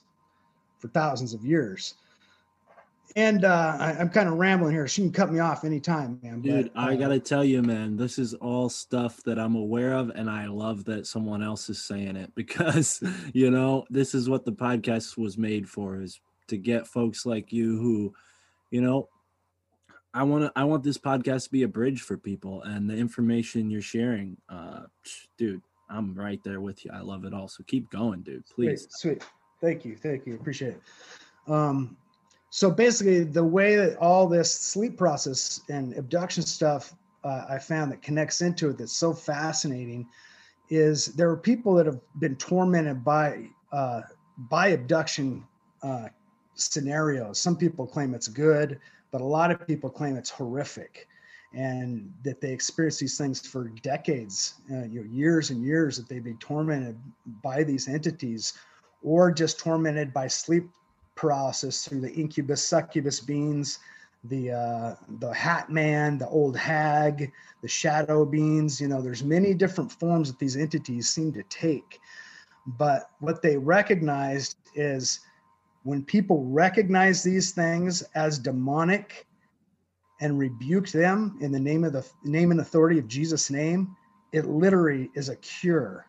for 0.80 0.88
thousands 0.90 1.34
of 1.34 1.44
years 1.44 1.96
and 3.16 3.46
uh, 3.46 3.78
I, 3.80 3.96
I'm 4.00 4.10
kind 4.10 4.28
of 4.28 4.36
rambling 4.36 4.74
here. 4.74 4.88
She 4.88 5.02
can 5.02 5.12
cut 5.12 5.32
me 5.32 5.40
off 5.40 5.64
anytime, 5.64 6.20
man. 6.24 6.42
Dude, 6.42 6.72
but, 6.74 6.82
I 6.82 6.94
uh, 6.94 6.98
gotta 6.98 7.20
tell 7.20 7.44
you, 7.44 7.62
man, 7.62 7.96
this 7.96 8.18
is 8.18 8.34
all 8.36 8.70
stuff 8.70 9.22
that 9.24 9.38
I'm 9.38 9.56
aware 9.56 9.94
of, 9.94 10.10
and 10.10 10.30
I 10.30 10.48
love 10.48 10.86
that 10.86 11.06
someone 11.06 11.44
else 11.44 11.70
is 11.70 11.84
saying 11.84 12.16
it 12.16 12.34
because 12.36 13.04
you 13.34 13.52
know 13.52 13.86
this 13.90 14.16
is 14.16 14.30
what 14.30 14.46
the 14.46 14.52
podcast 14.52 15.18
was 15.18 15.38
made 15.38 15.70
for 15.70 16.02
is 16.02 16.20
to 16.48 16.58
get 16.58 16.88
folks 16.88 17.26
like 17.26 17.54
you 17.54 17.78
who, 17.78 18.14
you 18.72 18.82
know, 18.82 19.10
I 20.14 20.24
want 20.24 20.46
to 20.46 20.52
I 20.56 20.64
want 20.64 20.84
this 20.84 20.98
podcast 20.98 21.46
to 21.46 21.52
be 21.52 21.64
a 21.64 21.68
bridge 21.68 22.02
for 22.02 22.18
people, 22.18 22.64
and 22.64 22.90
the 22.90 22.96
information 22.96 23.70
you're 23.70 23.82
sharing, 23.82 24.38
uh, 24.50 24.82
dude, 25.38 25.62
I'm 25.90 26.16
right 26.16 26.44
there 26.44 26.62
with 26.62 26.84
you. 26.84 26.92
I 26.92 27.02
love 27.02 27.26
it 27.26 27.34
all. 27.34 27.48
So 27.48 27.64
keep 27.64 27.90
going, 27.92 28.22
dude. 28.22 28.46
Please. 28.48 28.88
Sweet, 28.90 29.22
sweet. 29.22 29.24
Thank 29.62 29.86
you, 29.86 29.96
thank 29.96 30.26
you. 30.26 30.36
Appreciate 30.36 30.76
it. 30.76 31.52
Um, 31.52 31.96
so 32.56 32.70
basically, 32.70 33.24
the 33.24 33.44
way 33.44 33.76
that 33.78 33.98
all 33.98 34.28
this 34.28 34.54
sleep 34.54 34.96
process 34.96 35.62
and 35.70 35.98
abduction 35.98 36.44
stuff 36.44 36.94
uh, 37.24 37.46
I 37.50 37.58
found 37.58 37.92
that 37.92 38.04
connects 38.04 38.42
into 38.42 38.70
it 38.70 38.78
that's 38.78 38.96
so 38.96 39.12
fascinating 39.12 40.08
is 40.70 41.08
there 41.16 41.32
are 41.32 41.36
people 41.36 41.74
that 41.74 41.88
have 41.88 42.00
been 42.20 42.36
tormented 42.36 43.04
by 43.04 43.50
uh, 43.72 44.02
by 44.38 44.68
abduction 44.68 45.44
uh, 45.82 46.10
scenarios. 46.54 47.40
Some 47.40 47.58
people 47.58 47.88
claim 47.88 48.14
it's 48.14 48.28
good, 48.28 48.80
but 49.10 49.20
a 49.20 49.26
lot 49.26 49.50
of 49.50 49.66
people 49.66 49.90
claim 49.90 50.16
it's 50.16 50.30
horrific, 50.30 51.08
and 51.56 52.14
that 52.24 52.40
they 52.40 52.52
experience 52.52 53.00
these 53.00 53.18
things 53.18 53.42
for 53.48 53.70
decades, 53.82 54.62
uh, 54.72 54.84
you 54.84 55.00
know, 55.00 55.10
years 55.10 55.50
and 55.50 55.64
years 55.64 55.98
that 55.98 56.08
they've 56.08 56.24
been 56.24 56.38
tormented 56.38 57.00
by 57.42 57.64
these 57.64 57.88
entities, 57.88 58.54
or 59.02 59.32
just 59.32 59.58
tormented 59.58 60.14
by 60.14 60.28
sleep 60.28 60.70
paralysis 61.16 61.88
through 61.88 62.02
the 62.02 62.12
incubus 62.12 62.64
succubus 62.64 63.20
beings 63.20 63.80
the 64.24 64.52
uh, 64.52 64.96
the 65.20 65.34
hat 65.34 65.70
man, 65.70 66.18
the 66.18 66.28
old 66.28 66.56
hag, 66.56 67.32
the 67.62 67.68
shadow 67.68 68.26
beings. 68.26 68.80
You 68.80 68.88
know, 68.88 69.02
there's 69.02 69.24
many 69.24 69.54
different 69.54 69.92
forms 69.92 70.30
that 70.30 70.40
these 70.40 70.56
entities 70.56 71.10
seem 71.10 71.34
to 71.34 71.44
take. 71.44 72.00
But 72.66 73.10
what 73.20 73.42
they 73.42 73.58
recognized 73.58 74.56
is 74.76 75.20
when 75.84 76.04
people 76.04 76.46
recognize 76.46 77.22
these 77.22 77.52
things 77.52 78.02
as 78.16 78.40
demonic 78.40 79.28
and 80.22 80.40
rebuke 80.40 80.90
them 80.90 81.38
in 81.42 81.52
the 81.52 81.60
name 81.60 81.84
of 81.84 81.92
the 81.92 82.08
name 82.24 82.52
and 82.52 82.62
authority 82.62 83.00
of 83.00 83.08
Jesus' 83.08 83.50
name, 83.50 83.96
it 84.32 84.46
literally 84.46 85.12
is 85.16 85.28
a 85.28 85.36
cure. 85.38 86.06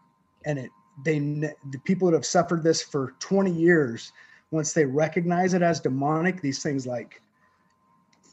And 0.46 0.58
it 0.58 0.70
they 1.04 1.18
the 1.18 1.78
people 1.84 2.08
that 2.08 2.16
have 2.16 2.26
suffered 2.26 2.62
this 2.62 2.80
for 2.80 3.14
20 3.18 3.50
years, 3.50 4.12
once 4.54 4.72
they 4.72 4.84
recognize 4.84 5.52
it 5.52 5.62
as 5.62 5.80
demonic, 5.80 6.40
these 6.40 6.62
things 6.62 6.86
like 6.86 7.20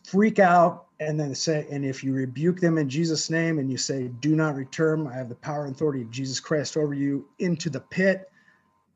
freak 0.06 0.38
out 0.38 0.86
and 1.00 1.20
then 1.20 1.34
say, 1.34 1.66
and 1.72 1.84
if 1.84 2.04
you 2.04 2.14
rebuke 2.14 2.60
them 2.60 2.78
in 2.78 2.88
Jesus' 2.88 3.32
name 3.32 3.58
and 3.58 3.72
you 3.72 3.78
say, 3.78 4.08
Do 4.20 4.36
not 4.36 4.56
return, 4.56 5.08
I 5.08 5.16
have 5.16 5.30
the 5.30 5.36
power 5.36 5.66
and 5.66 5.76
authority 5.76 6.04
of 6.04 6.12
Jesus 6.12 6.40
Christ 6.40 6.78
over 6.78 6.94
you 6.94 7.28
into 7.40 7.72
the 7.72 7.80
pit, 7.80 8.32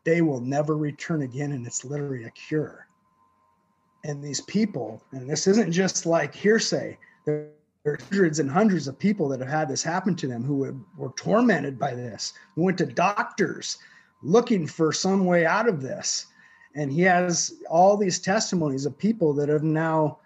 they 0.03 0.21
will 0.21 0.39
never 0.39 0.77
return 0.77 1.23
again. 1.23 1.53
And 1.53 1.65
it's 1.65 1.83
literally 1.83 2.25
a 2.25 2.29
cure. 2.31 2.87
And 4.03 4.23
these 4.23 4.41
people, 4.41 5.01
and 5.11 5.27
this 5.27 5.47
isn't 5.47 5.71
just 5.71 6.05
like 6.05 6.35
hearsay, 6.35 6.95
there 7.25 7.49
are 7.87 7.97
hundreds 8.11 8.37
and 8.37 8.51
hundreds 8.51 8.87
of 8.87 8.99
people 8.99 9.27
that 9.29 9.39
have 9.39 9.49
had 9.49 9.67
this 9.67 9.81
happen 9.81 10.15
to 10.17 10.27
them 10.27 10.43
who 10.43 10.85
were 10.95 11.13
tormented 11.17 11.79
by 11.79 11.95
this, 11.95 12.33
who 12.53 12.61
went 12.61 12.77
to 12.77 12.85
doctors 12.85 13.79
looking 14.21 14.67
for 14.67 14.93
some 14.93 15.25
way 15.25 15.43
out 15.43 15.67
of 15.67 15.81
this. 15.81 16.27
And 16.75 16.91
he 16.91 17.01
has 17.01 17.53
all 17.69 17.97
these 17.97 18.19
testimonies 18.19 18.85
of 18.85 18.97
people 18.97 19.33
that 19.33 19.49
have 19.49 19.63
now 19.63 20.19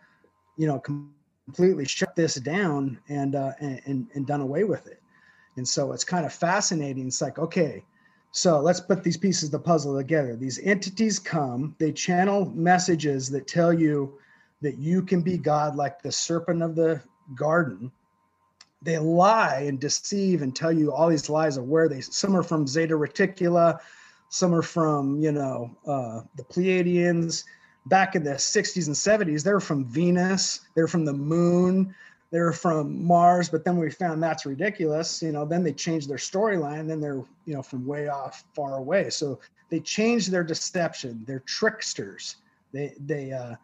you 0.59 0.67
know, 0.67 0.77
completely 0.77 1.85
shut 1.85 2.17
this 2.17 2.35
down 2.35 2.99
and, 3.07 3.33
uh, 3.33 3.53
and, 3.62 4.07
and 4.13 4.27
done 4.27 4.41
away 4.41 4.65
with 4.65 4.88
it. 4.88 5.01
And 5.55 5.65
so 5.65 5.93
it's 5.93 6.03
kind 6.03 6.25
of 6.25 6.33
fascinating. 6.33 7.07
It's 7.07 7.21
like, 7.21 7.39
okay, 7.39 7.85
so 8.31 8.59
let's 8.59 8.81
put 8.81 9.01
these 9.01 9.15
pieces 9.15 9.45
of 9.45 9.51
the 9.51 9.59
puzzle 9.59 9.95
together. 9.95 10.35
These 10.35 10.59
entities 10.59 11.17
come, 11.17 11.75
they 11.79 11.93
channel 11.93 12.51
messages 12.53 13.29
that 13.29 13.47
tell 13.47 13.71
you 13.71 14.19
that 14.62 14.77
you 14.77 15.01
can 15.01 15.21
be 15.21 15.38
God 15.38 15.77
like 15.77 16.01
the 16.01 16.12
serpent 16.12 16.62
of 16.62 16.75
the 16.75 17.01
garden. 17.35 17.89
They 18.81 18.97
lie 18.97 19.63
and 19.65 19.79
deceive 19.79 20.41
and 20.41 20.53
tell 20.53 20.73
you 20.73 20.91
all 20.91 21.07
these 21.07 21.29
lies 21.29 21.55
of 21.55 21.69
where 21.69 21.88
they, 21.88 22.01
some 22.01 22.35
are 22.35 22.43
from 22.43 22.67
Zeta 22.67 22.95
Reticuli, 22.95 23.79
some 24.29 24.53
are 24.53 24.61
from, 24.61 25.19
you 25.19 25.31
know, 25.31 25.75
uh, 25.85 26.21
the 26.35 26.43
Pleiadians, 26.43 27.43
back 27.87 28.15
in 28.15 28.23
the 28.23 28.31
60s 28.31 28.87
and 28.87 28.95
70s, 28.95 29.43
they're 29.43 29.59
from 29.59 29.85
Venus, 29.85 30.61
they're 30.75 30.87
from 30.87 31.05
the 31.05 31.13
moon, 31.13 31.93
they're 32.31 32.53
from 32.53 33.03
Mars, 33.03 33.49
but 33.49 33.65
then 33.65 33.77
we 33.77 33.89
found 33.89 34.21
that's 34.21 34.45
ridiculous. 34.45 35.21
You 35.23 35.31
know, 35.31 35.45
then 35.45 35.63
they 35.63 35.73
changed 35.73 36.07
their 36.07 36.17
storyline, 36.17 36.87
then 36.87 37.01
they're, 37.01 37.23
you 37.45 37.55
know, 37.55 37.63
from 37.63 37.87
way 37.87 38.07
off 38.07 38.43
far 38.53 38.77
away. 38.77 39.09
So 39.09 39.39
they 39.69 39.79
changed 39.79 40.31
their 40.31 40.43
deception. 40.43 41.23
They're 41.25 41.39
tricksters. 41.41 42.37
They 42.71 42.93
they 42.99 43.31
uh 43.31 43.55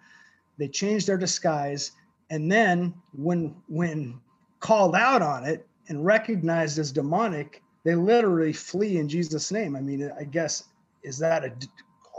they 0.58 0.68
changed 0.68 1.08
their 1.08 1.18
disguise. 1.18 1.92
And 2.32 2.52
then 2.52 2.96
when 3.14 3.56
when 3.68 4.20
called 4.60 4.96
out 4.96 5.22
on 5.22 5.46
it 5.46 5.68
and 5.90 6.04
recognized 6.04 6.80
as 6.80 6.92
demonic, 6.92 7.62
they 7.86 7.96
literally 7.96 8.52
flee 8.52 8.98
in 8.98 9.08
Jesus' 9.08 9.52
name. 9.52 9.76
I 9.78 9.80
mean, 9.80 10.12
I 10.20 10.26
guess 10.26 10.66
is 11.04 11.18
that 11.20 11.46
a 11.46 11.54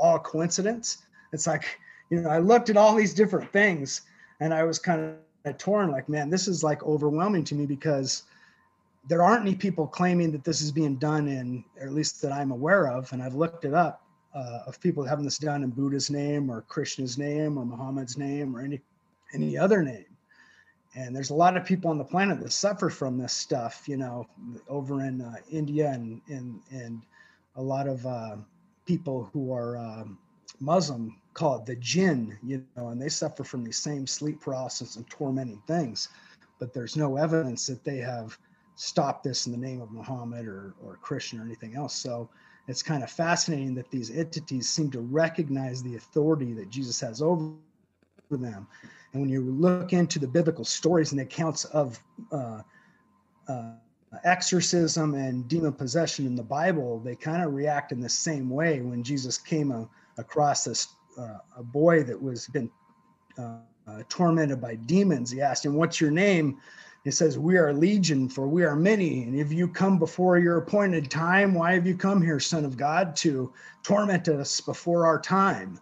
all 0.00 0.18
coincidence? 0.18 0.98
It's 1.33 1.46
like 1.46 1.79
you 2.09 2.20
know, 2.20 2.31
I 2.31 2.38
looked 2.38 2.70
at 2.70 2.76
all 2.76 2.94
these 2.94 3.12
different 3.12 3.52
things 3.52 4.02
and 4.40 4.55
I 4.55 4.62
was 4.62 4.79
kind 4.79 5.16
of 5.44 5.59
torn 5.59 5.90
like, 5.90 6.09
man, 6.09 6.31
this 6.31 6.48
is 6.48 6.62
like 6.62 6.83
overwhelming 6.85 7.44
to 7.44 7.55
me 7.55 7.66
because 7.66 8.22
there 9.09 9.22
aren't 9.22 9.42
any 9.42 9.55
people 9.55 9.87
claiming 9.87 10.33
that 10.33 10.44
this 10.44 10.61
is 10.61 10.72
being 10.72 10.96
done 10.96 11.29
in, 11.29 11.64
or 11.81 11.87
at 11.87 11.92
least 11.92 12.22
that 12.22 12.33
I'm 12.33 12.50
aware 12.50 12.88
of. 12.88 13.12
And 13.12 13.22
I've 13.22 13.35
looked 13.35 13.64
it 13.64 13.74
up 13.74 14.02
uh, 14.35 14.61
of 14.66 14.81
people 14.81 15.05
having 15.05 15.24
this 15.24 15.38
done 15.38 15.62
in 15.62 15.70
Buddha's 15.70 16.11
name 16.11 16.50
or 16.50 16.62
Krishna's 16.62 17.18
name 17.18 17.59
or 17.59 17.64
Muhammad's 17.64 18.16
name 18.16 18.57
or 18.57 18.61
any, 18.61 18.81
any 19.35 19.59
other 19.59 19.83
name. 19.83 20.06
And 20.96 21.14
there's 21.14 21.28
a 21.28 21.35
lot 21.35 21.59
of 21.59 21.64
people 21.66 21.90
on 21.90 21.98
the 21.98 22.04
planet 22.04 22.40
that 22.40 22.52
suffer 22.52 22.88
from 22.88 23.18
this 23.18 23.35
stuff, 23.35 23.85
you 23.87 23.98
know, 23.98 24.26
over 24.66 25.02
in 25.02 25.20
uh, 25.20 25.37
India 25.50 25.90
and, 25.90 26.22
and, 26.28 26.59
and 26.70 27.02
a 27.54 27.62
lot 27.62 27.87
of 27.87 28.04
uh, 28.06 28.37
people 28.87 29.28
who 29.32 29.52
are 29.52 29.76
um, 29.76 30.18
Muslim 30.59 31.20
call 31.35 31.56
it 31.56 31.66
the 31.66 31.76
jinn, 31.76 32.38
you 32.42 32.64
know, 32.76 32.88
and 32.88 33.00
they 33.00 33.11
suffer 33.11 33.44
from 33.44 33.62
these 33.62 33.76
same 33.76 34.06
sleep 34.06 34.40
paralysis 34.40 34.96
and 34.96 35.09
tormenting 35.11 35.62
things. 35.66 36.09
But 36.59 36.72
there's 36.72 36.96
no 36.96 37.18
evidence 37.18 37.66
that 37.66 37.85
they 37.85 37.98
have 37.98 38.38
stopped 38.76 39.22
this 39.22 39.46
in 39.46 39.52
the 39.52 39.59
name 39.59 39.82
of 39.82 39.90
Muhammad 39.90 40.46
or, 40.46 40.74
or 40.82 40.96
Christian 41.02 41.40
or 41.40 41.44
anything 41.44 41.76
else. 41.76 41.94
So 41.94 42.30
it's 42.68 42.82
kind 42.82 43.02
of 43.02 43.11
fascinating 43.11 43.74
that 43.74 43.90
these 43.90 44.11
entities 44.11 44.70
seem 44.70 44.90
to 44.92 45.00
recognize 45.00 45.82
the 45.82 45.96
authority 45.96 46.54
that 46.54 46.70
Jesus 46.70 46.98
has 47.00 47.20
over 47.20 47.52
them. 48.31 48.67
And 49.12 49.23
when 49.23 49.31
you 49.31 49.43
look 49.43 49.93
into 49.93 50.19
the 50.19 50.27
biblical 50.27 50.65
stories 50.65 51.12
and 51.12 51.21
accounts 51.21 51.65
of 51.67 51.99
uh, 52.33 52.62
uh, 53.49 53.73
exorcism 54.25 55.15
and 55.15 55.47
demon 55.49 55.73
possession 55.73 56.27
in 56.27 56.35
the 56.35 56.43
Bible, 56.43 56.99
they 57.01 57.15
kind 57.15 57.43
of 57.45 57.55
react 57.55 57.93
in 57.93 58.01
the 58.01 58.09
same 58.09 58.51
way 58.51 58.81
when 58.81 59.03
Jesus 59.03 59.39
came 59.39 59.71
a, 59.71 59.89
across 60.19 60.65
this 60.65 60.89
uh, 61.19 61.39
a 61.57 61.62
boy 61.62 62.03
that 62.03 62.21
was 62.21 62.47
been 62.49 62.71
uh, 63.39 63.59
uh, 63.87 64.03
tormented 64.09 64.61
by 64.61 64.75
demons. 64.75 65.31
He 65.31 65.41
asked 65.41 65.65
him, 65.65 65.75
"What's 65.75 66.01
your 66.01 66.11
name?" 66.11 66.59
He 67.05 67.11
says, 67.11 67.39
"We 67.39 67.57
are 67.57 67.73
legion, 67.73 68.29
for 68.29 68.49
we 68.49 68.65
are 68.65 68.75
many. 68.75 69.23
And 69.23 69.39
if 69.39 69.53
you 69.53 69.69
come 69.69 69.99
before 69.99 70.39
your 70.39 70.59
appointed 70.59 71.11
time, 71.11 71.55
why 71.55 71.73
have 71.73 71.87
you 71.87 71.97
come 71.97 72.21
here, 72.21 72.41
Son 72.41 72.65
of 72.65 72.77
God, 72.77 73.15
to 73.17 73.53
torment 73.83 74.29
us 74.29 74.61
before 74.61 75.07
our 75.07 75.21
time?" 75.21 75.79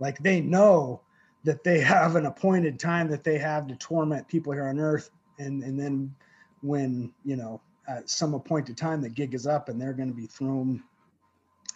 Like 0.00 0.18
they 0.18 0.40
know 0.40 1.02
that 1.44 1.64
they 1.64 1.80
have 1.80 2.16
an 2.16 2.26
appointed 2.26 2.78
time 2.78 3.08
that 3.08 3.24
they 3.24 3.38
have 3.38 3.66
to 3.66 3.76
torment 3.76 4.28
people 4.28 4.52
here 4.52 4.66
on 4.66 4.78
earth, 4.78 5.10
and 5.38 5.62
and 5.62 5.78
then 5.78 6.14
when 6.60 7.12
you 7.24 7.36
know 7.36 7.60
at 7.88 8.08
some 8.08 8.34
appointed 8.34 8.76
time 8.76 9.00
the 9.00 9.08
gig 9.08 9.34
is 9.34 9.46
up 9.46 9.68
and 9.68 9.80
they're 9.80 9.92
going 9.92 10.08
to 10.08 10.14
be 10.14 10.26
thrown 10.26 10.80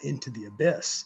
into 0.03 0.31
the 0.31 0.45
abyss 0.45 1.05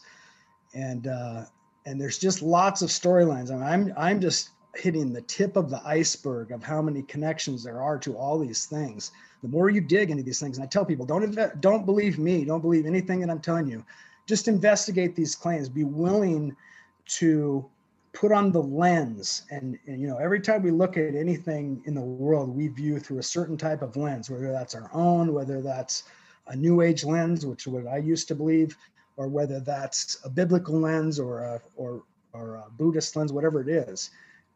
and 0.73 1.07
uh, 1.07 1.45
and 1.85 1.99
there's 1.99 2.17
just 2.17 2.41
lots 2.41 2.81
of 2.81 2.89
storylines. 2.89 3.51
I 3.51 3.55
mean, 3.55 3.63
I'm 3.63 3.93
I'm 3.97 4.21
just 4.21 4.49
hitting 4.75 5.11
the 5.11 5.21
tip 5.21 5.55
of 5.57 5.69
the 5.69 5.81
iceberg 5.85 6.51
of 6.51 6.63
how 6.63 6.81
many 6.81 7.01
connections 7.03 7.63
there 7.63 7.81
are 7.81 7.97
to 7.99 8.15
all 8.15 8.39
these 8.39 8.65
things. 8.65 9.11
The 9.41 9.49
more 9.49 9.69
you 9.69 9.81
dig 9.81 10.11
into 10.11 10.23
these 10.23 10.39
things, 10.39 10.57
and 10.57 10.63
I 10.63 10.67
tell 10.67 10.85
people, 10.85 11.05
don't 11.05 11.61
don't 11.61 11.85
believe 11.85 12.19
me, 12.19 12.45
don't 12.45 12.61
believe 12.61 12.85
anything 12.85 13.19
that 13.21 13.29
I'm 13.29 13.41
telling 13.41 13.67
you. 13.67 13.83
Just 14.27 14.47
investigate 14.47 15.15
these 15.15 15.35
claims. 15.35 15.67
Be 15.67 15.83
willing 15.83 16.55
to 17.07 17.67
put 18.13 18.31
on 18.31 18.51
the 18.51 18.61
lens. 18.61 19.43
And, 19.51 19.77
and, 19.87 20.01
you 20.01 20.07
know 20.07 20.17
every 20.17 20.41
time 20.41 20.63
we 20.63 20.71
look 20.71 20.97
at 20.97 21.15
anything 21.15 21.81
in 21.85 21.95
the 21.95 22.01
world 22.01 22.55
we 22.55 22.67
view 22.67 22.99
through 22.99 23.19
a 23.19 23.23
certain 23.23 23.57
type 23.57 23.81
of 23.81 23.95
lens 23.95 24.29
whether 24.29 24.51
that's 24.51 24.75
our 24.75 24.89
own 24.93 25.33
whether 25.33 25.61
that's 25.61 26.03
a 26.47 26.55
new 26.55 26.81
age 26.81 27.05
lens 27.05 27.45
which 27.45 27.67
is 27.67 27.67
what 27.67 27.87
i 27.87 27.97
used 27.97 28.27
to 28.27 28.35
believe 28.35 28.75
or 29.17 29.27
whether 29.27 29.59
that's 29.59 30.17
a 30.23 30.29
biblical 30.29 30.79
lens 30.79 31.19
or 31.19 31.43
a, 31.43 31.61
or, 31.75 32.03
or 32.33 32.55
a 32.55 32.65
Buddhist 32.71 33.15
lens, 33.15 33.31
whatever 33.31 33.61
it 33.61 33.67
is, 33.67 34.09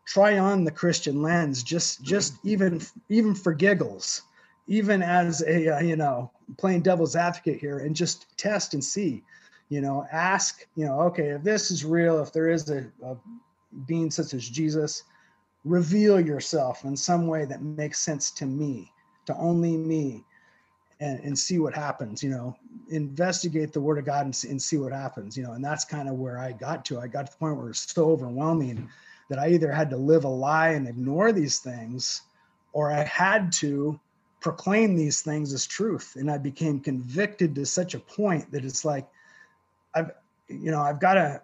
try 0.06 0.38
on 0.38 0.64
the 0.64 0.72
Christian 0.72 1.22
lens, 1.22 1.64
just, 1.64 2.04
just 2.04 2.34
even, 2.44 2.82
even 3.10 3.36
for 3.36 3.54
giggles, 3.54 4.24
even 4.68 5.02
as 5.02 5.44
a, 5.44 5.76
uh, 5.76 5.80
you 5.82 5.96
know, 5.96 6.32
playing 6.58 6.82
devil's 6.82 7.16
advocate 7.16 7.60
here 7.60 7.80
and 7.80 7.96
just 7.96 8.26
test 8.38 8.74
and 8.74 8.84
see, 8.84 9.24
you 9.70 9.82
know, 9.82 10.08
ask, 10.12 10.66
you 10.76 10.86
know, 10.86 11.02
okay, 11.02 11.30
if 11.30 11.44
this 11.44 11.70
is 11.70 11.84
real, 11.84 12.20
if 12.22 12.32
there 12.32 12.50
is 12.50 12.70
a, 12.70 12.86
a 13.04 13.16
being 13.86 14.12
such 14.12 14.34
as 14.34 14.48
Jesus, 14.48 15.04
reveal 15.64 16.20
yourself 16.20 16.84
in 16.86 16.96
some 16.96 17.28
way 17.28 17.46
that 17.46 17.62
makes 17.62 18.00
sense 18.00 18.32
to 18.32 18.46
me, 18.46 18.92
to 19.26 19.36
only 19.36 19.78
me 19.78 20.24
and, 21.00 21.20
and 21.22 21.38
see 21.38 21.60
what 21.60 21.74
happens 21.74 22.24
you 22.24 22.30
know? 22.30 22.56
Investigate 22.90 23.74
the 23.74 23.82
word 23.82 23.98
of 23.98 24.06
god 24.06 24.26
and 24.26 24.36
see, 24.36 24.50
and 24.50 24.62
see 24.62 24.78
what 24.78 24.94
happens 24.94 25.36
you 25.36 25.44
know? 25.44 25.54
And 25.54 25.64
that's 25.64 25.86
kind 25.86 26.08
of 26.08 26.16
where 26.16 26.40
i 26.40 26.52
got 26.52 26.86
to. 26.86 27.00
I 27.00 27.08
got 27.08 27.26
to 27.26 27.32
the 27.32 27.38
point 27.38 27.58
where 27.58 27.70
it's 27.70 27.92
so 27.92 28.10
overwhelming 28.12 28.90
that 29.30 29.40
I 29.40 29.50
either 29.50 29.72
had 29.72 29.90
to 29.90 29.98
live 29.98 30.24
a 30.24 30.30
lie 30.30 30.70
and 30.70 30.88
ignore 30.88 31.32
these 31.32 31.60
things, 31.60 32.22
or 32.74 32.92
I 32.92 33.04
had 33.04 33.52
to 33.54 34.00
proclaim 34.40 34.96
these 34.96 35.22
things 35.22 35.54
as 35.54 35.66
truth. 35.66 36.16
And 36.16 36.30
I 36.30 36.38
became 36.38 36.80
convicted 36.80 37.56
to 37.56 37.66
such 37.66 37.96
a 37.96 38.00
point 38.00 38.52
that 38.52 38.64
it's 38.64 38.86
like, 38.86 39.08
I've, 39.96 40.12
you 40.48 40.70
know, 40.70 40.82
I've 40.82 41.00
got 41.00 41.16
to 41.16 41.42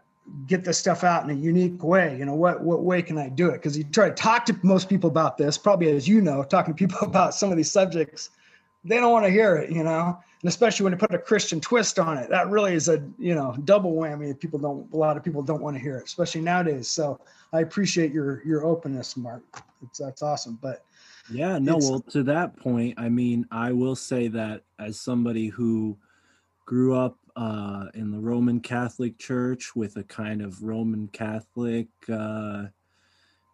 get 0.48 0.64
this 0.64 0.78
stuff 0.78 1.04
out 1.04 1.24
in 1.24 1.30
a 1.30 1.40
unique 1.40 1.84
way. 1.84 2.18
You 2.18 2.26
know, 2.26 2.36
what 2.36 2.64
what 2.64 2.84
way 2.84 3.02
can 3.02 3.18
I 3.18 3.30
do 3.30 3.50
it? 3.50 3.54
Because 3.54 3.78
you 3.78 3.84
try 3.86 4.10
to 4.10 4.16
talk 4.16 4.46
to 4.46 4.60
most 4.64 4.90
people 4.90 5.10
about 5.10 5.38
this, 5.38 5.58
probably 5.58 5.92
as 5.92 6.08
you 6.08 6.22
know, 6.22 6.44
talking 6.44 6.74
to 6.74 6.78
people 6.78 7.00
about 7.08 7.34
some 7.34 7.52
of 7.52 7.58
these 7.58 7.72
subjects, 7.72 8.30
they 8.84 8.98
don't 8.98 9.12
want 9.12 9.26
to 9.26 9.32
hear 9.32 9.56
it. 9.56 9.72
You 9.72 9.84
know, 9.84 10.20
and 10.42 10.50
especially 10.50 10.84
when 10.86 10.94
you 10.94 10.98
put 10.98 11.14
a 11.14 11.20
Christian 11.20 11.60
twist 11.60 12.00
on 12.00 12.18
it, 12.18 12.30
that 12.30 12.50
really 12.50 12.74
is 12.74 12.88
a 12.88 13.04
you 13.18 13.36
know 13.36 13.56
double 13.66 13.94
whammy. 13.94 14.38
People 14.40 14.60
don't, 14.60 14.92
a 14.94 14.98
lot 14.98 15.18
of 15.18 15.24
people 15.24 15.42
don't 15.44 15.62
want 15.62 15.76
to 15.76 15.82
hear 15.82 15.98
it, 15.98 16.06
especially 16.06 16.42
nowadays. 16.42 16.88
So 16.88 17.20
I 17.54 17.62
appreciate 17.62 18.12
your 18.12 18.42
your 18.46 18.66
openness, 18.66 19.16
Mark. 19.16 19.44
It's 19.84 20.00
that's 20.00 20.22
awesome. 20.22 20.58
But 20.62 20.84
yeah, 21.32 21.60
no, 21.60 21.78
well, 21.78 22.00
to 22.12 22.24
that 22.24 22.58
point, 22.58 22.96
I 22.98 23.10
mean, 23.10 23.46
I 23.52 23.72
will 23.72 23.96
say 23.96 24.28
that 24.30 24.64
as 24.80 25.00
somebody 25.00 25.48
who 25.48 25.98
grew 26.66 26.96
up 26.96 27.18
uh, 27.36 27.88
in 27.94 28.12
the 28.12 28.20
Roman 28.20 28.60
Catholic 28.60 29.18
Church 29.18 29.76
with 29.76 29.98
a 29.98 30.04
kind 30.04 30.42
of 30.42 30.64
Roman 30.64 31.08
Catholic 31.08 31.88
uh, 32.12 32.66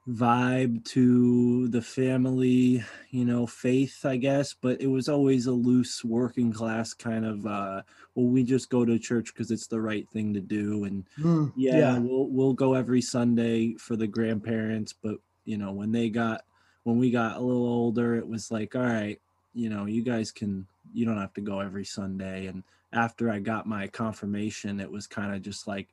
vibe 0.07 0.85
to 0.85 1.67
the 1.67 1.81
family, 1.81 2.83
you 3.09 3.25
know, 3.25 3.45
faith, 3.45 4.05
I 4.05 4.15
guess, 4.15 4.53
but 4.53 4.81
it 4.81 4.87
was 4.87 5.09
always 5.09 5.47
a 5.47 5.51
loose 5.51 6.03
working 6.03 6.53
class 6.53 6.93
kind 6.93 7.25
of 7.25 7.45
uh 7.45 7.81
well 8.15 8.27
we 8.27 8.43
just 8.43 8.69
go 8.69 8.85
to 8.85 8.97
church 8.97 9.33
because 9.33 9.51
it's 9.51 9.67
the 9.67 9.81
right 9.81 10.07
thing 10.09 10.33
to 10.33 10.39
do. 10.39 10.85
And 10.85 11.05
mm, 11.19 11.51
yeah, 11.57 11.77
yeah, 11.77 11.97
we'll 11.99 12.27
we'll 12.29 12.53
go 12.53 12.73
every 12.73 13.01
Sunday 13.01 13.75
for 13.75 13.97
the 13.97 14.07
grandparents, 14.07 14.93
but 14.93 15.17
you 15.43 15.57
know, 15.57 15.73
when 15.73 15.91
they 15.91 16.09
got 16.09 16.41
when 16.83 16.97
we 16.97 17.11
got 17.11 17.35
a 17.35 17.41
little 17.41 17.67
older, 17.67 18.15
it 18.15 18.27
was 18.27 18.49
like, 18.49 18.75
all 18.75 18.81
right, 18.81 19.19
you 19.53 19.69
know, 19.69 19.85
you 19.85 20.03
guys 20.03 20.31
can 20.31 20.65
you 20.93 21.05
don't 21.05 21.17
have 21.17 21.33
to 21.33 21.41
go 21.41 21.59
every 21.59 21.83
Sunday. 21.83 22.47
And 22.47 22.63
after 22.93 23.29
I 23.29 23.39
got 23.39 23.67
my 23.67 23.87
confirmation, 23.87 24.79
it 24.79 24.91
was 24.91 25.07
kind 25.07 25.35
of 25.35 25.41
just 25.41 25.67
like 25.67 25.89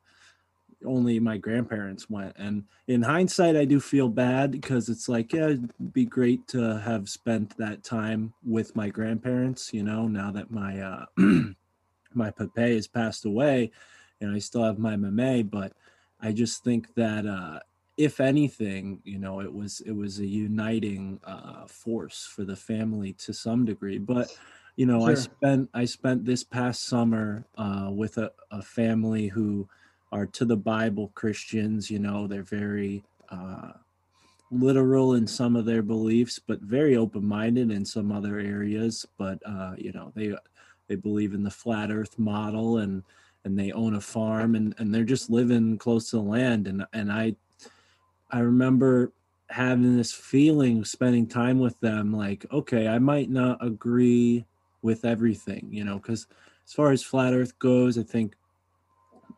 only 0.85 1.19
my 1.19 1.37
grandparents 1.37 2.09
went. 2.09 2.35
And 2.37 2.65
in 2.87 3.01
hindsight, 3.01 3.55
I 3.55 3.65
do 3.65 3.79
feel 3.79 4.09
bad 4.09 4.51
because 4.51 4.89
it's 4.89 5.07
like, 5.09 5.33
yeah, 5.33 5.45
it'd 5.45 5.93
be 5.93 6.05
great 6.05 6.47
to 6.49 6.79
have 6.79 7.09
spent 7.09 7.57
that 7.57 7.83
time 7.83 8.33
with 8.43 8.75
my 8.75 8.89
grandparents, 8.89 9.73
you 9.73 9.83
know, 9.83 10.07
now 10.07 10.31
that 10.31 10.51
my 10.51 10.79
uh 10.81 11.05
my 12.13 12.31
pape 12.31 12.55
has 12.55 12.87
passed 12.87 13.25
away 13.25 13.71
and 14.21 14.33
I 14.33 14.39
still 14.39 14.63
have 14.63 14.79
my 14.79 14.95
mame, 14.95 15.47
but 15.47 15.73
I 16.21 16.31
just 16.31 16.63
think 16.63 16.93
that 16.95 17.25
uh 17.25 17.59
if 17.97 18.19
anything, 18.19 18.99
you 19.05 19.19
know, 19.19 19.39
it 19.39 19.53
was 19.53 19.81
it 19.81 19.93
was 19.93 20.19
a 20.19 20.25
uniting 20.25 21.19
uh 21.23 21.65
force 21.67 22.25
for 22.25 22.43
the 22.43 22.55
family 22.55 23.13
to 23.13 23.33
some 23.33 23.65
degree. 23.65 23.97
But 23.97 24.35
you 24.75 24.85
know, 24.85 25.05
I 25.05 25.13
spent 25.13 25.69
I 25.73 25.85
spent 25.85 26.25
this 26.25 26.43
past 26.43 26.83
summer 26.83 27.45
uh 27.57 27.89
with 27.91 28.17
a, 28.17 28.31
a 28.51 28.61
family 28.61 29.27
who 29.27 29.67
are 30.11 30.25
to 30.25 30.45
the 30.45 30.57
Bible 30.57 31.11
Christians. 31.15 31.89
You 31.89 31.99
know, 31.99 32.27
they're 32.27 32.43
very 32.43 33.03
uh, 33.29 33.71
literal 34.51 35.15
in 35.15 35.27
some 35.27 35.55
of 35.55 35.65
their 35.65 35.81
beliefs, 35.81 36.39
but 36.39 36.61
very 36.61 36.95
open 36.95 37.25
minded 37.25 37.71
in 37.71 37.85
some 37.85 38.11
other 38.11 38.39
areas. 38.39 39.05
But 39.17 39.39
uh, 39.45 39.75
you 39.77 39.91
know, 39.91 40.11
they 40.15 40.35
they 40.87 40.95
believe 40.95 41.33
in 41.33 41.43
the 41.43 41.51
flat 41.51 41.91
Earth 41.91 42.19
model 42.19 42.79
and 42.79 43.03
and 43.43 43.57
they 43.57 43.71
own 43.71 43.95
a 43.95 44.01
farm 44.01 44.55
and 44.55 44.75
and 44.77 44.93
they're 44.93 45.03
just 45.03 45.29
living 45.29 45.77
close 45.77 46.09
to 46.09 46.17
the 46.17 46.21
land. 46.23 46.67
And 46.67 46.85
and 46.93 47.11
I 47.11 47.35
I 48.31 48.39
remember 48.39 49.13
having 49.49 49.95
this 49.95 50.11
feeling 50.11 50.83
spending 50.83 51.27
time 51.27 51.59
with 51.59 51.79
them 51.79 52.11
like 52.11 52.45
okay 52.51 52.87
i 52.87 52.97
might 52.97 53.29
not 53.29 53.63
agree 53.63 54.43
with 54.85 55.05
everything 55.05 55.67
you 55.71 55.83
know 55.83 55.97
because 55.97 56.27
as 56.67 56.73
far 56.73 56.91
as 56.91 57.03
flat 57.03 57.33
earth 57.33 57.59
goes 57.59 57.97
i 57.97 58.03
think 58.03 58.35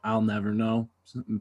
I'll 0.03 0.21
never 0.21 0.53
know, 0.53 0.89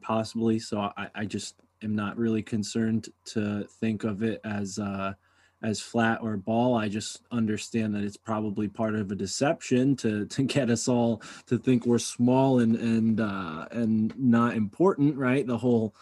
possibly. 0.03 0.59
So 0.59 0.81
I, 0.97 1.09
I 1.15 1.25
just 1.25 1.57
am 1.83 1.95
not 1.95 2.17
really 2.17 2.43
concerned 2.43 3.09
to 3.27 3.65
think 3.65 4.05
of 4.05 4.23
it 4.23 4.41
as 4.45 4.79
uh, 4.79 5.15
as 5.63 5.81
flat 5.81 6.21
or 6.23 6.37
ball. 6.37 6.75
I 6.75 6.89
just 6.89 7.23
understand 7.31 7.95
that 7.95 8.05
it's 8.05 8.17
probably 8.17 8.69
part 8.69 8.95
of 8.95 9.11
a 9.11 9.15
deception 9.15 9.97
to 9.97 10.27
to 10.35 10.43
get 10.43 10.71
us 10.71 10.89
all 10.89 11.23
to 11.47 11.59
think 11.59 11.87
we're 11.87 11.99
small 11.99 12.61
and 12.61 12.77
and 12.77 13.21
uh, 13.21 13.67
and 13.71 14.17
not 14.19 14.57
important, 14.57 15.17
right? 15.17 15.47
The 15.47 15.59
whole 15.59 15.95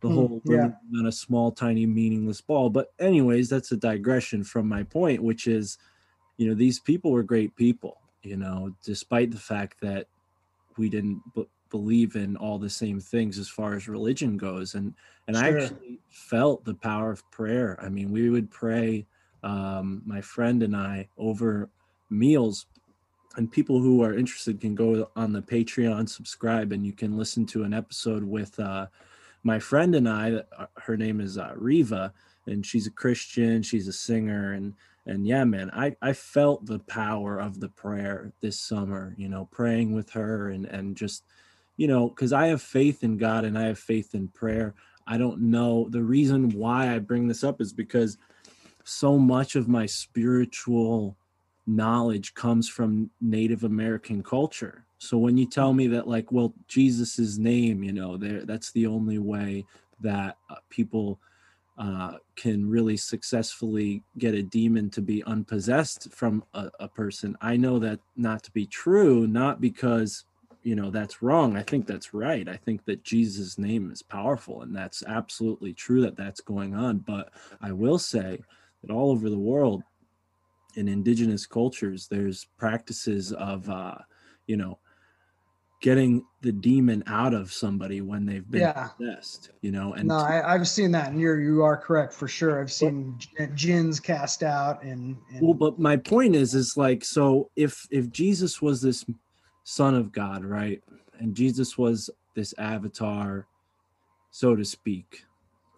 the 0.00 0.08
Hmm, 0.08 0.12
whole 0.12 0.42
yeah. 0.44 0.68
not 0.90 1.06
a 1.06 1.12
small, 1.12 1.52
tiny, 1.52 1.86
meaningless 1.86 2.40
ball. 2.40 2.70
But 2.70 2.92
anyways, 2.98 3.48
that's 3.48 3.72
a 3.72 3.76
digression 3.76 4.42
from 4.44 4.68
my 4.68 4.82
point, 4.82 5.22
which 5.22 5.46
is, 5.46 5.78
you 6.36 6.48
know, 6.48 6.54
these 6.54 6.80
people 6.80 7.10
were 7.10 7.22
great 7.22 7.54
people. 7.56 7.98
You 8.22 8.36
know, 8.36 8.74
despite 8.84 9.32
the 9.32 9.38
fact 9.38 9.80
that 9.80 10.06
we 10.76 10.88
didn't 10.88 11.22
b- 11.34 11.46
believe 11.70 12.16
in 12.16 12.36
all 12.36 12.58
the 12.58 12.70
same 12.70 13.00
things 13.00 13.38
as 13.38 13.48
far 13.48 13.74
as 13.74 13.88
religion 13.88 14.36
goes. 14.36 14.74
And 14.74 14.94
and 15.26 15.36
i 15.36 15.48
actually 15.48 15.98
felt 16.10 16.64
the 16.64 16.74
power 16.74 17.10
of 17.10 17.28
prayer. 17.32 17.78
I 17.82 17.88
mean 17.88 18.12
we 18.12 18.30
would 18.30 18.50
pray 18.50 19.06
um, 19.42 20.02
my 20.04 20.20
friend 20.20 20.62
and 20.62 20.76
i 20.76 21.08
over 21.18 21.68
meals 22.10 22.66
and 23.36 23.50
people 23.50 23.80
who 23.80 24.02
are 24.02 24.14
interested 24.14 24.60
can 24.60 24.74
go 24.74 25.10
on 25.16 25.32
the 25.32 25.40
patreon 25.40 26.08
subscribe 26.08 26.70
and 26.72 26.86
you 26.86 26.92
can 26.92 27.16
listen 27.16 27.46
to 27.46 27.64
an 27.64 27.72
episode 27.72 28.22
with 28.22 28.60
uh, 28.60 28.86
my 29.42 29.58
friend 29.58 29.94
and 29.94 30.08
i. 30.08 30.42
Her 30.76 30.96
name 30.96 31.20
is 31.20 31.38
uh, 31.38 31.52
riva 31.56 32.12
and 32.46 32.64
she's 32.64 32.86
a 32.86 32.90
christian 32.90 33.62
she's 33.62 33.88
a 33.88 33.92
singer 33.92 34.52
and 34.52 34.74
and 35.06 35.26
yeah 35.26 35.44
man 35.44 35.70
i 35.72 35.94
i 36.00 36.12
felt 36.12 36.64
the 36.66 36.78
power 36.80 37.38
of 37.38 37.60
the 37.60 37.68
prayer 37.68 38.32
this 38.40 38.60
summer 38.60 39.14
you 39.16 39.28
know 39.28 39.48
praying 39.50 39.92
with 39.92 40.10
her 40.10 40.48
and 40.50 40.66
and 40.66 40.96
just 40.96 41.24
you 41.76 41.86
know 41.86 42.08
because 42.08 42.32
i 42.32 42.46
have 42.46 42.62
faith 42.62 43.02
in 43.02 43.16
god 43.16 43.44
and 43.44 43.58
i 43.58 43.62
have 43.66 43.78
faith 43.78 44.14
in 44.14 44.28
prayer. 44.28 44.74
I 45.06 45.18
don't 45.18 45.40
know. 45.40 45.88
The 45.90 46.02
reason 46.02 46.50
why 46.50 46.94
i 46.94 46.98
bring 46.98 47.26
this 47.26 47.42
up 47.42 47.60
is 47.60 47.72
because 47.72 48.18
so 48.84 49.18
much 49.18 49.56
of 49.56 49.68
my 49.68 49.86
spiritual 49.86 51.16
knowledge 51.66 52.34
comes 52.34 52.68
from 52.68 53.10
native 53.20 53.64
american 53.64 54.22
culture. 54.22 54.84
So 54.98 55.18
when 55.18 55.36
you 55.36 55.46
tell 55.46 55.72
me 55.72 55.88
that 55.88 56.06
like 56.06 56.30
well 56.30 56.54
jesus's 56.68 57.38
name 57.38 57.82
you 57.82 57.92
know 57.92 58.16
there 58.16 58.44
that's 58.44 58.70
the 58.72 58.86
only 58.86 59.18
way 59.18 59.64
that 60.00 60.36
uh, 60.50 60.56
people 60.70 61.20
uh, 61.78 62.14
can 62.36 62.68
really 62.68 62.96
successfully 62.96 64.02
get 64.18 64.34
a 64.34 64.42
demon 64.42 64.90
to 64.90 65.00
be 65.00 65.24
unpossessed 65.24 66.12
from 66.12 66.44
a, 66.54 66.70
a 66.80 66.88
person. 66.88 67.36
I 67.40 67.56
know 67.56 67.78
that 67.78 68.00
not 68.16 68.42
to 68.44 68.50
be 68.50 68.66
true, 68.66 69.26
not 69.26 69.60
because 69.60 70.24
you 70.62 70.76
know 70.76 70.90
that's 70.90 71.22
wrong. 71.22 71.56
I 71.56 71.62
think 71.62 71.86
that's 71.86 72.14
right. 72.14 72.48
I 72.48 72.56
think 72.56 72.84
that 72.84 73.02
Jesus' 73.02 73.58
name 73.58 73.90
is 73.90 74.02
powerful, 74.02 74.62
and 74.62 74.74
that's 74.76 75.02
absolutely 75.04 75.72
true 75.72 76.02
that 76.02 76.16
that's 76.16 76.40
going 76.40 76.74
on. 76.74 76.98
But 76.98 77.30
I 77.60 77.72
will 77.72 77.98
say 77.98 78.38
that 78.82 78.92
all 78.92 79.10
over 79.10 79.30
the 79.30 79.38
world, 79.38 79.82
in 80.76 80.88
indigenous 80.88 81.46
cultures, 81.46 82.06
there's 82.06 82.46
practices 82.58 83.32
of 83.32 83.68
uh, 83.68 83.96
you 84.46 84.56
know 84.56 84.78
getting 85.82 86.24
the 86.40 86.52
demon 86.52 87.04
out 87.06 87.34
of 87.34 87.52
somebody 87.52 88.00
when 88.00 88.24
they've 88.24 88.50
been 88.50 88.62
Yeah. 88.62 88.88
possessed. 88.98 89.50
You 89.60 89.72
know, 89.72 89.92
and 89.94 90.08
no, 90.08 90.16
I, 90.16 90.54
I've 90.54 90.66
seen 90.66 90.92
that, 90.92 91.10
and 91.10 91.20
you're 91.20 91.40
you 91.40 91.62
are 91.62 91.76
correct 91.76 92.14
for 92.14 92.28
sure. 92.28 92.60
I've 92.60 92.72
seen 92.72 93.14
j- 93.18 93.50
jinns 93.54 94.00
cast 94.00 94.42
out, 94.42 94.82
and, 94.82 95.16
and 95.34 95.42
Well, 95.42 95.54
but 95.54 95.78
my 95.78 95.96
point 95.96 96.34
is, 96.34 96.54
is 96.54 96.76
like, 96.76 97.04
so 97.04 97.50
if 97.56 97.86
if 97.90 98.10
Jesus 98.10 98.62
was 98.62 98.80
this 98.80 99.04
son 99.64 99.94
of 99.94 100.12
God, 100.12 100.44
right, 100.44 100.80
and 101.18 101.34
Jesus 101.34 101.76
was 101.76 102.08
this 102.34 102.54
avatar, 102.58 103.46
so 104.30 104.56
to 104.56 104.64
speak. 104.64 105.24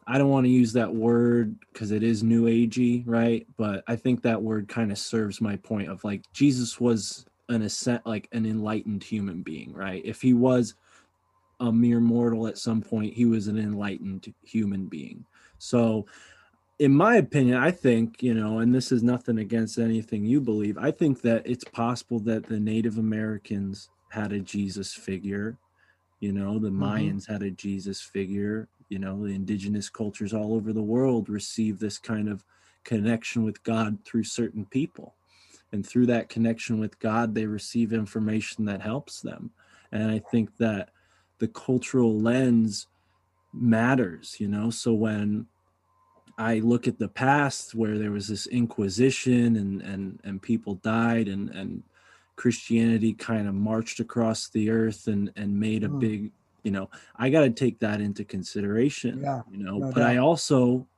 I 0.07 0.19
don't 0.19 0.29
want 0.29 0.45
to 0.45 0.51
use 0.51 0.75
that 0.75 0.95
word 0.95 1.57
because 1.73 1.91
it 1.91 2.03
is 2.03 2.23
new 2.23 2.45
agey, 2.45 3.05
right? 3.07 3.47
But 3.57 3.85
I 3.89 3.97
think 3.97 4.23
that 4.23 4.43
word 4.43 4.69
kind 4.69 4.93
of 4.93 4.99
serves 4.99 5.41
my 5.41 5.57
point 5.57 5.89
of 5.89 6.05
like 6.05 6.23
Jesus 6.35 6.79
was 6.79 7.25
an 7.49 7.63
ascent, 7.63 8.07
like 8.07 8.29
an 8.33 8.47
enlightened 8.47 9.03
human 9.03 9.43
being, 9.43 9.73
right? 9.73 10.03
If 10.05 10.23
he 10.23 10.33
was 10.35 10.75
a 11.61 11.73
mere 11.73 12.01
mortal 12.01 12.47
at 12.47 12.59
some 12.59 12.83
point, 12.83 13.15
he 13.15 13.27
was 13.27 13.49
an 13.49 13.59
enlightened 13.59 14.33
human 14.43 14.87
being. 14.87 15.25
So 15.59 16.07
in 16.79 16.93
my 16.93 17.17
opinion, 17.17 17.57
I 17.57 17.71
think, 17.71 18.23
you 18.23 18.35
know, 18.35 18.59
and 18.59 18.75
this 18.75 18.91
is 18.91 19.03
nothing 19.03 19.39
against 19.39 19.79
anything 19.79 20.25
you 20.25 20.41
believe, 20.41 20.77
I 20.77 20.91
think 20.91 21.23
that 21.23 21.47
it's 21.47 21.65
possible 21.65 22.19
that 22.21 22.47
the 22.47 22.59
Native 22.59 22.99
Americans 22.99 23.91
had 24.11 24.33
a 24.33 24.41
Jesus 24.41 24.93
figure, 24.93 25.57
you 26.21 26.33
know, 26.33 26.59
the 26.59 26.71
mm-hmm. 26.71 26.83
Mayans 26.83 27.29
had 27.29 27.43
a 27.43 27.51
Jesus 27.51 28.01
figure, 28.01 28.69
you 28.89 28.99
know, 28.99 29.25
the 29.25 29.35
indigenous 29.35 29.89
cultures 29.89 30.35
all 30.35 30.55
over 30.55 30.73
the 30.73 30.83
world 30.83 31.29
receive 31.29 31.79
this 31.79 31.99
kind 31.99 32.29
of 32.29 32.45
connection 32.83 33.45
with 33.45 33.63
God 33.63 33.99
through 34.05 34.25
certain 34.25 34.67
people. 34.67 35.15
And 35.75 35.87
through 35.87 36.07
that 36.07 36.29
connection 36.29 36.79
with 36.79 36.99
God, 37.01 37.35
they 37.35 37.47
receive 37.47 37.93
information 37.93 38.65
that 38.67 38.81
helps 38.81 39.21
them. 39.21 39.51
And 39.93 40.11
I 40.11 40.21
think 40.31 40.57
that 40.59 40.91
the 41.41 41.49
cultural 41.49 42.19
lens 42.19 42.87
matters 43.53 44.37
you 44.41 44.49
know 44.49 44.69
so 44.71 44.93
when 44.93 45.47
i 46.39 46.59
look 46.59 46.89
at 46.89 46.99
the 46.99 47.09
past 47.09 47.75
where 47.75 47.99
there 47.99 48.11
was 48.11 48.27
this 48.29 48.47
inquisition 48.49 49.57
and 49.57 49.83
and 49.83 50.21
and 50.25 50.43
people 50.43 50.75
died 50.77 51.29
and 51.29 51.51
and 51.51 51.83
christianity 52.37 53.13
kind 53.15 53.47
of 53.47 53.55
marched 53.55 54.01
across 54.01 54.49
the 54.51 54.71
earth 54.71 55.07
and 55.07 55.31
and 55.37 55.59
made 55.59 55.85
a 55.85 55.89
Mm. 55.89 56.01
big 56.01 56.33
you 56.65 56.73
know 56.73 56.91
i 57.17 57.31
got 57.31 57.43
to 57.43 57.51
take 57.51 57.79
that 57.81 58.01
into 58.01 58.25
consideration 58.25 59.21
Yeah, 59.23 59.43
you 59.51 59.59
know 59.65 59.79
no 59.81 59.93
but 59.93 60.03
i 60.03 60.17
also 60.17 60.89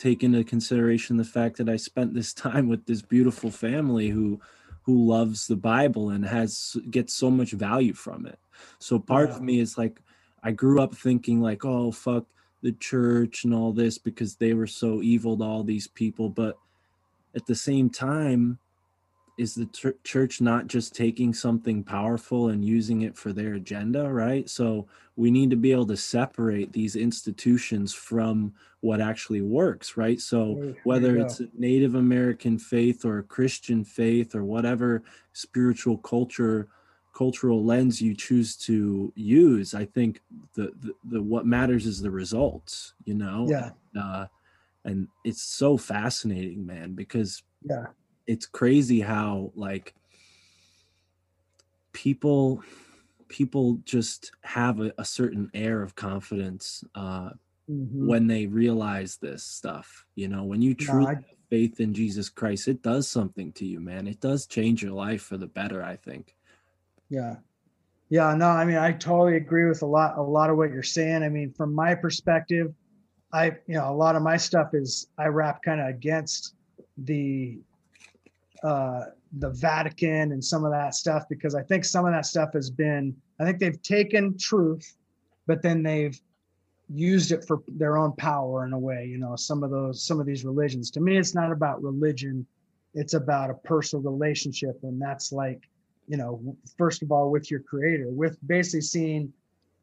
take 0.00 0.24
into 0.24 0.42
consideration 0.42 1.16
the 1.16 1.24
fact 1.24 1.58
that 1.58 1.68
i 1.68 1.76
spent 1.76 2.14
this 2.14 2.32
time 2.48 2.68
with 2.68 2.84
this 2.86 3.02
beautiful 3.02 3.50
family 3.50 4.08
who 4.08 4.40
who 4.82 5.06
loves 5.06 5.46
the 5.46 5.56
bible 5.56 6.10
and 6.10 6.24
has 6.24 6.76
gets 6.90 7.14
so 7.14 7.30
much 7.30 7.52
value 7.52 7.92
from 7.92 8.26
it. 8.26 8.38
So 8.78 8.98
part 8.98 9.28
Yeah. 9.28 9.36
of 9.36 9.42
me 9.42 9.60
is 9.60 9.78
like 9.78 10.00
i 10.42 10.50
grew 10.50 10.80
up 10.80 10.94
thinking 10.94 11.40
like 11.40 11.64
oh 11.64 11.92
fuck 11.92 12.24
the 12.62 12.72
church 12.72 13.44
and 13.44 13.54
all 13.54 13.72
this 13.72 13.98
because 13.98 14.36
they 14.36 14.52
were 14.54 14.66
so 14.66 15.00
evil 15.00 15.36
to 15.38 15.44
all 15.44 15.64
these 15.64 15.86
people. 15.86 16.28
But 16.28 16.58
at 17.34 17.46
the 17.46 17.54
same 17.54 17.88
time 17.88 18.58
is 19.38 19.54
the 19.54 19.66
chur- 19.66 19.96
church 20.04 20.40
not 20.42 20.66
just 20.66 20.94
taking 20.94 21.32
something 21.32 21.82
powerful 21.82 22.48
and 22.48 22.62
using 22.64 23.02
it 23.02 23.16
for 23.16 23.32
their 23.32 23.54
agenda 23.54 24.12
right? 24.12 24.48
So 24.50 24.88
we 25.20 25.30
need 25.30 25.50
to 25.50 25.56
be 25.56 25.70
able 25.70 25.86
to 25.86 25.98
separate 25.98 26.72
these 26.72 26.96
institutions 26.96 27.92
from 27.92 28.54
what 28.80 29.02
actually 29.02 29.42
works 29.42 29.98
right 29.98 30.18
so 30.18 30.54
whether 30.84 31.18
it's 31.18 31.40
a 31.40 31.48
native 31.52 31.94
american 31.94 32.58
faith 32.58 33.04
or 33.04 33.18
a 33.18 33.22
christian 33.22 33.84
faith 33.84 34.34
or 34.34 34.44
whatever 34.44 35.02
spiritual 35.34 35.98
culture 35.98 36.68
cultural 37.14 37.62
lens 37.62 38.00
you 38.00 38.14
choose 38.14 38.56
to 38.56 39.12
use 39.14 39.74
i 39.74 39.84
think 39.84 40.22
the 40.54 40.72
the, 40.80 40.92
the 41.10 41.22
what 41.22 41.44
matters 41.44 41.84
is 41.84 42.00
the 42.00 42.10
results 42.10 42.94
you 43.04 43.14
know 43.14 43.46
Yeah. 43.46 43.70
uh, 44.02 44.26
and 44.86 45.06
it's 45.24 45.42
so 45.42 45.76
fascinating 45.76 46.64
man 46.64 46.94
because 46.94 47.42
Yeah. 47.68 47.88
it's 48.26 48.46
crazy 48.46 49.00
how 49.00 49.52
like 49.54 49.94
people 51.92 52.62
people 53.30 53.78
just 53.84 54.32
have 54.42 54.80
a, 54.80 54.92
a 54.98 55.04
certain 55.04 55.50
air 55.54 55.82
of 55.82 55.94
confidence 55.94 56.84
uh 56.94 57.30
Mhm. 57.70 58.06
when 58.08 58.26
they 58.26 58.46
realize 58.46 59.16
this 59.16 59.44
stuff 59.44 60.04
you 60.16 60.28
know 60.28 60.44
when 60.44 60.60
you 60.60 60.74
truly 60.74 61.06
I- 61.06 61.14
have 61.14 61.24
faith 61.48 61.80
in 61.80 61.94
jesus 61.94 62.28
christ 62.28 62.68
it 62.68 62.82
does 62.82 63.08
something 63.08 63.52
to 63.52 63.64
you 63.64 63.80
man 63.80 64.06
it 64.06 64.20
does 64.20 64.46
change 64.46 64.82
your 64.82 64.92
life 64.92 65.22
for 65.22 65.38
the 65.38 65.46
better 65.46 65.82
i 65.82 65.96
think 65.96 66.34
Yeah. 67.08 67.36
Yeah, 68.08 68.34
no, 68.34 68.48
I 68.48 68.64
mean, 68.64 68.76
I 68.76 68.90
totally 68.92 69.36
agree 69.36 69.68
with 69.68 69.82
a 69.82 69.86
lot, 69.86 70.18
a 70.18 70.22
lot 70.22 70.50
of 70.50 70.56
what 70.56 70.70
you're 70.72 70.82
saying. 70.82 71.22
I 71.22 71.28
mean, 71.28 71.52
from 71.52 71.72
my 71.72 71.94
perspective, 71.94 72.74
I, 73.32 73.46
you 73.68 73.74
know, 73.74 73.88
a 73.88 73.94
lot 73.94 74.16
of 74.16 74.22
my 74.22 74.36
stuff 74.36 74.70
is 74.74 75.06
I 75.16 75.26
rap 75.26 75.62
kind 75.62 75.80
of 75.80 75.86
against 75.86 76.54
the, 76.98 77.60
uh, 78.64 79.04
the 79.38 79.50
Vatican 79.50 80.32
and 80.32 80.44
some 80.44 80.64
of 80.64 80.72
that 80.72 80.94
stuff 80.94 81.24
because 81.28 81.54
I 81.54 81.62
think 81.62 81.84
some 81.84 82.04
of 82.04 82.12
that 82.12 82.26
stuff 82.26 82.52
has 82.54 82.70
been, 82.70 83.14
I 83.38 83.44
think 83.44 83.58
they've 83.58 83.80
taken 83.82 84.36
truth, 84.36 84.96
but 85.46 85.62
then 85.62 85.82
they've 85.82 86.20
used 86.92 87.30
it 87.30 87.44
for 87.46 87.62
their 87.68 87.96
own 87.96 88.12
power 88.16 88.66
in 88.66 88.72
a 88.72 88.78
way. 88.78 89.06
You 89.06 89.18
know, 89.18 89.36
some 89.36 89.62
of 89.62 89.70
those, 89.70 90.04
some 90.04 90.18
of 90.18 90.26
these 90.26 90.44
religions. 90.44 90.90
To 90.92 91.00
me, 91.00 91.16
it's 91.16 91.34
not 91.34 91.52
about 91.52 91.82
religion; 91.82 92.46
it's 92.94 93.14
about 93.14 93.50
a 93.50 93.54
personal 93.54 94.02
relationship, 94.02 94.80
and 94.82 95.00
that's 95.00 95.30
like 95.30 95.68
you 96.10 96.16
know, 96.16 96.56
first 96.76 97.02
of 97.02 97.12
all, 97.12 97.30
with 97.30 97.52
your 97.52 97.60
creator, 97.60 98.06
with 98.08 98.36
basically 98.44 98.80
seeing, 98.80 99.32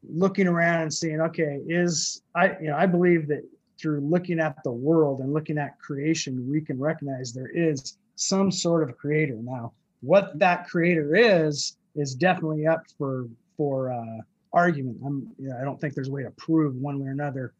looking 0.06 0.46
around 0.46 0.82
and 0.82 0.92
seeing, 0.92 1.22
okay, 1.22 1.60
is 1.66 2.20
I, 2.34 2.50
you 2.60 2.68
know, 2.68 2.76
I 2.76 2.84
believe 2.84 3.28
that 3.28 3.48
through 3.80 4.00
looking 4.00 4.38
at 4.38 4.62
the 4.62 4.70
world 4.70 5.20
and 5.20 5.32
looking 5.32 5.56
at 5.56 5.78
creation, 5.78 6.46
we 6.50 6.60
can 6.60 6.78
recognize 6.78 7.32
there 7.32 7.48
is 7.48 7.96
some 8.20 8.50
sort 8.50 8.88
of 8.88 8.96
creator. 8.96 9.36
Now, 9.40 9.72
what 10.00 10.38
that 10.38 10.68
creator 10.68 11.16
is, 11.16 11.76
is 11.94 12.14
definitely 12.14 12.66
up 12.66 12.84
for, 12.96 13.26
for, 13.56 13.92
uh, 13.92 14.22
argument. 14.52 14.98
I'm, 15.04 15.30
you 15.38 15.48
know, 15.50 15.58
I 15.60 15.64
don't 15.64 15.80
think 15.80 15.94
there's 15.94 16.08
a 16.08 16.12
way 16.12 16.22
to 16.22 16.30
prove 16.30 16.74
one 16.74 16.98
way 17.00 17.08
or 17.08 17.12
another 17.12 17.52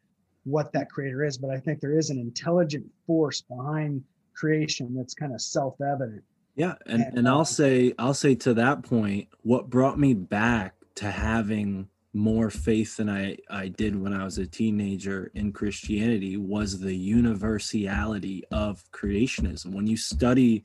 what 0.43 0.71
that 0.73 0.89
creator 0.89 1.23
is, 1.23 1.37
but 1.37 1.49
I 1.49 1.59
think 1.59 1.79
there 1.79 1.97
is 1.97 2.09
an 2.09 2.17
intelligent 2.17 2.85
force 3.05 3.41
behind 3.41 4.03
creation 4.33 4.95
that's 4.95 5.13
kind 5.13 5.33
of 5.33 5.41
self-evident. 5.41 6.23
Yeah, 6.55 6.75
and 6.85 7.03
And, 7.03 7.17
and 7.19 7.29
I'll 7.29 7.45
say 7.45 7.93
I'll 7.99 8.13
say 8.13 8.35
to 8.35 8.53
that 8.55 8.83
point, 8.83 9.27
what 9.43 9.69
brought 9.69 9.99
me 9.99 10.13
back 10.13 10.75
to 10.95 11.11
having 11.11 11.89
more 12.13 12.49
faith 12.49 12.97
than 12.97 13.09
I 13.09 13.37
I 13.49 13.67
did 13.67 13.99
when 13.99 14.13
I 14.13 14.23
was 14.23 14.37
a 14.37 14.47
teenager 14.47 15.31
in 15.35 15.51
Christianity 15.51 16.37
was 16.37 16.79
the 16.79 16.95
universality 16.95 18.43
of 18.51 18.83
creationism. 18.91 19.73
When 19.73 19.87
you 19.87 19.97
study 19.97 20.63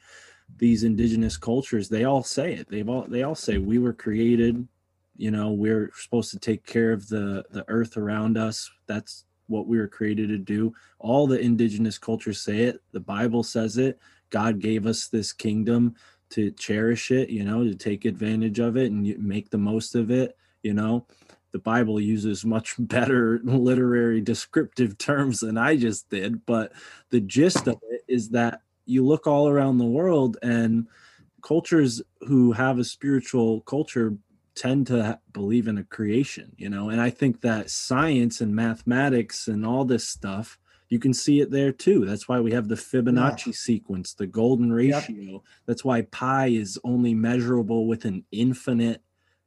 these 0.57 0.85
indigenous 0.85 1.37
cultures, 1.37 1.88
they 1.88 2.04
all 2.04 2.22
say 2.22 2.54
it. 2.54 2.68
They've 2.68 2.88
all 2.88 3.07
they 3.09 3.22
all 3.22 3.35
say 3.35 3.59
we 3.59 3.78
were 3.78 3.92
created, 3.92 4.66
you 5.16 5.30
know, 5.30 5.52
we're 5.52 5.90
supposed 5.94 6.30
to 6.30 6.38
take 6.38 6.64
care 6.64 6.92
of 6.92 7.09
the 7.09 7.44
the 7.50 7.64
earth 7.68 7.96
around 7.96 8.38
us. 8.38 8.70
That's 8.87 9.24
what 9.46 9.66
we 9.66 9.78
were 9.78 9.88
created 9.88 10.28
to 10.30 10.38
do. 10.38 10.72
All 10.98 11.26
the 11.26 11.38
indigenous 11.38 11.98
cultures 11.98 12.40
say 12.40 12.62
it. 12.62 12.80
The 12.92 13.00
Bible 13.00 13.42
says 13.42 13.76
it. 13.76 13.98
God 14.30 14.59
gave 14.61 14.87
us 14.87 15.09
this 15.09 15.33
kingdom 15.33 15.94
to 16.30 16.50
cherish 16.52 17.11
it, 17.11 17.28
you 17.28 17.44
know, 17.44 17.62
to 17.64 17.74
take 17.74 18.04
advantage 18.04 18.59
of 18.59 18.76
it 18.76 18.90
and 18.90 19.18
make 19.18 19.50
the 19.50 19.59
most 19.59 19.94
of 19.94 20.11
it, 20.11 20.37
you 20.64 20.74
know. 20.74 21.07
The 21.53 21.61
Bible 21.61 22.00
uses 22.00 22.44
much 22.44 22.74
better 22.79 23.40
literary 23.44 24.20
descriptive 24.20 24.98
terms 24.98 25.40
than 25.40 25.57
I 25.57 25.77
just 25.77 26.11
did, 26.11 26.44
but 26.46 26.72
the 27.11 27.20
gist 27.20 27.68
of 27.68 27.79
it 27.90 28.03
is 28.09 28.31
that 28.31 28.62
you 28.87 29.07
look 29.07 29.27
all 29.27 29.48
around 29.48 29.79
the 29.79 29.85
world 29.85 30.37
and 30.42 30.88
cultures 31.42 32.03
who 32.22 32.53
have 32.53 32.79
a 32.79 32.85
spiritual 32.85 33.61
culture 33.62 34.16
tend 34.57 34.87
to 34.88 35.20
believe 35.33 35.68
in 35.68 35.79
a 35.79 35.85
creation, 35.85 36.53
you 36.57 36.68
know. 36.68 36.88
And 36.88 37.00
I 37.00 37.11
think 37.11 37.40
that 37.42 37.70
science 37.70 38.40
and 38.40 38.55
mathematics 38.55 39.46
and 39.48 39.64
all 39.64 39.85
this 39.85 40.09
stuff 40.09 40.59
you 40.94 40.98
can 40.98 41.14
see 41.14 41.40
it 41.40 41.50
there 41.50 41.72
too. 41.72 42.05
That's 42.05 42.29
why 42.29 42.40
we 42.40 42.53
have 42.53 42.68
the 42.68 42.77
Fibonacci 42.77 43.55
sequence, 43.55 44.14
the 44.14 44.27
golden 44.27 44.72
Yep. 44.72 45.09
ratio. 45.09 45.42
That's 45.66 45.85
why 45.85 46.03
pi 46.03 46.48
is 46.48 46.79
only 46.85 47.14
measurable 47.14 47.88
with 47.88 48.05
an 48.05 48.24
infinite, 48.31 49.03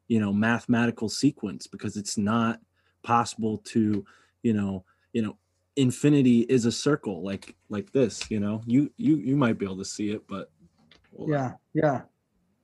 you 0.07 0.19
know, 0.19 0.31
mathematical 0.33 1.09
sequence 1.09 1.67
because 1.67 1.97
it's 1.97 2.17
not 2.17 2.59
possible 3.03 3.57
to, 3.59 4.05
you 4.43 4.53
know, 4.53 4.83
you 5.13 5.21
know, 5.21 5.37
infinity 5.75 6.41
is 6.41 6.65
a 6.65 6.71
circle 6.71 7.21
like 7.23 7.55
like 7.69 7.91
this, 7.91 8.29
you 8.31 8.39
know. 8.39 8.61
You 8.65 8.91
you 8.97 9.17
you 9.17 9.35
might 9.35 9.57
be 9.57 9.65
able 9.65 9.77
to 9.77 9.85
see 9.85 10.11
it, 10.11 10.27
but 10.27 10.49
on. 11.17 11.29
Yeah. 11.29 11.51
Yeah. 11.73 12.01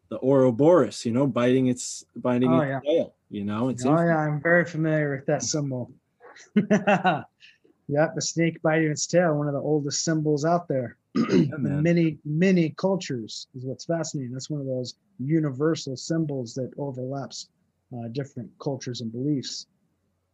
the 0.10 0.20
Ouroboros, 0.20 1.06
you 1.06 1.12
know, 1.12 1.28
biting 1.28 1.68
its 1.68 2.06
biting 2.16 2.52
Oh, 2.52 2.62
its 2.62 2.70
yeah. 2.70 2.80
tail, 2.86 3.16
you 3.30 3.44
know. 3.44 3.70
It's 3.70 3.86
oh 3.86 3.90
infinite. 3.92 4.08
yeah, 4.10 4.18
I'm 4.18 4.42
very 4.42 4.66
familiar 4.66 5.16
with 5.16 5.26
that 5.28 5.44
symbol. 5.44 5.92
yep, 6.56 8.16
the 8.16 8.22
snake 8.22 8.62
biting 8.62 8.92
its 8.92 9.06
tail, 9.08 9.36
one 9.36 9.48
of 9.48 9.54
the 9.54 9.60
oldest 9.60 10.04
symbols 10.04 10.46
out 10.46 10.68
there. 10.68 10.98
Yeah, 11.15 11.58
many, 11.60 12.17
many 12.26 12.69
cultures 12.78 13.47
is 13.56 13.65
what's 13.65 13.86
fascinating. 13.86 14.34
That's 14.34 14.49
one 14.49 14.62
of 14.62 14.67
those 14.67 14.95
universal 15.19 15.95
symbols 15.95 16.54
that 16.56 16.71
overlaps 16.78 17.49
uh, 17.95 18.08
different 18.12 18.49
cultures 18.60 19.02
and 19.02 19.12
beliefs. 19.12 19.67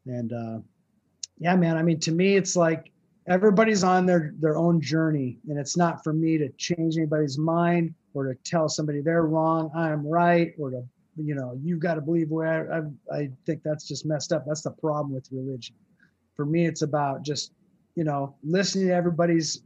And 0.05 0.31
uh, 0.33 0.59
yeah, 1.37 1.55
man, 1.55 1.77
I 1.77 1.83
mean, 1.83 1.99
to 2.01 2.11
me, 2.11 2.35
it's 2.35 2.55
like 2.55 2.91
everybody's 3.27 3.83
on 3.83 4.05
their 4.05 4.33
their 4.39 4.57
own 4.57 4.81
journey, 4.81 5.37
and 5.49 5.59
it's 5.59 5.77
not 5.77 6.03
for 6.03 6.13
me 6.13 6.37
to 6.37 6.49
change 6.57 6.97
anybody's 6.97 7.37
mind 7.37 7.93
or 8.13 8.25
to 8.25 8.35
tell 8.43 8.69
somebody 8.69 9.01
they're 9.01 9.25
wrong, 9.25 9.71
I'm 9.75 10.07
right, 10.07 10.53
or 10.57 10.71
to 10.71 10.83
you 11.17 11.35
know, 11.35 11.59
you've 11.61 11.79
got 11.79 11.95
to 11.95 12.01
believe 12.01 12.29
where 12.29 12.71
I, 13.11 13.15
I 13.15 13.29
think 13.45 13.61
that's 13.63 13.87
just 13.87 14.05
messed 14.05 14.31
up. 14.31 14.45
That's 14.47 14.61
the 14.61 14.71
problem 14.71 15.13
with 15.13 15.27
religion. 15.31 15.75
For 16.35 16.45
me, 16.45 16.65
it's 16.65 16.81
about 16.81 17.23
just, 17.23 17.51
you 17.95 18.03
know, 18.03 18.35
listening 18.43 18.87
to 18.87 18.93
everybody's 18.93 19.61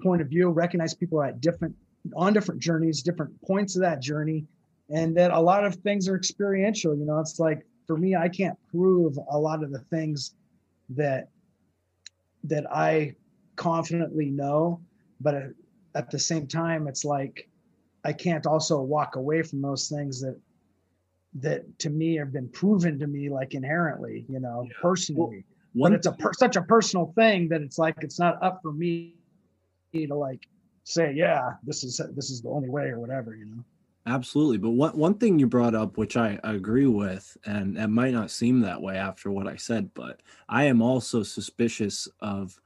point 0.00 0.22
of 0.22 0.28
view, 0.28 0.48
recognize 0.48 0.94
people 0.94 1.20
are 1.20 1.26
at 1.26 1.40
different, 1.40 1.74
on 2.14 2.32
different 2.32 2.60
journeys, 2.60 3.02
different 3.02 3.40
points 3.42 3.76
of 3.76 3.82
that 3.82 4.00
journey. 4.00 4.46
And 4.90 5.16
that 5.16 5.30
a 5.30 5.40
lot 5.40 5.64
of 5.64 5.76
things 5.76 6.08
are 6.08 6.16
experiential. 6.16 6.94
You 6.94 7.06
know, 7.06 7.18
it's 7.18 7.38
like 7.38 7.64
for 7.86 7.96
me, 7.96 8.14
I 8.14 8.28
can't 8.28 8.58
prove 8.70 9.18
a 9.30 9.38
lot 9.38 9.62
of 9.62 9.70
the 9.70 9.78
things 9.78 10.34
that, 10.90 11.28
that 12.44 12.70
I 12.70 13.14
confidently 13.56 14.26
know, 14.26 14.80
but 15.20 15.34
at- 15.94 16.10
the 16.10 16.18
same 16.18 16.46
time, 16.46 16.88
it's 16.88 17.04
like, 17.04 17.48
I 18.04 18.12
can't 18.12 18.46
also 18.46 18.80
walk 18.80 19.16
away 19.16 19.42
from 19.42 19.60
those 19.62 19.88
things 19.88 20.20
that 20.22 20.36
that 21.34 21.78
to 21.78 21.90
me 21.90 22.16
have 22.16 22.32
been 22.32 22.48
proven 22.48 22.98
to 22.98 23.06
me 23.06 23.30
like 23.30 23.54
inherently, 23.54 24.26
you 24.28 24.40
know, 24.40 24.68
personally. 24.80 25.44
One 25.74 25.92
but 25.92 25.96
it's 25.96 26.06
a 26.06 26.12
per- 26.12 26.32
such 26.34 26.56
a 26.56 26.62
personal 26.62 27.12
thing 27.14 27.48
that 27.48 27.62
it's 27.62 27.78
like 27.78 27.96
it's 28.00 28.18
not 28.18 28.42
up 28.42 28.60
for 28.62 28.72
me 28.72 29.14
to 29.92 30.14
like 30.14 30.48
say, 30.84 31.12
yeah, 31.14 31.52
this 31.62 31.84
is 31.84 32.00
this 32.14 32.30
is 32.30 32.42
the 32.42 32.48
only 32.48 32.68
way 32.68 32.88
or 32.88 33.00
whatever, 33.00 33.34
you 33.34 33.46
know. 33.46 33.64
Absolutely. 34.04 34.58
But 34.58 34.70
one, 34.70 34.98
one 34.98 35.14
thing 35.14 35.38
you 35.38 35.46
brought 35.46 35.76
up, 35.76 35.96
which 35.96 36.16
I 36.16 36.40
agree 36.42 36.86
with, 36.86 37.36
and 37.46 37.78
it 37.78 37.86
might 37.86 38.12
not 38.12 38.32
seem 38.32 38.60
that 38.60 38.82
way 38.82 38.96
after 38.96 39.30
what 39.30 39.46
I 39.46 39.54
said, 39.54 39.90
but 39.94 40.20
I 40.48 40.64
am 40.64 40.82
also 40.82 41.22
suspicious 41.22 42.08
of 42.20 42.58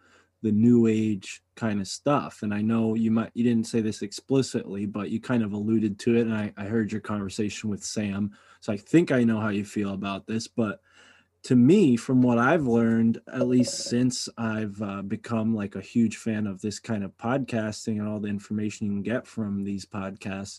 the 0.42 0.52
new 0.52 0.86
age 0.86 1.42
kind 1.54 1.80
of 1.80 1.88
stuff. 1.88 2.42
And 2.42 2.54
I 2.54 2.62
know 2.62 2.94
you 2.94 3.10
might, 3.10 3.32
you 3.34 3.44
didn't 3.44 3.66
say 3.66 3.82
this 3.82 4.00
explicitly, 4.00 4.86
but 4.86 5.10
you 5.10 5.20
kind 5.20 5.42
of 5.42 5.52
alluded 5.52 5.98
to 6.00 6.16
it. 6.16 6.22
And 6.22 6.34
I, 6.34 6.52
I 6.56 6.64
heard 6.64 6.90
your 6.90 7.02
conversation 7.02 7.68
with 7.68 7.84
Sam. 7.84 8.32
So 8.60 8.72
I 8.72 8.78
think 8.78 9.12
I 9.12 9.24
know 9.24 9.38
how 9.38 9.48
you 9.48 9.64
feel 9.64 9.92
about 9.92 10.26
this. 10.26 10.46
But 10.46 10.80
to 11.46 11.54
me, 11.54 11.96
from 11.96 12.22
what 12.22 12.38
I've 12.38 12.66
learned, 12.66 13.20
at 13.32 13.46
least 13.46 13.86
since 13.86 14.28
I've 14.36 14.82
uh, 14.82 15.02
become 15.02 15.54
like 15.54 15.76
a 15.76 15.80
huge 15.80 16.16
fan 16.16 16.44
of 16.44 16.60
this 16.60 16.80
kind 16.80 17.04
of 17.04 17.16
podcasting 17.18 18.00
and 18.00 18.08
all 18.08 18.18
the 18.18 18.26
information 18.28 18.88
you 18.88 18.92
can 18.94 19.02
get 19.02 19.28
from 19.28 19.62
these 19.62 19.86
podcasts, 19.86 20.58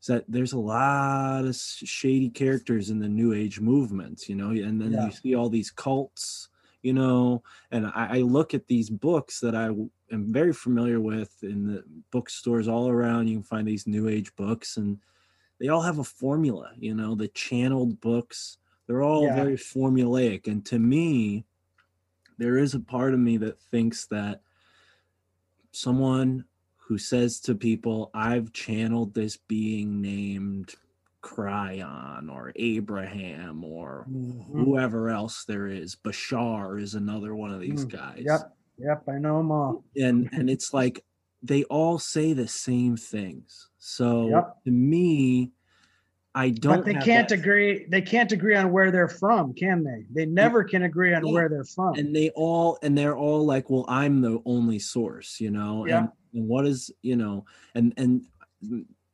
is 0.00 0.06
that 0.06 0.24
there's 0.28 0.52
a 0.52 0.58
lot 0.58 1.44
of 1.46 1.56
shady 1.56 2.28
characters 2.28 2.90
in 2.90 3.00
the 3.00 3.08
new 3.08 3.32
age 3.32 3.58
movement, 3.58 4.28
you 4.28 4.36
know, 4.36 4.50
and 4.50 4.80
then 4.80 4.92
Yeah. 4.92 5.06
you 5.06 5.10
see 5.10 5.34
all 5.34 5.48
these 5.48 5.72
cults, 5.72 6.48
you 6.82 6.92
know, 6.92 7.42
and 7.72 7.86
I, 7.88 8.18
I 8.18 8.20
look 8.20 8.54
at 8.54 8.68
these 8.68 8.88
books 8.88 9.40
that 9.40 9.56
I 9.56 9.66
am 9.66 10.32
very 10.32 10.52
familiar 10.52 11.00
with 11.00 11.42
in 11.42 11.66
the 11.66 11.82
bookstores 12.12 12.68
all 12.68 12.88
around. 12.88 13.26
You 13.26 13.38
can 13.38 13.42
find 13.42 13.66
these 13.66 13.88
new 13.88 14.08
age 14.08 14.32
books, 14.36 14.76
and 14.76 15.00
they 15.58 15.66
all 15.66 15.82
have 15.82 15.98
a 15.98 16.04
formula, 16.04 16.70
you 16.78 16.94
know, 16.94 17.16
the 17.16 17.28
channeled 17.28 18.00
books. 18.00 18.58
They're 18.90 19.04
all 19.04 19.22
Yeah. 19.22 19.36
very 19.36 19.56
formulaic, 19.56 20.48
and 20.48 20.66
to 20.66 20.76
me, 20.80 21.44
there 22.38 22.58
is 22.58 22.74
a 22.74 22.80
part 22.80 23.14
of 23.14 23.20
me 23.20 23.36
that 23.36 23.60
thinks 23.60 24.06
that 24.06 24.40
someone 25.70 26.44
who 26.76 26.98
says 26.98 27.38
to 27.42 27.54
people, 27.54 28.10
I've 28.14 28.52
channeled 28.52 29.14
this 29.14 29.36
being 29.36 30.00
named 30.00 30.74
Kryon 31.22 32.32
or 32.32 32.50
Abraham 32.56 33.62
or 33.62 34.08
Mhm. 34.10 34.44
whoever 34.56 35.08
else 35.08 35.44
there 35.44 35.68
is. 35.68 35.94
Bashar 35.94 36.80
is 36.82 36.96
another 36.96 37.36
one 37.36 37.52
of 37.52 37.60
these 37.60 37.84
Mm, 37.84 37.92
guys. 37.92 38.24
Yep. 38.24 38.56
Yep. 38.78 39.08
I 39.08 39.18
know 39.18 39.36
them 39.36 39.52
all. 39.52 39.84
And 39.94 40.28
and 40.32 40.50
it's 40.50 40.74
like 40.74 41.04
they 41.44 41.62
all 41.64 42.00
say 42.00 42.32
the 42.32 42.48
same 42.48 42.96
things. 42.96 43.68
So 43.78 44.30
Yep. 44.30 44.64
to 44.64 44.70
me, 44.72 45.52
I 46.34 46.50
don't 46.50 46.76
But 46.76 46.84
they 46.84 46.94
can't 46.94 47.28
that- 47.28 47.38
agree. 47.40 47.86
They 47.88 48.02
can't 48.02 48.30
agree 48.30 48.54
on 48.54 48.70
where 48.70 48.90
they're 48.92 49.08
from, 49.08 49.52
can 49.52 49.82
they? 49.82 50.04
They 50.12 50.26
never 50.26 50.62
can 50.62 50.84
agree 50.84 51.12
on 51.12 51.26
Yeah. 51.26 51.32
where 51.32 51.48
they're 51.48 51.64
from. 51.64 51.94
and 51.98 52.14
they 52.14 52.30
all 52.30 52.78
and 52.82 52.96
they're 52.96 53.16
all 53.16 53.44
like 53.44 53.68
well 53.68 53.84
i'm 53.88 54.20
the 54.20 54.40
only 54.46 54.78
source 54.78 55.40
you 55.40 55.50
know 55.50 55.86
Yeah. 55.86 55.98
and, 55.98 56.08
and 56.34 56.48
what 56.48 56.66
is 56.66 56.90
you 57.02 57.16
know 57.16 57.46
and 57.74 57.92
and 57.96 58.24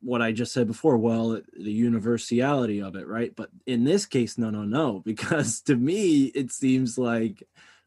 what 0.03 0.21
i 0.21 0.31
just 0.31 0.53
said 0.53 0.67
before 0.67 0.99
well 0.99 1.41
the 1.59 1.73
universality 1.73 2.81
of 2.83 2.97
it 2.97 3.07
right 3.09 3.35
but 3.35 3.49
in 3.67 3.85
this 3.85 4.05
case 4.07 4.37
no 4.37 4.51
no 4.51 4.64
no 4.64 5.01
because 5.05 5.61
to 5.62 5.75
me 5.77 6.27
it 6.35 6.53
seems 6.53 6.99
like 6.99 7.43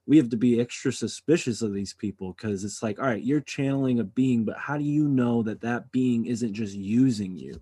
we 0.08 0.18
have 0.18 0.30
to 0.30 0.38
be 0.38 0.60
extra 0.60 0.92
suspicious 0.92 1.62
of 1.62 1.72
these 1.72 1.94
people 1.94 2.34
because 2.34 2.64
it's 2.64 2.82
like 2.82 2.98
all 3.00 3.06
right 3.06 3.24
you're 3.24 3.42
channeling 3.42 4.00
a 4.00 4.04
being 4.04 4.44
but 4.44 4.58
how 4.58 4.76
do 4.78 4.84
you 4.84 5.08
know 5.08 5.44
that 5.44 5.62
that 5.62 5.92
being 5.92 6.26
isn't 6.26 6.54
just 6.54 6.74
using 6.76 7.38
you 7.38 7.60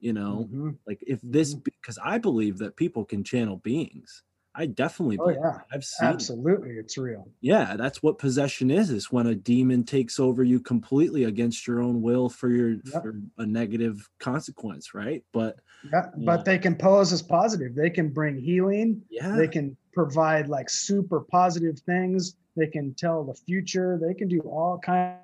you 0.00 0.12
know 0.12 0.48
Mhm. 0.50 0.76
like 0.86 1.02
if 1.06 1.20
this 1.22 1.54
Mhm. 1.54 1.64
because 1.64 1.98
i 2.04 2.18
believe 2.18 2.58
that 2.58 2.76
people 2.76 3.04
can 3.04 3.22
channel 3.22 3.56
beings 3.56 4.22
i 4.54 4.66
definitely 4.66 5.16
Oh 5.18 5.24
believe 5.24 5.36
yeah, 5.42 5.56
it. 5.60 5.66
i've 5.72 5.84
seen 5.84 6.08
it. 6.08 6.14
absolutely, 6.14 6.70
it's 6.72 6.98
real. 6.98 7.28
Yeah, 7.40 7.76
that's 7.76 8.02
what 8.02 8.18
possession 8.18 8.70
is. 8.70 8.90
Is 8.90 9.12
when 9.12 9.26
a 9.28 9.34
demon 9.34 9.84
takes 9.84 10.18
over 10.18 10.42
you 10.42 10.60
completely 10.60 11.24
against 11.24 11.66
your 11.66 11.80
own 11.80 12.02
will 12.02 12.28
for 12.28 12.48
your 12.50 12.70
Yep. 12.84 13.02
for 13.02 13.20
a 13.38 13.46
negative 13.46 14.10
consequence, 14.18 14.92
right? 14.94 15.24
But 15.32 15.60
Yeah, 15.84 16.10
Yeah. 16.18 16.26
but 16.26 16.44
they 16.44 16.58
can 16.58 16.74
pose 16.74 17.12
as 17.12 17.22
positive. 17.22 17.74
They 17.74 17.90
can 17.90 18.08
bring 18.10 18.36
healing. 18.36 19.02
yeah, 19.08 19.36
They 19.36 19.48
can 19.48 19.76
provide 19.92 20.48
like 20.48 20.68
super 20.68 21.20
positive 21.20 21.78
things. 21.80 22.36
They 22.56 22.66
can 22.66 22.92
tell 22.94 23.24
the 23.24 23.34
future. 23.34 23.98
They 24.02 24.14
can 24.14 24.28
do 24.28 24.40
all 24.40 24.78
kinds. 24.78 25.20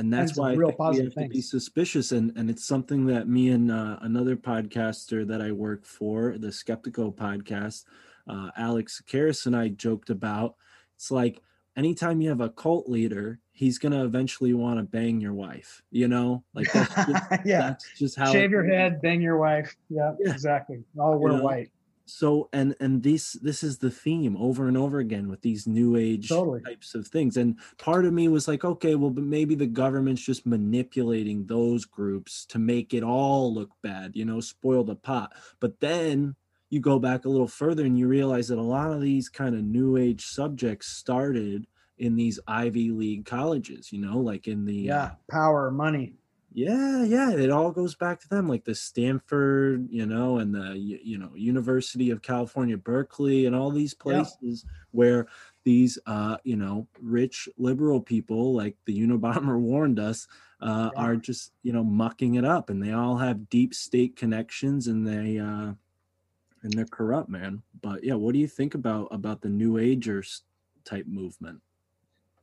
And 0.00 0.12
that's 0.12 0.32
kinds 0.32 0.38
why 0.38 0.50
I 0.50 0.54
real 0.54 0.68
think 0.70 0.80
we 0.92 0.98
have 1.04 1.14
to 1.14 1.28
be 1.28 1.40
suspicious. 1.42 2.12
And 2.12 2.32
and 2.36 2.50
it's 2.50 2.64
something 2.64 3.06
that 3.06 3.28
me 3.28 3.50
and 3.50 3.70
uh, 3.70 3.98
another 4.00 4.34
podcaster 4.36 5.26
that 5.28 5.40
I 5.42 5.52
work 5.52 5.84
for, 5.84 6.36
the 6.38 6.50
Skeptical 6.50 7.12
podcast, 7.12 7.84
uh, 8.26 8.50
Alex 8.56 9.02
Karras 9.06 9.46
and 9.46 9.54
I 9.54 9.68
joked 9.68 10.10
about. 10.10 10.56
It's 10.96 11.10
like 11.10 11.42
anytime 11.76 12.20
you 12.20 12.30
have 12.30 12.40
a 12.40 12.48
cult 12.48 12.88
leader, 12.88 13.40
he's 13.52 13.78
gonna 13.78 14.04
eventually 14.04 14.54
want 14.54 14.78
to 14.78 14.84
bang 14.84 15.20
your 15.20 15.34
wife. 15.34 15.82
You 15.90 16.08
know, 16.08 16.44
like 16.54 16.72
that's 16.72 16.94
just, 17.06 17.46
yeah. 17.46 17.60
that's 17.60 17.98
just 17.98 18.16
how 18.16 18.32
Shave 18.32 18.50
your 18.50 18.64
head, 18.64 19.02
bang 19.02 19.20
your 19.20 19.36
wife. 19.38 19.76
Yeah, 19.90 20.12
Yeah. 20.18 20.32
exactly. 20.32 20.82
All 20.98 21.18
wear 21.18 21.34
know, 21.34 21.42
white. 21.42 21.70
So 22.12 22.48
and 22.52 22.74
and 22.80 23.02
this 23.02 23.34
this 23.34 23.62
is 23.62 23.78
the 23.78 23.90
theme 23.90 24.36
over 24.36 24.68
and 24.68 24.76
over 24.76 24.98
again 24.98 25.28
with 25.28 25.42
these 25.42 25.66
new 25.66 25.96
age 25.96 26.28
Totally. 26.28 26.60
types 26.66 26.94
of 26.94 27.06
things 27.08 27.36
and 27.36 27.58
part 27.78 28.04
of 28.04 28.12
me 28.12 28.28
was 28.28 28.46
like 28.46 28.64
okay 28.64 28.94
well 28.94 29.10
but 29.10 29.24
maybe 29.24 29.54
the 29.54 29.66
government's 29.66 30.22
just 30.22 30.46
manipulating 30.46 31.46
those 31.46 31.84
groups 31.84 32.44
to 32.46 32.58
make 32.58 32.92
it 32.92 33.02
all 33.02 33.52
look 33.54 33.70
bad 33.82 34.14
you 34.14 34.24
know 34.24 34.40
spoil 34.40 34.84
the 34.84 34.96
pot 34.96 35.32
but 35.60 35.80
then 35.80 36.36
you 36.68 36.80
go 36.80 36.98
back 36.98 37.24
a 37.24 37.28
little 37.28 37.48
further 37.48 37.84
and 37.84 37.98
you 37.98 38.06
realize 38.06 38.48
that 38.48 38.58
a 38.58 38.62
lot 38.62 38.92
of 38.92 39.00
these 39.00 39.28
kind 39.28 39.54
of 39.54 39.64
new 39.64 39.96
age 39.96 40.24
subjects 40.24 40.86
started 40.88 41.66
in 41.98 42.14
these 42.16 42.38
ivy 42.46 42.90
league 42.90 43.24
colleges 43.26 43.92
you 43.92 44.00
know 44.00 44.18
like 44.18 44.46
in 44.46 44.64
the 44.64 44.90
uh, 44.90 45.06
Yeah, 45.06 45.14
power, 45.30 45.70
money. 45.70 46.19
Yeah, 46.52 47.04
yeah, 47.04 47.30
it 47.30 47.50
all 47.50 47.70
goes 47.70 47.94
back 47.94 48.20
to 48.20 48.28
them, 48.28 48.48
like 48.48 48.64
the 48.64 48.74
Stanford, 48.74 49.88
you 49.90 50.04
know, 50.04 50.38
and 50.38 50.52
the 50.54 50.76
you, 50.76 51.16
know 51.18 51.30
University 51.34 52.10
of 52.10 52.22
California, 52.22 52.76
Berkeley, 52.76 53.46
and 53.46 53.54
all 53.54 53.70
these 53.70 53.94
Yeah. 53.94 54.22
places 54.22 54.64
where 54.90 55.28
these 55.64 55.98
uh, 56.06 56.38
you 56.42 56.56
know 56.56 56.88
rich 57.00 57.48
liberal 57.56 58.00
people, 58.00 58.52
like 58.54 58.76
the 58.84 59.00
Unabomber 59.00 59.58
warned 59.60 60.00
us, 60.00 60.26
uh, 60.60 60.90
Yeah. 60.92 61.02
are 61.02 61.16
just 61.16 61.52
you 61.62 61.72
know 61.72 61.84
mucking 61.84 62.34
it 62.34 62.44
up, 62.44 62.68
and 62.68 62.82
they 62.82 62.92
all 62.92 63.16
have 63.16 63.48
deep 63.48 63.72
state 63.72 64.16
connections, 64.16 64.88
and 64.88 65.06
they 65.06 65.38
uh, 65.38 65.72
and 66.62 66.72
they're 66.72 66.84
corrupt, 66.84 67.28
man. 67.30 67.62
But 67.80 68.02
yeah, 68.02 68.14
what 68.14 68.32
do 68.32 68.40
you 68.40 68.48
think 68.48 68.74
about 68.74 69.08
about 69.12 69.40
the 69.40 69.48
New 69.48 69.78
Agers 69.78 70.42
type 70.84 71.06
movement? 71.06 71.62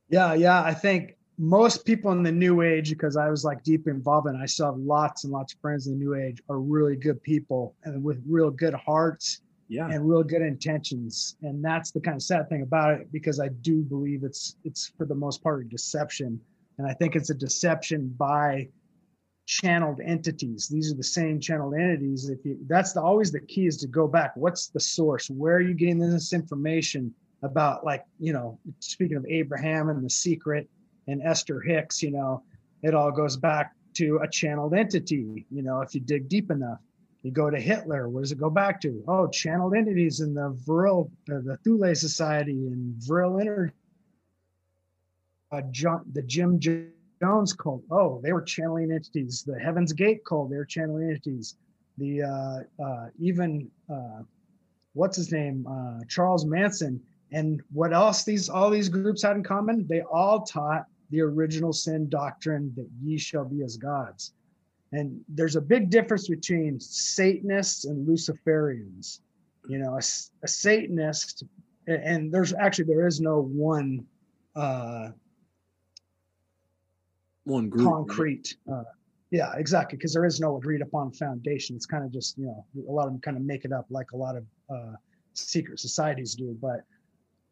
Yeah, 0.08 0.32
yeah. 0.32 0.62
I 0.62 0.72
think 0.72 1.16
most 1.38 1.84
people 1.84 2.10
in 2.12 2.22
the 2.22 2.32
new 2.32 2.62
age, 2.62 2.90
because 2.90 3.16
I 3.16 3.30
was 3.30 3.44
like 3.44 3.62
deep 3.62 3.86
involved 3.86 4.26
and 4.26 4.36
I 4.36 4.46
still 4.46 4.66
have 4.66 4.76
lots 4.76 5.24
and 5.24 5.32
lots 5.32 5.54
of 5.54 5.60
friends 5.60 5.86
in 5.86 5.92
the 5.92 6.04
new 6.04 6.14
age, 6.14 6.42
are 6.50 6.58
really 6.58 6.96
good 6.96 7.22
people 7.22 7.76
and 7.84 8.02
with 8.02 8.20
real 8.26 8.50
good 8.50 8.74
hearts 8.74 9.40
Yeah, 9.68 9.88
and 9.88 10.08
real 10.08 10.24
good 10.24 10.42
intentions. 10.42 11.36
And 11.42 11.64
that's 11.64 11.90
the 11.90 12.00
kind 12.00 12.16
of 12.16 12.22
sad 12.22 12.48
thing 12.48 12.62
about 12.62 13.00
it, 13.00 13.12
because 13.12 13.38
I 13.38 13.48
do 13.48 13.82
believe 13.82 14.24
it's 14.24 14.56
it's 14.64 14.92
for 14.96 15.06
the 15.06 15.14
most 15.14 15.42
part 15.42 15.64
a 15.64 15.68
deception. 15.68 16.40
And 16.78 16.86
I 16.86 16.94
think 16.94 17.16
it's 17.16 17.30
a 17.30 17.34
deception 17.34 18.14
by 18.18 18.68
channeled 19.46 20.00
entities. 20.00 20.68
These 20.68 20.92
are 20.92 20.96
the 20.96 21.02
same 21.02 21.40
channeled 21.40 21.74
entities. 21.74 22.28
If 22.28 22.44
you 22.44 22.58
that's 22.68 22.92
the 22.92 23.02
always 23.02 23.30
the 23.30 23.40
key 23.40 23.66
is 23.66 23.76
to 23.78 23.86
go 23.86 24.08
back. 24.08 24.32
What's 24.36 24.68
the 24.68 24.80
source? 24.80 25.28
Where 25.28 25.56
are 25.56 25.60
you 25.60 25.74
getting 25.74 25.98
this 25.98 26.32
information 26.32 27.14
about 27.42 27.84
like, 27.84 28.04
you 28.18 28.32
know, 28.32 28.58
speaking 28.80 29.16
of 29.16 29.24
Abraham 29.28 29.88
and 29.88 30.04
the 30.04 30.10
secret 30.10 30.68
and 31.08 31.22
Esther 31.22 31.60
Hicks, 31.60 32.02
you 32.02 32.12
know, 32.12 32.42
it 32.82 32.94
all 32.94 33.10
goes 33.10 33.36
back 33.36 33.72
to 33.94 34.20
a 34.22 34.28
channeled 34.28 34.74
entity, 34.74 35.44
you 35.50 35.62
know, 35.62 35.80
if 35.80 35.94
you 35.94 36.00
dig 36.00 36.28
deep 36.28 36.50
enough. 36.50 36.78
You 37.22 37.32
go 37.32 37.50
to 37.50 37.58
Hitler. 37.58 38.08
Where 38.08 38.22
does 38.22 38.30
it 38.30 38.38
go 38.38 38.48
back 38.48 38.80
to? 38.82 39.02
Oh, 39.08 39.26
channeled 39.26 39.74
entities 39.74 40.20
in 40.20 40.34
the 40.34 40.56
Vril, 40.64 41.10
uh, 41.30 41.40
the 41.44 41.58
Thule 41.64 41.92
Society 41.96 42.68
and 42.68 42.94
Vril 43.02 43.40
Energy. 43.40 43.74
Uh, 45.50 45.62
John, 45.72 46.04
the 46.12 46.22
Jim 46.22 46.60
Jones 46.60 47.52
cult. 47.54 47.82
Oh, 47.90 48.20
they 48.22 48.32
were 48.32 48.42
channeling 48.42 48.92
entities. 48.92 49.42
The 49.44 49.58
Heaven's 49.58 49.92
Gate 49.92 50.24
cult. 50.24 50.50
They 50.50 50.56
were 50.56 50.64
channeling 50.64 51.08
entities. 51.08 51.56
The 51.96 52.22
uh, 52.22 52.84
uh, 52.84 53.06
even 53.18 53.68
uh, 53.92 54.22
what's 54.92 55.16
his 55.16 55.32
name? 55.32 55.66
Uh, 55.66 56.04
Charles 56.08 56.44
Manson. 56.44 57.00
And 57.32 57.60
what 57.72 57.92
else? 57.92 58.24
These 58.24 58.48
all 58.48 58.70
these 58.70 58.88
groups 58.88 59.22
had 59.22 59.36
in 59.36 59.42
common? 59.42 59.86
They 59.88 60.02
all 60.02 60.42
taught 60.42 60.86
the 61.10 61.20
original 61.20 61.72
sin 61.72 62.08
doctrine 62.08 62.72
that 62.76 62.88
ye 63.02 63.18
shall 63.18 63.44
be 63.44 63.62
as 63.62 63.76
gods. 63.76 64.32
And 64.92 65.20
there's 65.28 65.56
a 65.56 65.60
big 65.60 65.90
difference 65.90 66.28
between 66.28 66.80
Satanists 66.80 67.84
and 67.84 68.06
Luciferians. 68.06 69.20
You 69.68 69.78
know, 69.78 69.98
a 69.98 70.48
Satanist, 70.48 71.44
and 71.86 72.32
there's 72.32 72.54
actually 72.54 72.86
there 72.86 73.06
is 73.06 73.20
no 73.20 73.42
one 73.42 74.06
uh, 74.56 75.10
one 77.44 77.68
group. 77.68 77.86
right? 77.86 77.92
concrete. 77.92 78.56
Uh, 78.70 78.84
yeah, 79.30 79.52
exactly, 79.56 79.96
because 79.96 80.14
there 80.14 80.24
is 80.24 80.40
no 80.40 80.56
agreed 80.56 80.80
upon 80.80 81.12
foundation. 81.12 81.76
It's 81.76 81.84
kind 81.84 82.02
of 82.02 82.10
just 82.10 82.38
you 82.38 82.46
know 82.46 82.64
a 82.88 82.92
lot 82.92 83.06
of 83.06 83.12
them 83.12 83.20
kind 83.20 83.36
of 83.36 83.42
make 83.42 83.66
it 83.66 83.72
up 83.72 83.86
like 83.90 84.12
a 84.12 84.16
lot 84.16 84.36
of 84.36 84.44
uh, 84.70 84.92
secret 85.34 85.80
societies 85.80 86.34
do. 86.34 86.56
But 86.60 86.80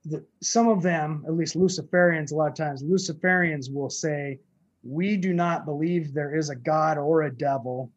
the, 0.09 0.25
some 0.43 0.69
of 0.69 0.83
them, 0.83 1.25
at 1.27 1.35
least 1.35 1.57
Luciferians, 1.57 2.33
a 2.33 2.37
lot 2.37 2.49
of 2.49 2.55
times 2.55 2.83
Luciferians 2.83 3.73
will 3.73 3.91
say, 3.91 4.39
"We 4.83 5.17
do 5.17 5.33
not 5.33 5.65
believe 5.65 6.13
there 6.15 6.37
is 6.37 6.51
a 6.51 6.57
god 6.57 6.99
or 6.99 7.23
a 7.23 7.35
devil. 7.35 7.91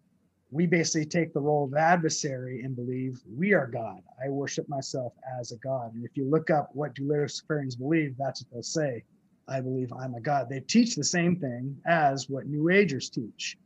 we 0.52 0.66
basically 0.66 1.06
take 1.06 1.34
the 1.34 1.40
role 1.40 1.66
of 1.66 1.74
adversary 1.76 2.64
and 2.64 2.76
believe 2.76 3.22
we 3.28 3.54
are 3.54 3.68
God. 3.68 4.02
I 4.24 4.30
worship 4.30 4.68
myself 4.68 5.14
as 5.40 5.52
a 5.52 5.58
God. 5.58 5.94
And 5.94 6.04
if 6.04 6.18
you 6.18 6.26
look 6.30 6.50
up 6.50 6.70
what 6.74 6.96
do 6.96 7.04
Luciferians 7.04 7.78
believe, 7.78 8.16
that's 8.18 8.42
what 8.42 8.52
they'll 8.52 8.64
say. 8.64 9.04
I 9.48 9.62
believe 9.62 9.92
I'm 9.94 10.16
a 10.16 10.22
God. 10.22 10.48
They 10.50 10.60
teach 10.62 10.96
the 10.96 11.04
same 11.04 11.36
thing 11.36 11.78
as 11.86 12.30
what 12.30 12.48
New 12.48 12.70
Agers 12.70 13.10
teach. 13.10 13.58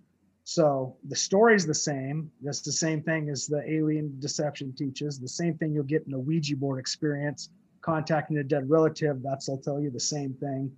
So 0.45 0.97
the 1.07 1.15
story's 1.15 1.65
the 1.65 1.73
same. 1.73 2.29
That's 2.41 2.61
the 2.61 2.71
same 2.71 3.01
thing 3.01 3.29
as 3.29 3.47
the 3.47 3.63
alien 3.69 4.19
deception 4.19 4.73
teaches. 4.73 5.19
The 5.19 5.27
same 5.27 5.57
thing 5.57 5.73
you'll 5.73 5.83
get 5.85 6.05
in 6.05 6.13
a 6.13 6.19
Ouija 6.19 6.57
board 6.57 6.79
experience, 6.79 7.49
contacting 7.83 8.37
a 8.37 8.43
dead 8.43 8.69
relative. 8.69 9.21
That's 9.21 9.45
they'll 9.45 9.57
tell 9.57 9.79
you 9.79 9.91
the 9.91 9.99
same 9.99 10.33
thing. 10.33 10.71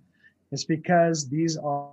It's 0.52 0.64
because 0.64 1.28
these 1.28 1.56
are 1.56 1.90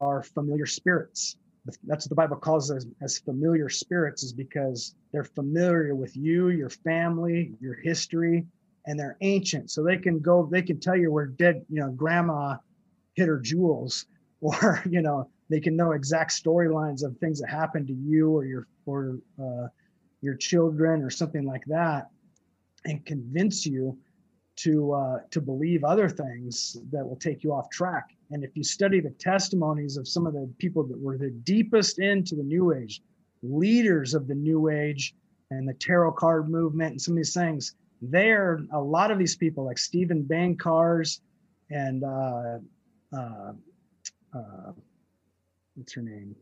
are 0.00 0.22
familiar 0.22 0.66
spirits. 0.66 1.36
That's 1.84 2.06
what 2.06 2.08
the 2.08 2.14
Bible 2.14 2.36
calls 2.36 2.70
as, 2.70 2.86
as 3.02 3.18
familiar 3.18 3.68
spirits, 3.68 4.22
is 4.22 4.32
because 4.32 4.94
they're 5.12 5.24
familiar 5.24 5.94
with 5.94 6.16
you, 6.16 6.48
your 6.48 6.70
family, 6.70 7.52
your 7.60 7.74
history, 7.74 8.46
and 8.86 8.98
they're 8.98 9.18
ancient. 9.20 9.70
So 9.70 9.82
they 9.82 9.98
can 9.98 10.20
go, 10.20 10.48
they 10.50 10.62
can 10.62 10.80
tell 10.80 10.96
you 10.96 11.12
where 11.12 11.26
dead, 11.26 11.64
you 11.68 11.80
know, 11.80 11.90
grandma 11.90 12.56
hid 13.14 13.28
her 13.28 13.38
jewels, 13.38 14.06
or 14.40 14.82
you 14.88 15.02
know, 15.02 15.28
they 15.50 15.60
can 15.60 15.76
know 15.76 15.92
exact 15.92 16.30
storylines 16.30 17.04
of 17.04 17.18
things 17.18 17.40
that 17.40 17.50
happened 17.50 17.88
to 17.88 17.94
you 17.94 18.30
or 18.30 18.46
your 18.46 18.66
or 18.86 19.18
uh, 19.38 19.66
your 20.22 20.34
children 20.34 21.02
or 21.02 21.10
something 21.10 21.44
like 21.44 21.64
that, 21.66 22.08
and 22.86 23.04
convince 23.04 23.66
you 23.66 23.98
to 24.62 24.92
uh, 24.92 25.18
to 25.30 25.40
believe 25.40 25.84
other 25.84 26.08
things 26.08 26.76
that 26.90 27.06
will 27.06 27.16
take 27.16 27.42
you 27.42 27.52
off 27.52 27.70
track. 27.70 28.10
And 28.30 28.44
if 28.44 28.50
you 28.54 28.62
study 28.62 29.00
the 29.00 29.10
testimonies 29.10 29.96
of 29.96 30.06
some 30.06 30.26
of 30.26 30.34
the 30.34 30.52
people 30.58 30.84
that 30.84 30.98
were 30.98 31.18
the 31.18 31.30
deepest 31.30 31.98
into 31.98 32.34
the 32.36 32.42
New 32.42 32.74
Age, 32.74 33.02
leaders 33.42 34.14
of 34.14 34.28
the 34.28 34.34
New 34.34 34.68
Age 34.68 35.14
and 35.50 35.68
the 35.68 35.74
tarot 35.74 36.12
card 36.12 36.48
movement, 36.48 36.92
and 36.92 37.00
some 37.00 37.14
of 37.14 37.16
these 37.16 37.34
things, 37.34 37.74
there 38.02 38.60
a 38.72 38.80
lot 38.80 39.10
of 39.10 39.18
these 39.18 39.36
people 39.36 39.64
like 39.64 39.78
Steven 39.78 40.22
Bancarz 40.24 41.20
and 41.70 42.04
uh, 42.04 42.58
uh, 43.12 43.52
uh, 44.34 44.72
what's 45.74 45.94
her 45.94 46.02
name? 46.02 46.34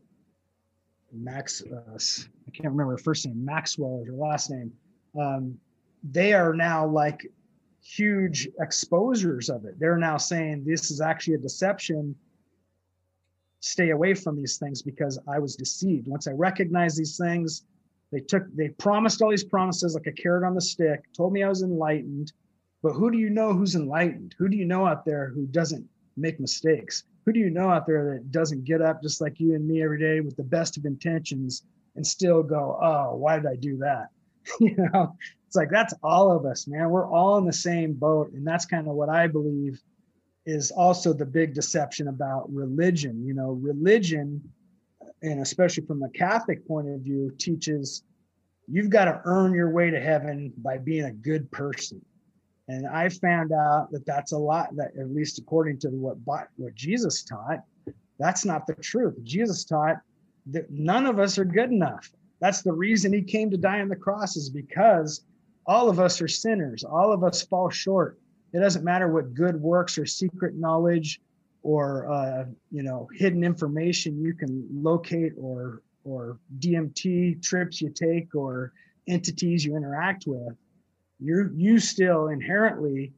Max, 1.11 1.63
uh, 1.63 1.95
I 1.95 2.51
can't 2.51 2.69
remember 2.69 2.91
her 2.91 2.97
first 2.97 3.25
name, 3.25 3.43
Maxwell 3.43 4.01
is 4.01 4.07
her 4.07 4.13
last 4.13 4.51
name. 4.51 4.71
Um, 5.19 5.57
they 6.03 6.33
are 6.33 6.53
now 6.53 6.85
like 6.85 7.25
huge 7.81 8.47
exposures 8.59 9.49
of 9.49 9.65
it. 9.65 9.79
They're 9.79 9.97
now 9.97 10.17
saying 10.17 10.63
this 10.65 10.91
is 10.91 11.01
actually 11.01 11.35
a 11.35 11.39
deception. 11.39 12.15
Stay 13.61 13.89
away 13.89 14.13
from 14.13 14.35
these 14.35 14.57
things 14.57 14.81
because 14.81 15.19
I 15.27 15.39
was 15.39 15.55
deceived. 15.55 16.07
Once 16.07 16.27
I 16.27 16.31
recognized 16.31 16.97
these 16.97 17.17
things, 17.17 17.63
they 18.11 18.19
took, 18.19 18.43
they 18.55 18.69
promised 18.69 19.21
all 19.21 19.29
these 19.29 19.43
promises 19.43 19.93
like 19.95 20.07
a 20.07 20.11
carrot 20.11 20.43
on 20.45 20.55
the 20.55 20.61
stick, 20.61 21.03
told 21.13 21.33
me 21.33 21.43
I 21.43 21.49
was 21.49 21.61
enlightened. 21.61 22.31
But 22.81 22.93
who 22.93 23.11
do 23.11 23.17
you 23.17 23.29
know 23.29 23.53
who's 23.53 23.75
enlightened? 23.75 24.35
Who 24.37 24.47
do 24.47 24.57
you 24.57 24.65
know 24.65 24.85
out 24.85 25.05
there 25.05 25.29
who 25.29 25.45
doesn't 25.45 25.87
make 26.15 26.39
mistakes? 26.39 27.03
who 27.29 27.33
do 27.33 27.39
you 27.39 27.51
know 27.51 27.69
out 27.69 27.85
there 27.85 28.15
that 28.15 28.31
doesn't 28.31 28.63
get 28.63 28.81
up 28.81 29.03
just 29.03 29.21
like 29.21 29.39
you 29.39 29.53
and 29.53 29.67
me 29.67 29.83
every 29.83 29.99
day 29.99 30.19
with 30.19 30.35
the 30.35 30.43
best 30.43 30.77
of 30.77 30.85
intentions 30.85 31.61
and 31.95 32.05
still 32.05 32.41
go, 32.41 32.75
oh, 32.81 33.15
why 33.17 33.35
did 33.35 33.45
I 33.45 33.55
do 33.55 33.77
that? 33.77 34.07
you 34.59 34.75
know, 34.75 35.15
it's 35.49 35.55
like 35.55 35.71
that's 35.71 35.95
all 36.03 36.31
of 36.31 36.45
us, 36.45 36.67
man. 36.67 36.91
We're 36.91 37.11
all 37.11 37.39
in 37.39 37.45
the 37.45 37.51
same 37.51 37.93
boat. 37.93 38.31
And 38.33 38.45
that's 38.45 38.67
kind 38.67 38.87
of 38.87 38.93
what 38.93 39.09
I 39.09 39.25
believe 39.25 39.81
is 40.45 40.69
also 40.69 41.11
the 41.11 41.25
big 41.25 41.55
deception 41.55 42.07
about 42.07 42.53
religion. 42.53 43.25
You 43.25 43.33
know, 43.33 43.53
religion, 43.53 44.43
and 45.23 45.41
especially 45.41 45.87
from 45.87 46.01
the 46.01 46.09
Catholic 46.09 46.67
point 46.67 46.87
of 46.89 47.01
view, 47.01 47.31
teaches 47.39 48.03
you've 48.67 48.91
got 48.91 49.05
to 49.05 49.21
earn 49.25 49.55
your 49.55 49.71
way 49.71 49.89
to 49.89 49.99
heaven 49.99 50.53
by 50.57 50.77
being 50.77 51.05
a 51.05 51.11
good 51.11 51.49
person. 51.49 51.99
And 52.67 52.85
I 52.85 53.09
found 53.09 53.51
out 53.51 53.87
that 53.89 54.05
that's 54.05 54.33
a 54.33 54.37
lot 54.37 54.75
that, 54.75 54.91
at 54.99 55.09
least 55.09 55.39
according 55.39 55.79
to 55.79 55.87
what 55.89 56.17
what 56.57 56.75
Jesus 56.75 57.23
taught, 57.23 57.63
that's 58.19 58.45
not 58.45 58.67
the 58.67 58.75
truth. 58.75 59.15
Jesus 59.23 59.65
taught 59.65 59.95
that 60.51 60.69
none 60.69 61.07
of 61.07 61.17
us 61.17 61.39
are 61.39 61.45
good 61.45 61.71
enough. 61.71 62.11
That's 62.39 62.61
the 62.61 62.71
reason 62.71 63.11
he 63.11 63.23
came 63.23 63.49
to 63.49 63.57
die 63.57 63.81
on 63.81 63.89
the 63.89 63.95
cross 63.95 64.37
is 64.37 64.51
because 64.51 65.25
all 65.69 65.89
of 65.89 65.99
us 65.99 66.21
are 66.21 66.27
sinners. 66.27 66.83
All 66.83 67.13
of 67.13 67.23
us 67.23 67.43
fall 67.43 67.69
short. 67.69 68.19
It 68.53 68.59
doesn't 68.59 68.83
matter 68.83 69.07
what 69.13 69.35
good 69.35 69.55
works 69.61 69.97
or 69.97 70.05
secret 70.05 70.55
knowledge 70.55 71.21
or 71.61 72.11
uh, 72.11 72.45
you 72.71 72.83
know 72.83 73.07
hidden 73.13 73.43
information 73.43 74.19
you 74.19 74.33
can 74.33 74.67
locate 74.71 75.33
or 75.37 75.83
or 76.03 76.39
DMT 76.59 77.41
trips 77.43 77.81
you 77.81 77.91
take 77.91 78.33
or 78.33 78.73
entities 79.07 79.63
you 79.63 79.75
interact 79.75 80.25
with 80.25 80.55
you 81.19 81.51
you 81.55 81.79
still 81.79 82.27
inherently 82.27 83.13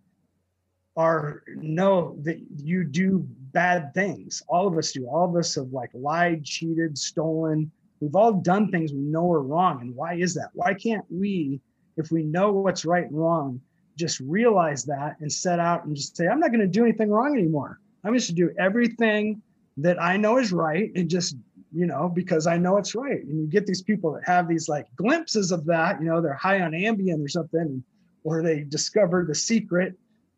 are 0.97 1.43
know 1.55 2.17
that 2.23 2.37
you 2.57 2.83
do 2.83 3.25
bad 3.53 3.93
things. 3.93 4.43
All 4.49 4.67
of 4.67 4.77
us 4.77 4.91
do. 4.91 5.07
All 5.07 5.29
of 5.29 5.35
us 5.35 5.55
have 5.55 5.71
like 5.71 5.91
lied, 5.93 6.43
cheated, 6.43 6.97
stolen. 6.97 7.71
We've 8.01 8.15
all 8.15 8.33
done 8.33 8.71
things 8.71 8.91
we 8.91 8.99
know 8.99 9.31
are 9.31 9.41
wrong. 9.41 9.81
And 9.81 9.95
why 9.95 10.15
is 10.15 10.33
that? 10.33 10.49
Why 10.53 10.73
can't 10.73 11.05
we, 11.09 11.61
if 12.01 12.11
we 12.11 12.23
know 12.23 12.51
what's 12.51 12.85
right 12.85 13.05
and 13.05 13.17
wrong, 13.17 13.61
just 13.97 14.19
realize 14.19 14.83
that 14.85 15.17
and 15.19 15.31
set 15.31 15.59
out 15.59 15.85
and 15.85 15.95
just 15.95 16.17
say, 16.17 16.27
I'm 16.27 16.39
not 16.39 16.51
going 16.51 16.61
to 16.61 16.67
do 16.67 16.83
anything 16.83 17.09
wrong 17.09 17.37
anymore. 17.37 17.79
I'm 18.03 18.13
just 18.13 18.27
to 18.27 18.33
do 18.33 18.51
everything 18.59 19.41
that 19.77 20.01
I 20.01 20.17
know 20.17 20.37
is 20.37 20.51
right 20.51 20.91
and 20.95 21.09
just, 21.09 21.35
you 21.73 21.85
know, 21.85 22.09
because 22.09 22.47
I 22.47 22.57
know 22.57 22.77
it's 22.77 22.95
right. 22.95 23.23
And 23.23 23.39
you 23.39 23.47
get 23.47 23.65
these 23.65 23.81
people 23.81 24.13
that 24.13 24.23
have 24.25 24.47
these 24.47 24.67
like 24.67 24.87
glimpses 24.95 25.51
of 25.51 25.65
that, 25.65 26.01
you 26.01 26.07
know, 26.07 26.21
they're 26.21 26.33
high 26.33 26.61
on 26.61 26.71
Ambien 26.71 27.23
or 27.23 27.29
something. 27.29 27.83
Or 28.23 28.43
they 28.43 28.61
discover 28.61 29.25
the 29.27 29.33
secret 29.33 29.95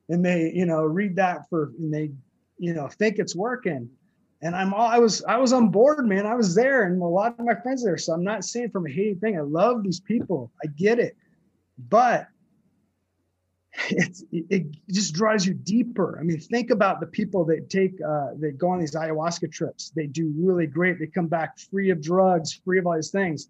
and 0.10 0.26
they 0.26 0.52
you 0.54 0.66
know 0.66 0.84
read 0.84 1.16
that 1.16 1.50
for 1.50 1.72
and 1.80 1.94
they 1.94 2.12
you 2.58 2.74
know 2.74 2.88
think 2.88 3.20
it's 3.20 3.36
working 3.36 3.90
and 4.42 4.56
i'm 4.56 4.74
all 4.74 4.88
i 4.88 4.98
was 4.98 5.24
i 5.26 5.38
was 5.38 5.54
on 5.54 5.70
board 5.70 6.06
man 6.08 6.26
i 6.26 6.36
was 6.36 6.54
there 6.56 6.84
and 6.84 7.02
a 7.02 7.06
lot 7.06 7.38
of 7.38 7.46
my 7.46 7.56
friends 7.56 7.84
there 7.84 7.98
so 7.98 8.14
i'm 8.14 8.24
not 8.24 8.44
saying 8.44 8.70
from 8.70 8.86
a 8.86 8.90
hating 8.90 9.20
thing 9.20 9.38
i 9.38 9.42
love 9.42 9.84
these 9.84 10.00
people 10.00 10.52
i 10.64 10.68
get 10.68 11.00
it 11.00 11.16
but 11.78 12.28
it's 13.90 14.24
it 14.32 14.68
just 14.90 15.14
drives 15.14 15.46
you 15.46 15.54
deeper. 15.54 16.18
I 16.20 16.24
mean 16.24 16.40
think 16.40 16.70
about 16.70 17.00
the 17.00 17.08
people 17.08 17.44
that 17.46 17.70
take 17.70 18.00
uh 18.02 18.30
they 18.36 18.52
go 18.52 18.70
on 18.70 18.80
these 18.80 18.96
ayahuasca 18.96 19.52
trips. 19.52 19.92
They 19.96 20.08
do 20.08 20.34
really 20.38 20.68
great. 20.68 21.00
They 21.00 21.08
come 21.08 21.28
back 21.28 21.58
free 21.58 21.90
of 21.90 22.02
drugs 22.02 22.54
free 22.64 22.80
of 22.80 22.86
all 22.86 22.96
these 22.96 23.10
things. 23.10 23.50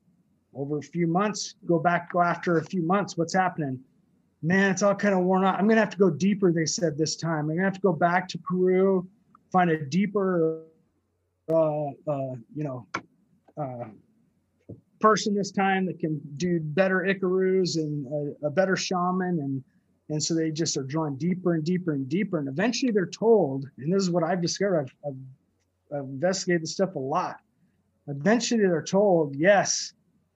Over 0.55 0.77
a 0.77 0.81
few 0.81 1.07
months 1.07 1.55
go 1.65 1.79
back 1.79 2.11
go 2.13 2.21
after 2.21 2.57
a 2.57 2.63
few 2.63 2.83
months 2.83 3.17
what's 3.17 3.33
happening? 3.33 3.79
Man, 4.41 4.71
it's 4.71 4.83
all 4.83 4.93
kind 4.93 5.13
of 5.13 5.21
worn 5.21 5.45
out. 5.45 5.55
I'm 5.55 5.67
going 5.67 5.77
to 5.77 5.81
have 5.81 5.91
to 5.91 5.97
go 5.97 6.09
deeper, 6.09 6.51
they 6.51 6.65
said 6.65 6.97
this 6.97 7.15
time. 7.15 7.39
I'm 7.39 7.47
going 7.47 7.59
to 7.59 7.63
have 7.63 7.75
to 7.75 7.79
go 7.79 7.93
back 7.93 8.27
to 8.27 8.37
Peru, 8.39 9.07
find 9.53 9.69
a 9.69 9.85
deeper, 9.85 10.63
uh, 11.49 11.85
uh, 11.85 12.35
you 12.53 12.65
know, 12.65 12.85
uh, 13.57 13.85
person 15.03 15.35
this 15.35 15.51
time 15.51 15.85
that 15.85 15.99
can 15.99 16.21
do 16.37 16.61
better 16.61 17.05
icaros 17.05 17.75
and 17.75 18.07
a, 18.07 18.47
a, 18.47 18.49
better 18.49 18.77
shaman. 18.77 19.37
And, 19.41 19.61
and 20.07 20.23
so 20.23 20.33
they 20.33 20.49
just 20.49 20.77
are 20.77 20.83
drawn 20.83 21.17
deeper 21.17 21.55
and 21.55 21.63
deeper 21.65 21.91
and 21.91 22.07
deeper. 22.07 22.39
And 22.39 22.47
eventually 22.47 22.93
they're 22.93 23.05
told, 23.05 23.65
and 23.79 23.93
this 23.93 24.01
is 24.01 24.09
what 24.09 24.23
I've 24.23 24.41
discovered, 24.41 24.79
I've, 24.79 25.11
I've, 25.11 25.97
I've 25.99 26.05
investigated 26.05 26.63
this 26.63 26.71
stuff 26.71 26.95
a 26.95 26.99
lot. 26.99 27.35
Eventually 28.07 28.61
they're 28.61 28.81
told, 28.81 29.35
yes, 29.35 29.91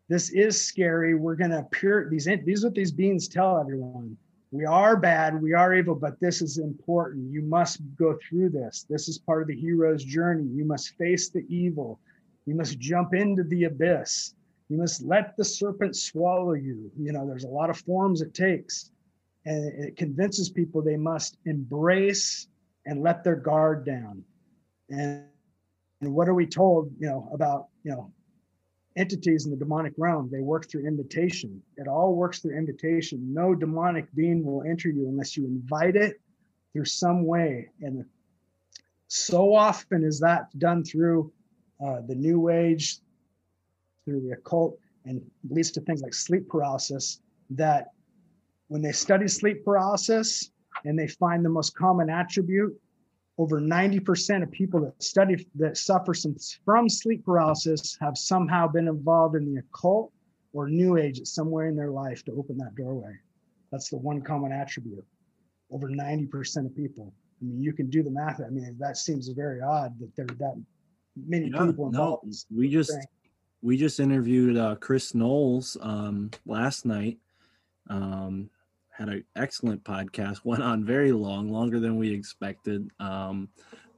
this 0.10 0.32
is 0.32 0.62
scary. 0.62 1.16
We're 1.16 1.36
going 1.36 1.52
to 1.52 1.60
appear 1.60 2.10
these 2.12 2.28
these 2.46 2.66
what 2.66 2.76
these 2.76 2.92
beings 2.92 3.30
tell 3.30 3.58
everyone. 3.62 4.18
We 4.52 4.66
are 4.66 4.98
bad, 4.98 5.42
we 5.42 5.54
are 5.54 5.74
evil, 5.74 5.96
but 5.96 6.20
this 6.20 6.42
is 6.42 6.58
important. 6.58 7.32
You 7.32 7.42
must 7.42 7.80
go 7.98 8.18
through 8.28 8.50
this. 8.50 8.86
This 8.90 9.08
is 9.08 9.18
part 9.18 9.42
of 9.42 9.48
the 9.48 9.56
hero's 9.56 10.04
journey. 10.04 10.46
You 10.54 10.66
must 10.66 10.96
face 10.98 11.30
the 11.30 11.46
evil. 11.48 12.00
You 12.46 12.56
must 12.56 12.80
jump 12.80 13.14
into 13.14 13.44
the 13.44 13.66
abyss. 13.66 14.34
You 14.70 14.78
must 14.78 15.04
let 15.04 15.36
the 15.38 15.46
serpent 15.46 15.96
swallow 15.96 16.54
you. 16.54 16.92
You 16.98 17.14
know, 17.14 17.26
there's 17.26 17.46
a 17.46 17.50
lot 17.50 17.70
of 17.70 17.78
forms 17.78 18.22
it 18.22 18.34
takes. 18.34 18.92
And 19.46 19.86
it 19.86 19.96
convinces 19.96 20.50
people 20.50 20.82
they 20.82 20.98
must 20.98 21.38
embrace 21.46 22.48
and 22.86 23.02
let 23.02 23.24
their 23.24 23.38
guard 23.38 23.86
down. 23.86 24.24
And, 24.90 25.24
and 26.02 26.14
what 26.14 26.28
are 26.28 26.34
we 26.34 26.46
told, 26.46 26.92
you 27.00 27.08
know, 27.08 27.30
about, 27.34 27.68
you 27.84 27.92
know, 27.92 28.12
entities 28.98 29.46
in 29.46 29.52
the 29.52 29.58
demonic 29.58 29.94
realm, 29.98 30.30
they 30.32 30.42
work 30.42 30.70
through 30.70 30.86
invitation. 30.86 31.62
It 31.78 31.88
all 31.88 32.16
works 32.16 32.40
through 32.40 32.58
invitation. 32.58 33.34
No 33.34 33.56
demonic 33.56 34.14
being 34.16 34.44
will 34.44 34.64
enter 34.64 34.90
you 34.90 35.08
unless 35.08 35.38
you 35.38 35.46
invite 35.46 35.96
it 35.96 36.20
through 36.74 36.86
some 36.86 37.26
way. 37.26 37.70
And 37.82 38.04
so 39.08 39.54
often 39.54 40.04
is 40.04 40.20
that 40.20 40.48
done 40.60 40.84
through 40.84 41.32
uh, 41.86 42.02
the 42.08 42.16
new 42.16 42.50
age, 42.50 43.00
through 44.08 44.22
the 44.22 44.32
occult, 44.32 44.80
and 45.06 45.22
leads 45.50 45.72
to 45.72 45.82
things 45.82 46.02
like 46.02 46.14
sleep 46.14 46.48
paralysis. 46.48 47.20
That 47.50 47.92
when 48.70 48.82
they 48.82 48.94
study 48.94 49.28
sleep 49.28 49.64
paralysis 49.66 50.52
and 50.86 50.98
they 50.98 51.08
find 51.08 51.44
the 51.44 51.50
most 51.50 51.76
common 51.76 52.10
attribute 52.10 52.74
over 53.38 53.62
90% 53.62 54.44
of 54.44 54.52
people 54.52 54.80
that 54.82 55.02
study 55.02 55.48
that 55.56 55.78
suffer 55.78 56.14
some, 56.14 56.36
from 56.66 56.90
sleep 56.90 57.24
paralysis 57.24 57.98
have 58.02 58.18
somehow 58.18 58.68
been 58.68 58.88
involved 58.88 59.36
in 59.36 59.46
the 59.46 59.60
occult 59.60 60.12
or 60.54 60.68
new 60.68 60.98
age 60.98 61.22
somewhere 61.24 61.68
in 61.68 61.76
their 61.76 61.92
life 61.92 62.24
to 62.26 62.32
open 62.32 62.58
that 62.58 62.74
doorway. 62.76 63.14
That's 63.72 63.90
the 63.90 63.98
one 63.98 64.22
common 64.22 64.52
attribute. 64.52 65.06
Over 65.72 65.90
90% 65.90 66.66
of 66.66 66.76
people. 66.76 67.14
I 67.42 67.46
mean, 67.46 67.62
you 67.62 67.74
can 67.74 67.90
do 67.90 68.02
the 68.02 68.10
math. 68.10 68.42
I 68.42 68.50
mean, 68.50 68.76
that 68.80 68.98
seems 68.98 69.28
very 69.30 69.62
odd 69.62 70.00
that 70.00 70.16
there 70.16 70.26
are 70.26 70.36
that 70.40 70.56
many 71.16 71.52
Yeah, 71.54 71.66
people 71.68 71.88
involved. 71.88 72.24
in 72.24 72.30
this 72.32 72.46
we 72.56 72.70
just 72.70 72.92
thing. 72.92 73.04
We 73.62 73.78
just 73.78 74.00
interviewed 74.00 74.58
uh, 74.58 74.76
Chris 74.76 75.14
Knowles 75.16 75.78
um, 75.82 76.32
last 76.46 76.86
night. 76.86 77.18
Um, 77.90 78.50
had 78.92 79.10
an 79.10 79.24
excellent 79.36 79.84
podcast. 79.84 80.42
Went 80.44 80.64
on 80.64 80.84
very 80.84 81.12
long, 81.12 81.50
longer 81.50 81.80
than 81.80 81.98
we 81.98 82.12
expected. 82.12 82.90
Um, 83.00 83.50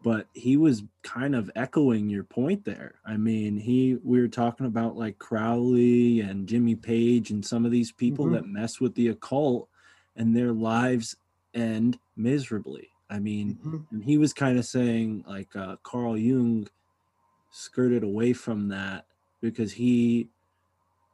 but 0.01 0.27
he 0.33 0.55
was 0.55 0.83
kind 1.03 1.35
of 1.35 1.51
echoing 1.55 2.09
your 2.09 2.23
point 2.23 2.63
there. 2.63 2.95
I 3.05 3.17
mean, 3.17 3.57
he 3.57 3.97
we 4.03 4.21
were 4.21 4.29
talking 4.29 4.65
about 4.65 4.95
like 4.95 5.19
Crowley 5.19 6.21
and 6.21 6.47
Jimmy 6.47 6.75
Page 6.75 7.31
and 7.31 7.45
some 7.45 7.65
of 7.65 7.71
these 7.71 7.91
people 7.91 8.27
Mhm. 8.27 8.31
that 8.33 8.47
mess 8.47 8.79
with 8.79 8.95
the 8.95 9.09
occult, 9.09 9.67
and 10.15 10.33
their 10.35 10.53
lives 10.53 11.17
end 11.53 11.99
miserably. 12.15 12.89
I 13.09 13.19
mean, 13.19 13.59
Mhm. 13.65 13.85
and 13.91 14.03
he 14.05 14.17
was 14.17 14.31
kind 14.31 14.57
of 14.57 14.65
saying 14.65 15.25
like 15.27 15.53
uh, 15.55 15.75
Carl 15.83 16.17
Jung 16.17 16.69
skirted 17.51 18.03
away 18.03 18.31
from 18.31 18.69
that 18.69 19.05
because 19.41 19.71
he 19.73 20.27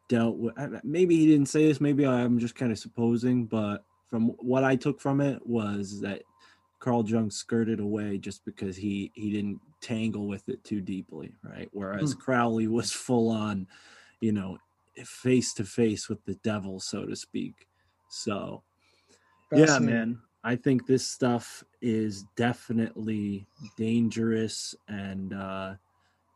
dealt 0.07 0.37
with 0.37 0.53
maybe 0.83 1.17
he 1.17 1.25
didn't 1.25 1.47
say 1.47 1.67
this 1.67 1.81
maybe 1.81 2.05
i'm 2.05 2.37
just 2.37 2.55
kind 2.55 2.71
of 2.71 2.77
supposing 2.77 3.45
but 3.45 3.83
from 4.07 4.29
what 4.39 4.63
i 4.63 4.75
took 4.75 5.01
from 5.01 5.19
it 5.19 5.45
was 5.45 5.99
that 5.99 6.21
carl 6.79 7.07
jung 7.07 7.31
skirted 7.31 7.79
away 7.79 8.17
just 8.17 8.45
because 8.45 8.77
he 8.77 9.11
he 9.15 9.31
didn't 9.31 9.59
tangle 9.81 10.27
with 10.27 10.47
it 10.49 10.63
too 10.63 10.81
deeply 10.81 11.31
right? 11.43 11.69
Whereas 11.71 12.13
crowley 12.13 12.67
was 12.67 12.91
full 12.91 13.29
on 13.29 13.67
you 14.21 14.31
know, 14.31 14.57
face 15.03 15.53
to 15.53 15.63
face 15.63 16.07
with 16.09 16.23
the 16.25 16.35
devil 16.35 16.79
so 16.79 17.05
to 17.05 17.15
speak. 17.15 17.67
So 18.09 18.63
yeah 19.51 19.79
man 19.79 20.19
i 20.43 20.55
think 20.55 20.85
this 20.85 21.05
stuff 21.07 21.63
is 21.81 22.23
definitely 22.35 23.45
dangerous 23.77 24.73
and 24.87 25.33
uh 25.33 25.75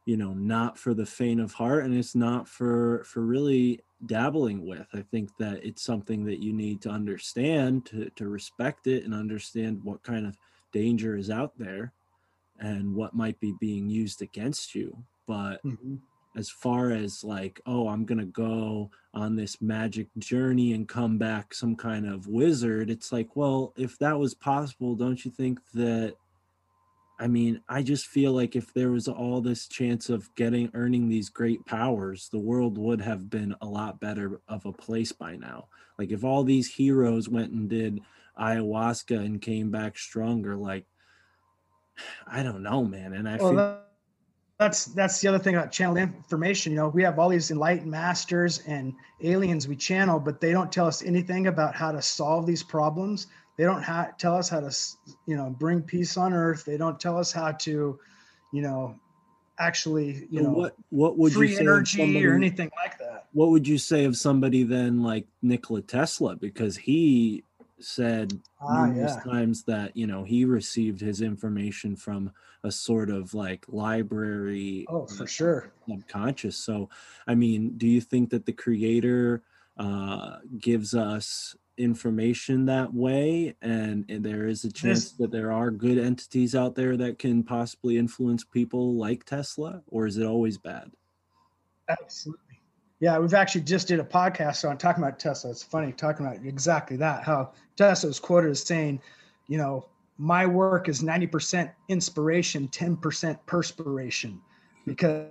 you 0.10 0.18
know 0.18 0.34
not 0.34 0.76
for 0.76 0.96
the 0.96 1.06
faint 1.06 1.40
of 1.40 1.54
heart 1.54 1.84
and 1.84 1.94
it's 1.96 2.16
not 2.16 2.48
for 2.48 3.04
for 3.04 3.22
really 3.22 3.80
dabbling 4.08 4.66
with 4.66 4.88
i 4.96 5.04
think 5.12 5.30
that 5.38 5.64
it's 5.64 5.84
something 5.84 6.26
that 6.26 6.42
you 6.42 6.52
need 6.52 6.82
to 6.82 6.90
understand 6.90 7.86
to 7.86 8.10
to 8.16 8.28
respect 8.28 8.88
it 8.88 9.04
and 9.06 9.14
understand 9.14 9.80
what 9.84 10.02
kind 10.02 10.26
of 10.26 10.36
danger 10.72 11.16
is 11.16 11.30
out 11.30 11.54
there 11.60 11.94
and 12.60 12.96
what 12.96 13.14
might 13.14 13.40
be 13.40 13.54
being 13.60 13.88
used 13.88 14.24
against 14.24 14.74
you 14.74 14.98
but 15.28 15.64
Mhm. 15.64 16.00
as 16.36 16.50
far 16.50 16.90
as 16.90 17.24
like 17.24 17.62
oh 17.68 17.88
i'm 17.88 18.04
gonna 18.04 18.26
go 18.48 18.90
on 19.14 19.36
this 19.36 19.62
magic 19.62 20.08
journey 20.18 20.74
and 20.74 20.88
come 20.88 21.20
back 21.20 21.54
some 21.54 21.76
kind 21.76 22.08
of 22.08 22.26
wizard 22.28 22.90
it's 22.90 23.12
like 23.12 23.36
well 23.36 23.74
if 23.78 24.00
that 24.00 24.18
was 24.18 24.34
possible 24.34 24.96
don't 24.96 25.24
you 25.24 25.30
think 25.30 25.60
that 25.74 26.16
i 27.20 27.28
mean 27.28 27.62
i 27.70 27.82
just 27.84 28.08
feel 28.08 28.32
like 28.32 28.56
if 28.56 28.74
there 28.74 28.92
was 28.92 29.08
all 29.08 29.42
this 29.42 29.68
chance 29.68 30.10
of 30.10 30.34
getting 30.36 30.70
earning 30.74 31.08
these 31.08 31.30
great 31.30 31.64
powers 31.66 32.30
the 32.32 32.40
world 32.40 32.78
would 32.78 33.02
have 33.02 33.30
been 33.30 33.56
a 33.62 33.66
lot 33.66 34.00
better 34.00 34.42
of 34.48 34.66
a 34.66 34.74
place 34.74 35.12
by 35.12 35.36
now 35.36 35.68
like 35.98 36.12
if 36.12 36.24
all 36.24 36.44
these 36.44 36.74
heroes 36.74 37.30
went 37.30 37.52
and 37.52 37.70
did 37.70 38.02
ayahuasca 38.40 39.18
and 39.18 39.42
came 39.42 39.70
back 39.70 39.98
stronger 39.98 40.56
like 40.56 40.86
i 42.28 42.42
don't 42.42 42.64
know 42.64 42.84
man 42.84 43.14
and 43.14 43.28
i 43.28 43.38
Well, 43.38 43.50
feel 43.50 43.58
that- 43.58 43.86
that's 44.60 44.86
that's 44.86 45.22
the 45.22 45.28
other 45.30 45.40
thing 45.40 45.56
about 45.56 45.72
channel 45.72 45.96
information. 45.96 46.74
You 46.74 46.80
know, 46.80 46.90
we 46.90 47.02
have 47.04 47.18
all 47.18 47.30
these 47.30 47.50
enlightened 47.50 47.90
masters 47.90 48.62
and 48.68 48.94
aliens 49.24 49.70
we 49.70 49.78
channel, 49.78 50.20
but 50.20 50.42
they 50.42 50.52
don't 50.52 50.70
tell 50.70 50.86
us 50.86 51.02
anything 51.02 51.48
about 51.48 51.76
how 51.76 51.94
to 51.94 52.02
solve 52.02 52.46
these 52.46 52.62
problems. 52.62 53.28
They 53.60 53.66
don't 53.66 53.84
ha- 53.84 54.12
tell 54.18 54.36
us 54.36 54.48
how 54.48 54.62
to, 54.62 54.74
you 55.26 55.36
know, 55.36 55.50
bring 55.50 55.82
peace 55.82 56.16
on 56.16 56.32
earth. 56.32 56.64
They 56.64 56.78
don't 56.78 56.98
tell 56.98 57.18
us 57.18 57.34
how 57.34 57.52
to, 57.52 58.00
you 58.54 58.62
know, 58.62 58.96
actually, 59.60 60.30
you 60.32 60.40
So 60.40 60.44
know, 60.44 60.54
what 60.54 60.76
what 60.92 61.18
would 61.18 61.34
you 61.34 61.40
free 61.40 61.48
say 61.50 61.56
of 61.56 61.68
energy 61.68 61.98
somebody- 61.98 62.26
or 62.26 62.36
anything 62.36 62.72
like 62.78 62.98
that. 63.00 63.26
what 63.34 63.50
would 63.50 63.68
you 63.68 63.78
say 63.78 64.06
of 64.06 64.16
somebody 64.16 64.64
then 64.64 65.04
like 65.04 65.28
Nikola 65.42 65.82
Tesla 65.82 66.38
because 66.38 66.78
he 66.78 67.44
said 67.82 68.40
Ah, 68.62 68.86
numerous 68.86 69.16
yeah. 69.18 69.24
times 69.24 69.64
that 69.64 69.98
you 69.98 70.08
know 70.08 70.24
he 70.24 70.46
received 70.46 71.02
his 71.02 71.20
information 71.22 71.98
from 71.98 72.32
a 72.64 72.72
sort 72.72 73.10
of 73.10 73.34
like 73.34 73.66
library 73.68 74.86
Oh, 74.88 75.06
for 75.06 75.28
sure. 75.28 75.72
subconscious 75.88 76.56
so 76.58 76.90
i 77.28 77.34
mean 77.36 77.78
do 77.78 77.88
you 77.88 78.00
think 78.02 78.30
that 78.30 78.46
the 78.46 78.52
creator 78.54 79.42
uh 79.78 80.38
gives 80.60 80.94
us 80.94 81.56
information 81.80 82.66
that 82.66 82.94
way 82.94 83.56
and, 83.62 84.06
and 84.10 84.24
there 84.24 84.48
is 84.48 84.66
a 84.66 84.72
chance 84.72 85.14
that 85.14 85.32
there 85.32 85.52
are 85.52 85.72
good 85.72 85.98
entities 85.98 86.54
out 86.54 86.76
there 86.76 86.98
that 86.98 87.18
can 87.18 87.42
possibly 87.44 87.98
influence 87.98 88.44
people 88.44 88.96
like 88.96 89.24
tesla 89.24 89.82
or 89.88 90.06
is 90.06 90.18
it 90.18 90.26
always 90.26 90.58
bad 90.58 90.92
Absolutely. 91.90 92.62
Yeah, 93.00 93.18
we've 93.18 93.34
actually 93.34 93.62
just 93.62 93.88
did 93.88 94.00
a 94.00 94.04
podcast 94.04 94.70
on 94.70 94.78
talking 94.78 95.04
about 95.04 95.20
Tesla. 95.20 95.52
It's 95.52 95.64
funny 95.64 95.92
talking 95.92 96.26
about 96.26 96.46
exactly 96.46 96.98
that. 96.98 97.24
How 97.24 97.54
Tesla 97.76 98.10
was 98.10 98.20
quoted 98.20 98.52
as 98.52 98.62
saying, 98.62 99.02
you 99.48 99.58
know, 99.58 99.88
my 100.18 100.46
work 100.46 100.90
is 100.90 101.02
90% 101.02 101.72
inspiration, 101.88 102.68
10% 102.68 103.40
perspiration, 103.46 104.42
because 104.86 105.28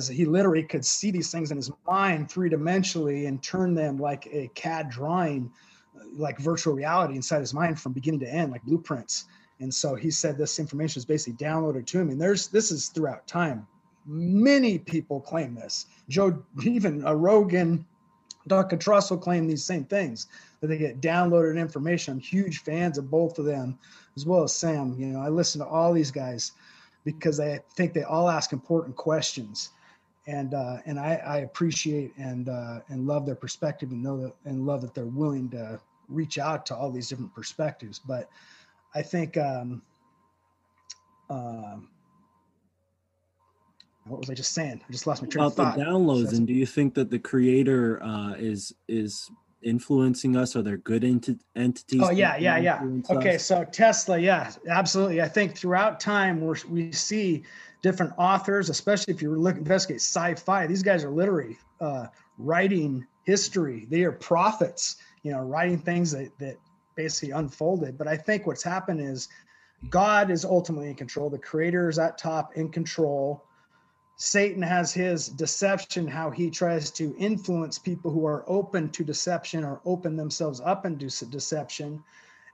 he 0.00 0.24
literally 0.24 0.62
could 0.62 0.84
see 0.84 1.10
these 1.10 1.30
things 1.30 1.50
in 1.50 1.56
his 1.56 1.70
mind 1.86 2.30
three 2.30 2.48
dimensionally 2.48 3.28
and 3.28 3.42
turn 3.42 3.74
them 3.74 3.98
like 3.98 4.26
a 4.32 4.50
CAD 4.54 4.90
drawing, 4.90 5.50
uh, 5.94 6.04
like 6.16 6.38
virtual 6.38 6.74
reality 6.74 7.14
inside 7.14 7.40
his 7.40 7.52
mind 7.52 7.78
from 7.78 7.92
beginning 7.92 8.20
to 8.20 8.28
end, 8.28 8.52
like 8.52 8.62
blueprints. 8.62 9.26
And 9.60 9.72
so 9.72 9.94
he 9.94 10.10
said 10.10 10.38
this 10.38 10.58
information 10.58 10.98
is 10.98 11.04
basically 11.04 11.44
downloaded 11.44 11.86
to 11.86 12.00
him. 12.00 12.08
And 12.08 12.20
there's 12.20 12.48
this 12.48 12.70
is 12.70 12.88
throughout 12.88 13.26
time 13.26 13.66
many 14.06 14.78
people 14.78 15.20
claim 15.20 15.54
this. 15.54 15.86
Joe, 16.08 16.42
even 16.62 17.04
a 17.06 17.14
Rogan, 17.14 17.84
Dr. 18.48 18.76
Trussell 18.76 19.20
claim 19.20 19.46
these 19.46 19.64
same 19.64 19.84
things 19.84 20.26
that 20.60 20.66
they 20.66 20.78
get 20.78 21.00
downloaded 21.00 21.58
information. 21.58 22.14
I'm 22.14 22.20
huge 22.20 22.62
fans 22.62 22.98
of 22.98 23.10
both 23.10 23.38
of 23.38 23.44
them, 23.44 23.78
as 24.16 24.26
well 24.26 24.42
as 24.42 24.54
Sam. 24.54 24.94
You 24.98 25.06
know, 25.06 25.20
I 25.20 25.28
listen 25.28 25.60
to 25.60 25.66
all 25.66 25.92
these 25.92 26.10
guys 26.10 26.52
because 27.04 27.40
I 27.40 27.60
think 27.76 27.92
they 27.92 28.02
all 28.02 28.28
ask 28.28 28.52
important 28.52 28.96
questions, 28.96 29.70
and 30.26 30.54
uh, 30.54 30.76
and 30.86 30.98
I, 30.98 31.14
I 31.26 31.36
appreciate 31.38 32.12
and 32.16 32.48
uh, 32.48 32.80
and 32.88 33.06
love 33.06 33.26
their 33.26 33.34
perspective 33.34 33.90
and 33.90 34.02
know 34.02 34.16
that 34.22 34.34
and 34.44 34.66
love 34.66 34.80
that 34.82 34.94
they're 34.94 35.06
willing 35.06 35.48
to 35.50 35.80
reach 36.08 36.38
out 36.38 36.64
to 36.66 36.76
all 36.76 36.90
these 36.90 37.08
different 37.08 37.34
perspectives. 37.34 37.98
But 37.98 38.28
I 38.94 39.02
think. 39.02 39.36
Um, 39.36 39.82
um, 41.30 41.88
what 44.06 44.18
was 44.18 44.28
I 44.28 44.34
just 44.34 44.52
saying? 44.52 44.80
I 44.86 44.92
just 44.92 45.06
lost 45.06 45.22
my 45.22 45.28
train 45.28 45.44
about 45.44 45.52
of 45.52 45.56
the 45.56 45.62
thought. 45.62 45.78
downloads 45.78 46.24
That's- 46.24 46.38
and 46.38 46.46
do 46.46 46.52
you 46.52 46.66
think 46.66 46.92
that 46.94 47.08
the 47.10 47.20
creator 47.20 48.02
uh 48.02 48.32
is 48.32 48.74
is 48.88 49.30
influencing 49.62 50.36
us 50.36 50.56
are 50.56 50.62
there 50.62 50.78
good 50.78 51.02
enti- 51.04 51.38
entities 51.54 52.00
Oh 52.02 52.10
yeah, 52.10 52.36
yeah, 52.36 52.58
yeah. 52.58 52.82
Okay, 53.08 53.36
us? 53.36 53.44
so 53.44 53.62
Tesla, 53.64 54.18
yeah, 54.18 54.50
absolutely. 54.68 55.22
I 55.22 55.28
think 55.28 55.56
throughout 55.56 56.00
time 56.00 56.40
we're, 56.40 56.56
we 56.68 56.90
see 56.90 57.44
different 57.82 58.12
authors, 58.16 58.70
especially 58.70 59.12
if 59.12 59.20
you're 59.20 59.36
look 59.36 59.56
investigate 59.56 60.00
sci-fi. 60.00 60.66
These 60.66 60.82
guys 60.82 61.04
are 61.04 61.10
literally 61.10 61.58
uh, 61.80 62.06
writing 62.38 63.06
history. 63.24 63.86
They 63.90 64.02
are 64.04 64.12
prophets, 64.12 64.96
you 65.22 65.32
know, 65.32 65.40
writing 65.40 65.78
things 65.78 66.12
that 66.12 66.36
that 66.38 66.56
basically 66.94 67.32
unfolded. 67.32 67.98
But 67.98 68.08
I 68.08 68.16
think 68.16 68.46
what's 68.46 68.62
happened 68.62 69.00
is 69.00 69.28
God 69.90 70.30
is 70.30 70.44
ultimately 70.44 70.88
in 70.88 70.94
control. 70.94 71.28
The 71.28 71.38
Creator 71.38 71.88
is 71.88 71.98
at 71.98 72.18
top 72.18 72.56
in 72.56 72.68
control. 72.68 73.44
Satan 74.16 74.62
has 74.62 74.92
his 74.92 75.28
deception, 75.28 76.06
how 76.06 76.30
he 76.30 76.50
tries 76.50 76.90
to 76.92 77.16
influence 77.18 77.78
people 77.78 78.12
who 78.12 78.24
are 78.26 78.44
open 78.46 78.90
to 78.90 79.02
deception 79.02 79.64
or 79.64 79.80
open 79.84 80.16
themselves 80.16 80.60
up 80.60 80.86
into 80.86 81.06
deception. 81.26 82.04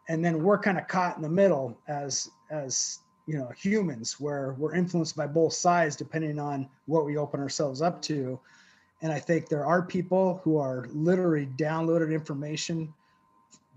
And 0.09 0.25
then 0.25 0.43
we're 0.43 0.59
kind 0.59 0.79
of 0.79 0.89
caught 0.89 1.17
in 1.17 1.23
the 1.23 1.29
middle 1.29 1.77
as 1.87 2.31
as 2.51 3.01
you 3.29 3.39
know 3.39 3.51
humans, 3.57 4.19
where 4.19 4.57
we're 4.59 4.75
influenced 4.75 5.15
by 5.15 5.27
both 5.27 5.53
sides 5.53 5.95
depending 5.95 6.39
on 6.39 6.67
what 6.87 7.05
we 7.05 7.19
open 7.19 7.39
ourselves 7.39 7.83
up 7.83 8.01
to. 8.03 8.41
And 9.03 9.13
I 9.13 9.21
think 9.21 9.49
there 9.49 9.67
are 9.67 9.83
people 9.83 10.41
who 10.43 10.57
are 10.57 10.89
literally 10.93 11.47
downloaded 11.47 12.13
information 12.13 12.93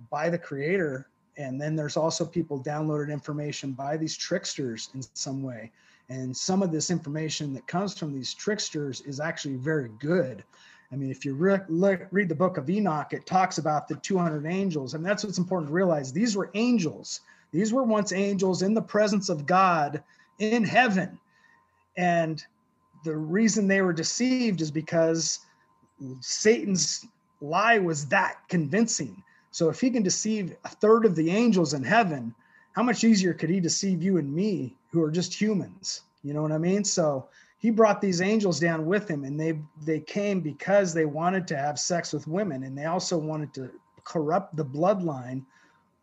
by 0.09 0.29
the 0.29 0.37
creator. 0.37 1.07
And 1.37 1.61
then 1.61 1.75
there's 1.75 1.97
also 1.97 2.25
people 2.25 2.63
downloaded 2.63 3.11
information 3.11 3.73
by 3.73 3.97
these 3.97 4.15
tricksters 4.15 4.89
in 4.95 5.03
some 5.13 5.43
way. 5.43 5.71
And 6.09 6.35
some 6.35 6.63
of 6.63 6.71
this 6.71 6.89
information 6.89 7.53
that 7.53 7.67
comes 7.67 7.97
from 7.97 8.13
these 8.13 8.33
tricksters 8.33 9.01
is 9.01 9.19
actually 9.19 9.55
very 9.55 9.89
good. 9.99 10.43
I 10.91 10.95
mean, 10.95 11.11
if 11.11 11.23
you 11.23 11.35
re- 11.35 11.59
look, 11.69 12.01
read 12.11 12.27
the 12.27 12.35
book 12.35 12.57
of 12.57 12.69
Enoch, 12.69 13.13
it 13.13 13.25
talks 13.25 13.59
about 13.59 13.87
the 13.87 13.95
200 13.95 14.45
angels. 14.45 14.93
And 14.93 15.05
that's 15.05 15.23
what's 15.23 15.37
important 15.37 15.69
to 15.69 15.73
realize. 15.73 16.11
These 16.11 16.35
were 16.35 16.49
angels 16.53 17.21
These 17.51 17.73
were 17.73 17.83
once 17.83 18.11
angels 18.11 18.61
in 18.61 18.73
the 18.73 18.81
presence 18.81 19.29
of 19.29 19.45
God 19.45 20.03
in 20.39 20.63
heaven. 20.63 21.19
And 21.97 22.43
the 23.03 23.15
reason 23.15 23.67
they 23.67 23.81
were 23.81 23.93
deceived 23.93 24.61
is 24.61 24.71
because 24.71 25.39
Satan's 26.21 27.05
lie 27.41 27.79
was 27.79 28.07
that 28.07 28.37
convincing. 28.47 29.23
So 29.51 29.69
if 29.69 29.81
he 29.81 29.89
can 29.89 30.03
deceive 30.03 30.55
a 30.63 30.69
third 30.69 31.05
of 31.05 31.15
the 31.15 31.29
angels 31.29 31.73
in 31.73 31.83
heaven, 31.83 32.33
how 32.73 32.83
much 32.83 33.03
easier 33.03 33.33
could 33.33 33.49
he 33.49 33.59
deceive 33.59 34.01
you 34.01 34.17
and 34.17 34.33
me 34.33 34.75
who 34.91 35.03
are 35.03 35.11
just 35.11 35.33
humans? 35.33 36.01
You 36.23 36.33
know 36.33 36.41
what 36.41 36.53
I 36.53 36.57
mean? 36.57 36.83
So 36.85 37.27
he 37.59 37.69
brought 37.69 38.01
these 38.01 38.21
angels 38.21 38.59
down 38.59 38.85
with 38.85 39.09
him 39.09 39.23
and 39.23 39.39
they 39.39 39.59
they 39.83 39.99
came 39.99 40.39
because 40.39 40.93
they 40.93 41.05
wanted 41.05 41.47
to 41.47 41.57
have 41.57 41.79
sex 41.79 42.13
with 42.13 42.27
women 42.27 42.63
and 42.63 42.77
they 42.77 42.85
also 42.85 43.17
wanted 43.17 43.53
to 43.55 43.71
corrupt 44.03 44.55
the 44.55 44.65
bloodline 44.65 45.43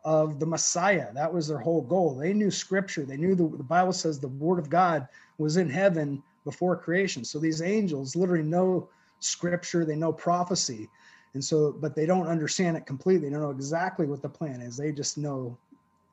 of 0.05 0.39
the 0.39 0.47
Messiah. 0.47 1.13
That 1.15 1.33
was 1.33 1.49
their 1.49 1.59
whole 1.59 1.83
goal. 1.83 2.17
They 2.17 2.33
knew 2.33 2.51
scripture. 2.51 3.05
They 3.05 3.17
knew 3.17 3.35
the, 3.35 3.49
the 3.57 3.65
Bible 3.65 3.93
says 3.93 4.19
the 4.19 4.29
word 4.29 4.59
of 4.59 4.71
God 4.71 5.09
was 5.39 5.57
in 5.57 5.69
heaven 5.69 6.23
before 6.45 6.77
creation. 6.77 7.25
So 7.25 7.39
these 7.39 7.63
angels 7.63 8.17
literally 8.17 8.45
know 8.45 8.89
scripture, 9.21 9.85
they 9.85 9.97
know 9.97 10.13
prophecy. 10.13 10.89
And 11.35 11.45
so, 11.45 11.73
but 11.73 11.95
they 11.95 12.07
don't 12.07 12.27
understand 12.27 12.77
it 12.77 12.87
completely. 12.87 13.29
They 13.29 13.35
don't 13.35 13.43
know 13.43 13.51
exactly 13.51 14.07
what 14.07 14.23
the 14.23 14.29
plan 14.29 14.61
is. 14.61 14.77
They 14.77 14.93
just 14.93 15.19
know 15.19 15.59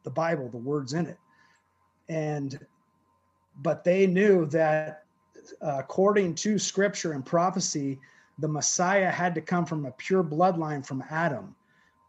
the 0.04 0.10
Bible, 0.10 0.50
the 0.50 0.58
words 0.58 0.94
in 0.94 1.06
it. 1.06 1.18
And, 2.10 2.60
but 3.62 3.84
they 3.84 4.08
knew 4.08 4.46
that 4.48 5.06
uh, 5.62 5.78
according 5.80 6.36
to 6.36 6.60
scripture 6.60 7.14
and 7.14 7.26
prophecy, 7.26 8.00
the 8.40 8.48
Messiah 8.48 9.10
had 9.10 9.34
to 9.36 9.42
come 9.42 9.66
from 9.66 9.86
a 9.86 9.92
pure 9.92 10.24
bloodline 10.24 10.86
from 10.86 11.04
Adam 11.10 11.56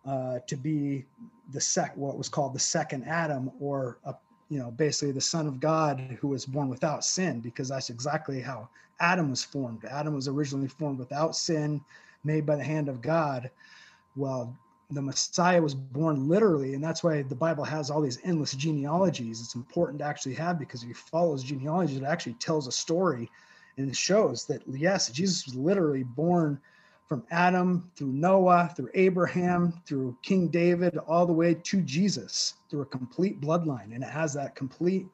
uh, 0.05 0.41
to 0.47 0.57
be 0.57 1.05
the 1.53 1.61
sec, 1.61 1.97
what 1.97 2.19
was 2.19 2.29
called 2.29 2.55
the 2.55 2.59
second 2.59 3.05
Adam, 3.05 3.51
or 3.61 3.99
a, 4.05 4.15
you 4.49 4.59
know, 4.59 4.71
basically 4.71 5.13
the 5.13 5.21
Son 5.21 5.47
of 5.47 5.61
God 5.61 6.01
who 6.21 6.29
was 6.29 6.47
born 6.47 6.69
without 6.69 7.05
sin, 7.05 7.41
because 7.41 7.69
that's 7.69 7.91
exactly 7.91 8.41
how 8.41 8.69
Adam 9.01 9.31
was 9.31 9.45
formed. 9.45 9.85
Adam 9.85 10.15
was 10.15 10.29
originally 10.29 10.69
formed 10.69 10.99
without 10.99 11.37
sin, 11.37 11.81
made 12.25 12.47
by 12.47 12.57
the 12.57 12.65
hand 12.65 12.89
of 12.89 13.03
God. 13.03 13.51
Well, 14.17 14.57
the 14.91 15.03
Messiah 15.03 15.61
was 15.61 15.75
born 15.75 16.29
literally, 16.29 16.75
and 16.75 16.83
that's 16.83 17.03
why 17.03 17.23
the 17.23 17.35
Bible 17.35 17.65
has 17.65 17.91
all 17.91 18.01
these 18.01 18.21
endless 18.25 18.53
genealogies. 18.53 19.41
It's 19.41 19.57
important 19.57 19.99
to 19.99 20.05
actually 20.05 20.35
have 20.35 20.59
because 20.59 20.83
if 20.83 20.89
you 20.89 20.95
follow 20.95 21.33
his 21.33 21.43
genealogy, 21.43 21.97
it 21.97 22.05
actually 22.05 22.35
tells 22.35 22.67
a 22.67 22.73
story 22.73 23.29
and 23.77 23.89
it 23.89 23.97
shows 23.97 24.45
that 24.47 24.63
yes, 24.69 25.11
Jesus 25.11 25.45
was 25.47 25.55
literally 25.55 26.03
born 26.03 26.61
from 27.09 27.25
Adam 27.31 27.91
through 27.95 28.13
Noah, 28.13 28.73
through 28.77 28.91
Abraham, 28.95 29.81
through 29.87 30.17
King 30.23 30.49
David, 30.49 30.97
all 30.99 31.27
the 31.27 31.33
way 31.33 31.55
to 31.55 31.81
Jesus 31.83 32.55
through 32.69 32.83
a 32.83 32.87
complete 32.87 33.41
bloodline. 33.41 33.95
And 33.95 34.03
it 34.03 34.11
has 34.11 34.35
that 34.35 34.55
complete 34.55 35.07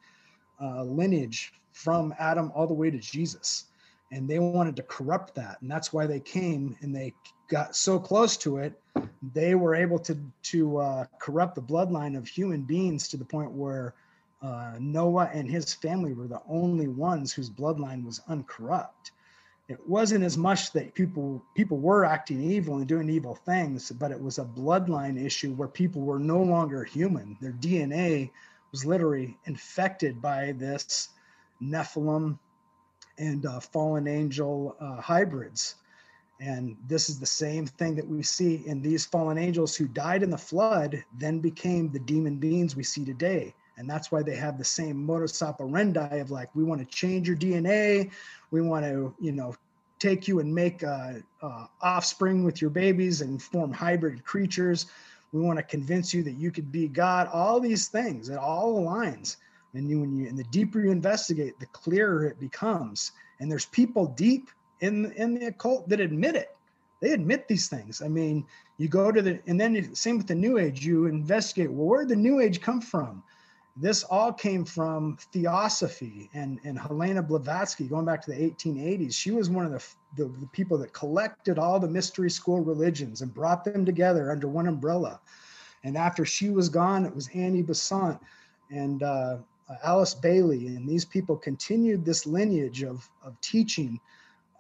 uh, 0.60 0.84
lineage 0.84 1.52
from 1.72 2.14
Adam 2.18 2.50
all 2.54 2.66
the 2.66 2.74
way 2.74 2.90
to 2.90 2.98
Jesus. 2.98 3.64
And 4.10 4.28
they 4.28 4.38
wanted 4.38 4.76
to 4.76 4.82
corrupt 4.82 5.34
that. 5.34 5.58
And 5.60 5.70
that's 5.70 5.92
why 5.92 6.06
they 6.06 6.20
came 6.20 6.76
and 6.80 6.94
they 6.94 7.14
got 7.48 7.76
so 7.76 7.98
close 7.98 8.36
to 8.38 8.58
it 8.58 8.80
they 9.34 9.54
were 9.54 9.74
able 9.74 9.98
to 10.00 10.18
to 10.42 10.78
uh, 10.78 11.04
corrupt 11.20 11.54
the 11.54 11.62
bloodline 11.62 12.16
of 12.16 12.26
human 12.26 12.62
beings 12.62 13.08
to 13.08 13.16
the 13.16 13.24
point 13.24 13.50
where 13.52 13.94
uh, 14.42 14.74
Noah 14.80 15.30
and 15.32 15.48
his 15.48 15.72
family 15.72 16.12
were 16.12 16.26
the 16.26 16.42
only 16.48 16.88
ones 16.88 17.32
whose 17.32 17.48
bloodline 17.48 18.04
was 18.04 18.20
uncorrupt. 18.28 19.12
It 19.72 19.88
wasn't 19.88 20.24
as 20.24 20.38
much 20.38 20.72
that 20.72 20.94
people 20.94 21.42
people 21.54 21.78
were 21.78 22.04
acting 22.04 22.42
evil 22.42 22.76
and 22.76 22.86
doing 22.86 23.08
evil 23.08 23.34
things, 23.34 23.90
but 23.90 24.10
it 24.10 24.20
was 24.20 24.38
a 24.38 24.44
bloodline 24.44 25.22
issue 25.22 25.52
where 25.54 25.68
people 25.68 26.02
were 26.02 26.18
no 26.18 26.42
longer 26.42 26.84
human. 26.84 27.36
Their 27.40 27.52
DNA 27.52 28.30
was 28.70 28.84
literally 28.84 29.36
infected 29.46 30.22
by 30.22 30.52
this 30.52 31.08
Nephilim 31.62 32.38
and 33.18 33.46
uh, 33.46 33.60
fallen 33.60 34.06
angel 34.06 34.76
uh, 34.80 35.00
hybrids 35.00 35.76
and 36.42 36.76
this 36.88 37.08
is 37.08 37.20
the 37.20 37.26
same 37.26 37.66
thing 37.66 37.94
that 37.94 38.08
we 38.08 38.22
see 38.24 38.66
in 38.66 38.82
these 38.82 39.06
fallen 39.06 39.38
angels 39.38 39.76
who 39.76 39.86
died 39.86 40.24
in 40.24 40.30
the 40.30 40.38
flood, 40.38 41.04
then 41.16 41.38
became 41.38 41.88
the 41.88 42.00
demon 42.00 42.36
beings 42.36 42.74
we 42.74 42.82
see 42.82 43.04
today. 43.04 43.54
And 43.82 43.90
that's 43.90 44.12
why 44.12 44.22
they 44.22 44.36
have 44.36 44.58
the 44.58 44.64
same 44.64 45.04
modus 45.04 45.42
operandi 45.42 46.18
of 46.18 46.30
like, 46.30 46.54
we 46.54 46.62
want 46.62 46.80
to 46.80 46.86
change 46.86 47.26
your 47.26 47.36
DNA. 47.36 48.12
We 48.52 48.60
want 48.60 48.84
to, 48.84 49.12
you 49.20 49.32
know, 49.32 49.56
take 49.98 50.28
you 50.28 50.38
and 50.38 50.54
make 50.54 50.84
uh, 50.84 51.14
uh, 51.42 51.66
offspring 51.80 52.44
with 52.44 52.60
your 52.60 52.70
babies 52.70 53.22
and 53.22 53.42
form 53.42 53.72
hybrid 53.72 54.24
creatures. 54.24 54.86
We 55.32 55.40
want 55.40 55.58
to 55.58 55.64
convince 55.64 56.14
you 56.14 56.22
that 56.22 56.34
you 56.34 56.52
could 56.52 56.70
be 56.70 56.86
God. 56.86 57.28
All 57.32 57.58
these 57.58 57.88
things, 57.88 58.28
it 58.28 58.38
all 58.38 58.80
aligns. 58.80 59.38
And 59.74 59.90
you, 59.90 59.98
when 59.98 60.14
you, 60.14 60.28
and 60.28 60.38
the 60.38 60.44
deeper 60.44 60.78
you 60.78 60.92
investigate, 60.92 61.58
the 61.58 61.66
clearer 61.66 62.24
it 62.24 62.38
becomes. 62.38 63.10
And 63.40 63.50
there's 63.50 63.66
people 63.66 64.06
deep 64.06 64.48
in 64.78 65.10
in 65.16 65.34
the 65.34 65.46
occult 65.46 65.88
that 65.88 65.98
admit 65.98 66.36
it. 66.36 66.54
They 67.00 67.10
admit 67.10 67.48
these 67.48 67.68
things. 67.68 68.00
I 68.00 68.06
mean, 68.06 68.46
you 68.78 68.86
go 68.86 69.10
to 69.10 69.20
the 69.20 69.40
and 69.48 69.60
then 69.60 69.92
same 69.92 70.18
with 70.18 70.28
the 70.28 70.36
New 70.36 70.58
Age. 70.58 70.86
You 70.86 71.06
investigate. 71.06 71.72
Well, 71.72 71.88
where 71.88 72.02
did 72.02 72.10
the 72.10 72.22
New 72.22 72.38
Age 72.38 72.60
come 72.60 72.80
from? 72.80 73.24
This 73.74 74.04
all 74.04 74.32
came 74.32 74.64
from 74.64 75.16
Theosophy 75.32 76.28
and 76.34 76.60
and 76.64 76.78
Helena 76.78 77.22
Blavatsky 77.22 77.86
going 77.86 78.04
back 78.04 78.20
to 78.22 78.30
the 78.30 78.36
1880s. 78.36 79.14
She 79.14 79.30
was 79.30 79.48
one 79.48 79.64
of 79.64 79.72
the, 79.72 80.24
the, 80.24 80.28
the 80.40 80.46
people 80.48 80.76
that 80.78 80.92
collected 80.92 81.58
all 81.58 81.80
the 81.80 81.88
mystery 81.88 82.30
school 82.30 82.60
religions 82.60 83.22
and 83.22 83.32
brought 83.32 83.64
them 83.64 83.86
together 83.86 84.30
under 84.30 84.46
one 84.46 84.66
umbrella. 84.66 85.20
And 85.84 85.96
after 85.96 86.24
she 86.24 86.50
was 86.50 86.68
gone, 86.68 87.06
it 87.06 87.14
was 87.14 87.28
Annie 87.34 87.62
Besant 87.62 88.20
and 88.70 89.02
uh, 89.02 89.38
Alice 89.82 90.14
Bailey, 90.14 90.66
and 90.68 90.88
these 90.88 91.04
people 91.04 91.36
continued 91.36 92.04
this 92.04 92.26
lineage 92.26 92.82
of 92.82 93.08
of 93.24 93.40
teaching 93.40 93.98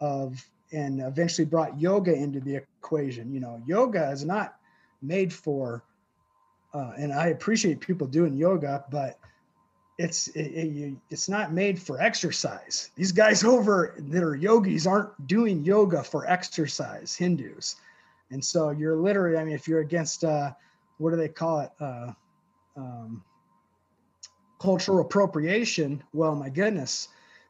of 0.00 0.44
and 0.72 1.00
eventually 1.00 1.44
brought 1.44 1.78
yoga 1.78 2.14
into 2.14 2.40
the 2.40 2.56
equation. 2.56 3.32
You 3.32 3.40
know, 3.40 3.62
yoga 3.66 4.10
is 4.10 4.24
not 4.24 4.56
made 5.02 5.32
for, 5.32 5.84
uh, 6.74 6.92
and 6.96 7.12
I 7.12 7.28
appreciate 7.28 7.80
people 7.80 8.06
doing 8.06 8.34
yoga, 8.34 8.84
but 8.90 9.18
it's 9.98 10.28
it, 10.28 10.40
it, 10.40 10.96
it's 11.10 11.28
not 11.28 11.52
made 11.52 11.80
for 11.80 12.00
exercise. 12.00 12.90
These 12.96 13.12
guys 13.12 13.44
over 13.44 13.94
that 13.98 14.22
are 14.22 14.34
yogis 14.34 14.86
aren't 14.86 15.26
doing 15.26 15.64
yoga 15.64 16.02
for 16.02 16.26
exercise. 16.26 17.14
Hindus, 17.14 17.76
and 18.30 18.44
so 18.44 18.70
you're 18.70 18.96
literally. 18.96 19.36
I 19.36 19.44
mean, 19.44 19.54
if 19.54 19.68
you're 19.68 19.80
against, 19.80 20.24
uh, 20.24 20.52
what 20.98 21.10
do 21.10 21.16
they 21.16 21.28
call 21.28 21.60
it? 21.60 21.70
Uh, 21.78 22.12
um, 22.76 23.22
cultural 24.58 25.00
appropriation. 25.00 26.02
Well, 26.12 26.34
my 26.34 26.48
goodness 26.48 27.08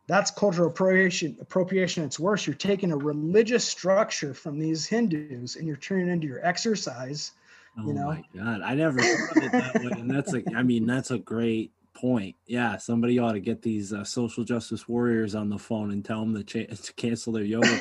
that's 0.09 0.31
cultural 0.31 0.69
appropriation 0.69 1.37
appropriation 1.41 2.05
it's 2.05 2.19
worse 2.19 2.47
you're 2.47 2.55
taking 2.55 2.93
a 2.93 2.97
religious 2.97 3.65
structure 3.65 4.35
from 4.35 4.59
these 4.59 4.85
hindus 4.87 5.57
and 5.57 5.67
you're 5.67 5.77
turning 5.77 6.09
it 6.09 6.13
into 6.13 6.27
your 6.27 6.45
exercise 6.45 7.33
oh 7.79 7.87
you 7.87 7.95
know? 7.95 8.07
my 8.07 8.25
god 8.35 8.61
i 8.63 8.75
never 8.75 9.01
thought 9.01 9.37
of 9.37 9.45
it 9.45 9.53
that 9.53 9.75
way 9.77 10.01
and 10.01 10.11
that's 10.11 10.35
a 10.35 10.43
i 10.55 10.63
mean 10.63 10.87
that's 10.87 11.11
a 11.11 11.19
great 11.19 11.73
point 11.95 12.35
yeah 12.47 12.77
somebody 12.77 13.19
ought 13.19 13.33
to 13.33 13.41
get 13.41 13.63
these 13.63 13.93
uh, 13.93 14.03
social 14.03 14.45
justice 14.45 14.89
warriors 14.89 15.35
on 15.35 15.49
the 15.49 15.59
phone 15.59 15.91
and 15.91 16.05
tell 16.05 16.21
them 16.21 16.35
to, 16.35 16.43
cha- 16.43 16.75
to 16.75 16.93
cancel 16.95 17.33
their 17.33 17.45
yoga 17.45 17.79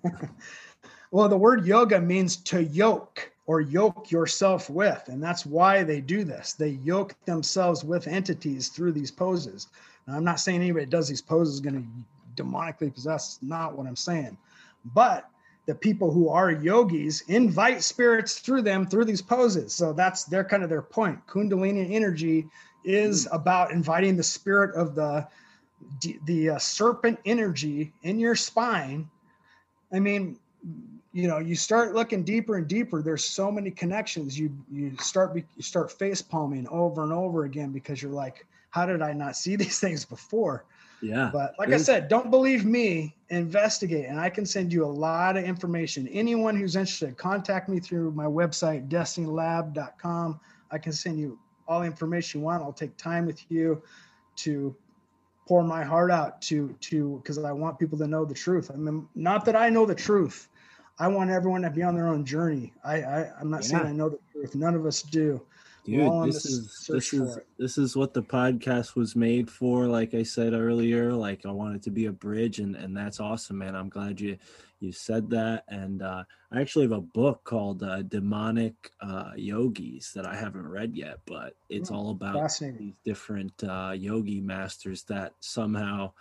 well 1.10 1.28
the 1.28 1.36
word 1.36 1.66
yoga 1.66 2.00
means 2.00 2.36
to 2.36 2.64
yoke 2.64 3.32
or 3.46 3.60
yoke 3.60 4.10
yourself 4.10 4.70
with 4.70 5.02
and 5.08 5.22
that's 5.22 5.44
why 5.44 5.82
they 5.82 6.00
do 6.00 6.24
this. 6.24 6.52
They 6.52 6.70
yoke 6.84 7.14
themselves 7.24 7.84
with 7.84 8.06
entities 8.06 8.68
through 8.68 8.92
these 8.92 9.10
poses. 9.10 9.68
Now, 10.06 10.16
I'm 10.16 10.24
not 10.24 10.40
saying 10.40 10.60
anybody 10.60 10.84
that 10.84 10.90
does 10.90 11.08
these 11.08 11.22
poses 11.22 11.54
is 11.54 11.60
going 11.60 11.82
to 12.36 12.42
demonically 12.42 12.92
possess. 12.94 13.38
Not 13.42 13.76
what 13.76 13.86
I'm 13.86 13.96
saying, 13.96 14.36
but 14.94 15.28
the 15.66 15.74
people 15.74 16.10
who 16.10 16.28
are 16.28 16.50
yogis 16.50 17.22
invite 17.28 17.82
spirits 17.82 18.38
through 18.38 18.62
them 18.62 18.86
through 18.86 19.04
these 19.04 19.22
poses. 19.22 19.72
So 19.72 19.92
that's 19.92 20.24
their 20.24 20.44
kind 20.44 20.62
of 20.62 20.68
their 20.68 20.82
point. 20.82 21.26
Kundalini 21.26 21.92
energy 21.92 22.48
is 22.84 23.26
mm. 23.26 23.34
about 23.34 23.70
inviting 23.70 24.16
the 24.16 24.22
spirit 24.22 24.74
of 24.74 24.94
the 24.94 25.26
the 26.26 26.50
uh, 26.50 26.58
serpent 26.58 27.18
energy 27.24 27.92
in 28.02 28.18
your 28.18 28.36
spine. 28.36 29.10
I 29.92 29.98
mean, 29.98 30.38
you 31.12 31.28
know, 31.28 31.38
you 31.38 31.56
start 31.56 31.94
looking 31.94 32.22
deeper 32.22 32.56
and 32.56 32.66
deeper. 32.66 33.02
There's 33.02 33.24
so 33.24 33.50
many 33.50 33.70
connections. 33.70 34.38
You 34.38 34.50
you 34.70 34.96
start 34.98 35.34
you 35.34 35.62
start 35.62 35.92
face 35.92 36.22
palming 36.22 36.66
over 36.68 37.02
and 37.02 37.12
over 37.12 37.44
again 37.44 37.70
because 37.70 38.00
you're 38.02 38.12
like, 38.12 38.46
how 38.70 38.86
did 38.86 39.02
I 39.02 39.12
not 39.12 39.36
see 39.36 39.56
these 39.56 39.78
things 39.80 40.04
before? 40.04 40.64
Yeah. 41.02 41.30
But 41.32 41.54
like 41.58 41.70
I 41.70 41.78
said, 41.78 42.08
don't 42.08 42.30
believe 42.30 42.64
me, 42.64 43.16
investigate. 43.28 44.06
And 44.06 44.20
I 44.20 44.30
can 44.30 44.46
send 44.46 44.72
you 44.72 44.84
a 44.84 44.86
lot 44.86 45.36
of 45.36 45.44
information. 45.44 46.06
Anyone 46.08 46.56
who's 46.56 46.76
interested, 46.76 47.16
contact 47.16 47.68
me 47.68 47.80
through 47.80 48.12
my 48.12 48.24
website, 48.24 48.88
destinylab.com. 48.88 50.40
I 50.70 50.78
can 50.78 50.92
send 50.92 51.18
you 51.18 51.38
all 51.66 51.80
the 51.80 51.86
information 51.86 52.40
you 52.40 52.46
want. 52.46 52.62
I'll 52.62 52.72
take 52.72 52.96
time 52.96 53.26
with 53.26 53.44
you 53.50 53.82
to 54.36 54.74
pour 55.46 55.64
my 55.64 55.82
heart 55.82 56.10
out 56.10 56.40
to 56.42 56.74
to 56.80 57.16
because 57.16 57.36
I 57.36 57.50
want 57.50 57.78
people 57.80 57.98
to 57.98 58.06
know 58.06 58.24
the 58.24 58.34
truth. 58.34 58.70
I 58.72 58.76
mean, 58.76 59.08
not 59.16 59.44
that 59.46 59.56
I 59.56 59.68
know 59.70 59.84
the 59.84 59.94
truth. 59.94 60.48
I 60.98 61.08
want 61.08 61.30
everyone 61.30 61.62
to 61.62 61.70
be 61.70 61.82
on 61.82 61.96
their 61.96 62.06
own 62.06 62.24
journey. 62.24 62.72
I, 62.84 63.02
I 63.02 63.40
am 63.40 63.50
not 63.50 63.62
yeah. 63.62 63.68
saying 63.68 63.86
I 63.86 63.92
know 63.92 64.08
the 64.08 64.20
truth. 64.32 64.54
None 64.54 64.76
of 64.76 64.86
us 64.86 65.02
do 65.02 65.42
Dude, 65.84 66.24
this 66.24 66.46
is 66.46 66.86
this 66.88 67.12
is 67.12 67.38
this 67.58 67.76
is 67.76 67.96
what 67.96 68.14
the 68.14 68.22
podcast 68.22 68.94
was 68.94 69.16
made 69.16 69.50
for. 69.50 69.86
Like 69.86 70.14
I 70.14 70.22
said 70.22 70.52
earlier, 70.52 71.12
like 71.12 71.44
I 71.44 71.50
want 71.50 71.74
it 71.74 71.82
to 71.82 71.90
be 71.90 72.06
a 72.06 72.12
bridge, 72.12 72.60
and 72.60 72.76
and 72.76 72.96
that's 72.96 73.18
awesome, 73.18 73.58
man. 73.58 73.74
I'm 73.74 73.88
glad 73.88 74.20
you 74.20 74.38
you 74.78 74.92
said 74.92 75.28
that. 75.30 75.64
And 75.68 76.02
uh, 76.02 76.22
I 76.52 76.60
actually 76.60 76.84
have 76.84 76.92
a 76.92 77.00
book 77.00 77.42
called 77.42 77.82
uh, 77.82 78.02
Demonic 78.02 78.74
uh, 79.00 79.32
Yogis 79.36 80.12
that 80.12 80.26
I 80.26 80.36
haven't 80.36 80.68
read 80.68 80.94
yet, 80.94 81.18
but 81.26 81.54
it's 81.68 81.90
all 81.90 82.10
about 82.10 82.52
these 82.60 82.94
different 83.04 83.64
uh, 83.64 83.94
yogi 83.96 84.40
masters 84.40 85.02
that 85.04 85.32
somehow 85.40 86.12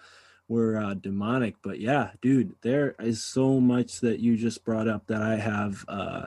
were 0.47 0.77
uh, 0.77 0.95
demonic. 0.95 1.55
But 1.61 1.79
yeah, 1.79 2.11
dude, 2.21 2.55
there 2.61 2.95
is 2.99 3.23
so 3.23 3.59
much 3.59 3.99
that 4.01 4.19
you 4.19 4.37
just 4.37 4.63
brought 4.63 4.87
up 4.87 5.07
that 5.07 5.21
I 5.21 5.35
have, 5.35 5.85
uh, 5.87 6.25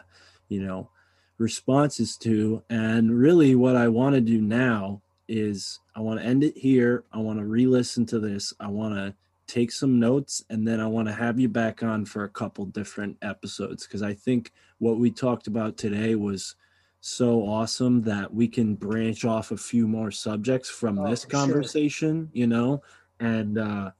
you 0.48 0.64
know, 0.64 0.90
responses 1.38 2.16
to. 2.18 2.62
And 2.70 3.18
really, 3.18 3.54
what 3.54 3.76
I 3.76 3.88
want 3.88 4.14
to 4.14 4.20
do 4.20 4.40
now 4.40 5.02
is 5.28 5.80
I 5.94 6.00
want 6.00 6.20
to 6.20 6.26
end 6.26 6.44
it 6.44 6.56
here. 6.56 7.04
I 7.12 7.18
want 7.18 7.38
to 7.38 7.44
re 7.44 7.66
listen 7.66 8.04
to 8.06 8.18
this. 8.20 8.52
I 8.60 8.68
want 8.68 8.94
to 8.94 9.14
take 9.46 9.70
some 9.72 10.00
notes 10.00 10.42
and 10.48 10.66
then 10.66 10.80
I 10.80 10.86
want 10.86 11.06
to 11.08 11.14
have 11.14 11.38
you 11.38 11.48
back 11.48 11.82
on 11.82 12.04
for 12.06 12.24
a 12.24 12.28
couple 12.30 12.64
different 12.66 13.16
episodes 13.22 13.86
because 13.86 14.02
I 14.02 14.14
think 14.14 14.52
what 14.78 14.98
we 14.98 15.10
talked 15.10 15.46
about 15.48 15.76
today 15.76 16.14
was 16.14 16.56
so 17.00 17.42
awesome 17.46 18.00
that 18.02 18.32
we 18.32 18.48
can 18.48 18.74
branch 18.74 19.26
off 19.26 19.50
a 19.50 19.56
few 19.56 19.86
more 19.86 20.10
subjects 20.10 20.70
from 20.70 20.98
Oh, 20.98 21.10
this 21.10 21.24
for 21.24 21.30
sure. 21.30 21.40
conversation, 21.40 22.30
you 22.32 22.46
know? 22.46 22.82
And 23.20 23.58
uh 23.58 23.90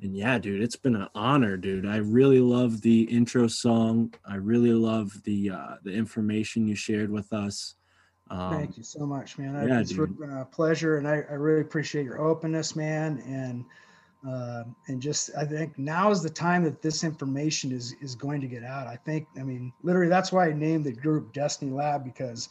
and 0.00 0.16
yeah, 0.16 0.38
dude, 0.38 0.62
it's 0.62 0.76
been 0.76 0.96
an 0.96 1.08
honor, 1.14 1.56
dude. 1.56 1.86
I 1.86 1.98
really 1.98 2.40
love 2.40 2.80
the 2.80 3.02
intro 3.02 3.46
song. 3.46 4.12
I 4.26 4.36
really 4.36 4.72
love 4.72 5.22
the 5.24 5.50
uh 5.50 5.74
the 5.82 5.92
information 5.92 6.66
you 6.66 6.74
shared 6.74 7.10
with 7.10 7.32
us. 7.32 7.74
Um, 8.30 8.54
Thank 8.54 8.76
you 8.76 8.82
so 8.82 9.06
much, 9.06 9.38
man. 9.38 9.68
Yeah, 9.68 9.80
it's 9.80 9.90
dude. 9.90 10.18
been 10.18 10.30
a 10.30 10.44
pleasure, 10.44 10.96
and 10.96 11.06
I, 11.06 11.22
I 11.30 11.34
really 11.34 11.60
appreciate 11.60 12.04
your 12.04 12.20
openness, 12.20 12.74
man. 12.74 13.22
And 13.26 13.64
uh, 14.28 14.64
and 14.88 15.00
just 15.00 15.30
I 15.36 15.44
think 15.44 15.78
now 15.78 16.10
is 16.10 16.22
the 16.22 16.30
time 16.30 16.64
that 16.64 16.80
this 16.80 17.04
information 17.04 17.70
is 17.72 17.94
is 18.00 18.14
going 18.14 18.40
to 18.40 18.46
get 18.46 18.64
out. 18.64 18.86
I 18.86 18.96
think 18.96 19.28
I 19.38 19.42
mean 19.42 19.72
literally 19.82 20.08
that's 20.08 20.32
why 20.32 20.48
I 20.48 20.52
named 20.52 20.84
the 20.84 20.92
group 20.92 21.32
Destiny 21.32 21.70
Lab 21.70 22.04
because 22.04 22.48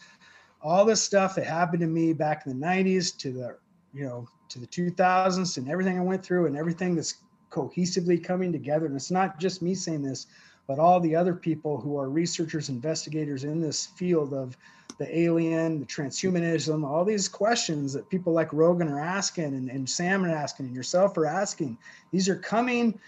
all 0.62 0.86
this 0.86 1.02
stuff 1.02 1.36
that 1.36 1.46
happened 1.46 1.82
to 1.82 1.88
me 1.88 2.14
back 2.14 2.46
in 2.46 2.58
the 2.58 2.66
90s 2.66 3.18
to 3.18 3.32
the 3.32 3.58
you 3.94 4.06
know 4.06 4.28
to 4.50 4.60
the 4.60 4.68
2000s 4.68 5.58
and 5.58 5.68
everything 5.68 5.98
I 5.98 6.04
went 6.04 6.24
through 6.24 6.46
and 6.46 6.56
everything 6.56 6.96
that's 6.96 7.23
cohesively 7.54 8.24
coming 8.24 8.52
together. 8.52 8.88
And 8.88 8.96
it's 8.96 9.12
not 9.12 9.40
just 9.40 9.62
me 9.62 9.76
saying 9.76 10.04
this 10.04 10.28
but 10.68 10.80
all 10.80 11.00
the 11.00 11.16
other 11.16 11.34
people 11.34 11.78
who 11.80 11.98
are 11.98 12.10
researchers 12.10 12.70
investigators 12.70 13.44
in 13.44 13.60
this 13.60 13.88
field 13.88 14.34
of 14.34 14.58
the 14.98 15.18
alien 15.18 15.80
the 15.80 15.86
transhumanism 15.86 16.86
all 16.86 17.04
these 17.04 17.28
questions 17.28 17.94
that 17.94 18.10
people 18.10 18.32
like 18.32 18.54
rogan 18.54 18.88
are 18.88 19.00
asking 19.00 19.46
and, 19.46 19.70
and 19.70 19.90
sam 19.90 20.24
are 20.24 20.30
asking 20.30 20.68
and 20.68 20.76
yourself 20.76 21.18
are 21.18 21.26
asking 21.26 21.78
these 22.12 22.30
are 22.30 22.36
coming. 22.36 23.00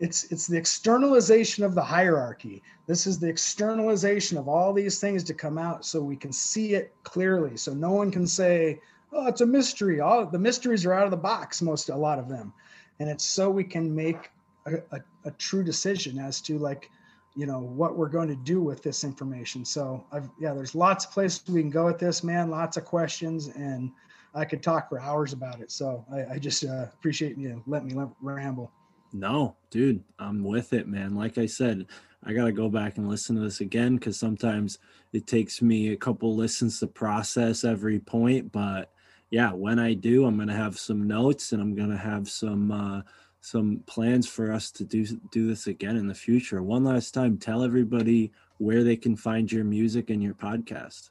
It's 0.00 0.24
it's 0.32 0.48
the 0.48 0.56
externalization 0.56 1.62
of 1.62 1.76
the 1.76 1.82
hierarchy. 1.82 2.62
This 2.88 3.06
is 3.06 3.20
the 3.20 3.28
externalization 3.28 4.36
of 4.36 4.48
all 4.48 4.72
these 4.72 4.98
things 4.98 5.22
to 5.24 5.34
come 5.34 5.56
out 5.56 5.84
so 5.84 6.00
we 6.00 6.16
can 6.16 6.32
see 6.32 6.74
it 6.74 6.92
clearly. 7.04 7.56
So 7.56 7.72
no 7.74 7.92
one 7.92 8.10
can 8.10 8.26
say 8.26 8.80
oh 9.12 9.28
it's 9.28 9.40
a 9.40 9.46
mystery. 9.46 10.00
All 10.00 10.26
the 10.26 10.38
mysteries 10.38 10.84
are 10.84 10.92
out 10.92 11.04
of 11.04 11.12
the 11.12 11.16
box 11.16 11.62
most 11.62 11.90
a 11.90 11.96
lot 11.96 12.18
of 12.18 12.28
them 12.28 12.52
and 13.00 13.08
it's 13.08 13.24
so 13.24 13.50
we 13.50 13.64
can 13.64 13.94
make 13.94 14.30
a, 14.66 14.76
a, 14.92 15.00
a 15.26 15.30
true 15.32 15.62
decision 15.64 16.18
as 16.18 16.40
to 16.40 16.58
like 16.58 16.90
you 17.36 17.46
know 17.46 17.58
what 17.58 17.96
we're 17.96 18.08
going 18.08 18.28
to 18.28 18.36
do 18.36 18.60
with 18.60 18.82
this 18.82 19.04
information 19.04 19.64
so 19.64 20.04
i've 20.12 20.28
yeah 20.40 20.52
there's 20.54 20.74
lots 20.74 21.04
of 21.04 21.10
places 21.10 21.42
we 21.48 21.60
can 21.60 21.70
go 21.70 21.86
with 21.86 21.98
this 21.98 22.22
man 22.22 22.48
lots 22.50 22.76
of 22.76 22.84
questions 22.84 23.48
and 23.48 23.90
i 24.34 24.44
could 24.44 24.62
talk 24.62 24.88
for 24.88 25.00
hours 25.00 25.32
about 25.32 25.60
it 25.60 25.70
so 25.72 26.04
i, 26.12 26.34
I 26.34 26.38
just 26.38 26.64
uh, 26.64 26.86
appreciate 26.94 27.36
you 27.36 27.62
let 27.66 27.84
me 27.84 27.94
ramble 28.20 28.70
No, 29.12 29.54
dude, 29.70 30.02
I'm 30.18 30.42
with 30.42 30.72
it, 30.72 30.88
man. 30.88 31.14
Like 31.14 31.38
I 31.38 31.46
said, 31.46 31.86
I 32.24 32.32
got 32.32 32.46
to 32.46 32.52
go 32.52 32.68
back 32.68 32.98
and 32.98 33.08
listen 33.08 33.36
to 33.36 33.42
this 33.42 33.60
again 33.60 33.94
because 33.94 34.18
sometimes 34.18 34.78
it 35.12 35.28
takes 35.28 35.62
me 35.62 35.92
a 35.92 35.96
couple 35.96 36.34
listens 36.34 36.80
to 36.80 36.88
process 36.88 37.62
every 37.62 38.00
point. 38.00 38.50
But 38.50 38.90
yeah, 39.34 39.52
when 39.52 39.80
I 39.80 39.94
do, 39.94 40.26
I'm 40.26 40.36
going 40.36 40.46
to 40.46 40.54
have 40.54 40.78
some 40.78 41.08
notes 41.08 41.50
and 41.50 41.60
I'm 41.60 41.74
going 41.74 41.90
to 41.90 41.96
have 41.96 42.30
some, 42.30 42.70
uh, 42.70 43.02
some 43.40 43.82
plans 43.86 44.28
for 44.28 44.52
us 44.52 44.70
to 44.70 44.84
do 44.84 45.04
do 45.32 45.48
this 45.48 45.66
again 45.66 45.96
in 45.96 46.06
the 46.06 46.14
future. 46.14 46.62
One 46.62 46.84
last 46.84 47.12
time, 47.14 47.36
tell 47.36 47.64
everybody 47.64 48.30
where 48.58 48.84
they 48.84 48.96
can 48.96 49.16
find 49.16 49.50
your 49.50 49.64
music 49.64 50.10
and 50.10 50.22
your 50.22 50.34
podcast. 50.34 51.10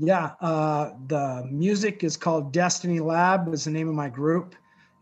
yeah 0.00 0.32
uh, 0.40 0.90
the 1.06 1.46
music 1.52 2.02
is 2.02 2.16
called 2.16 2.52
destiny 2.52 2.98
lab 2.98 3.54
is 3.54 3.64
the 3.64 3.70
name 3.70 3.88
of 3.88 3.94
my 3.94 4.08
group 4.08 4.56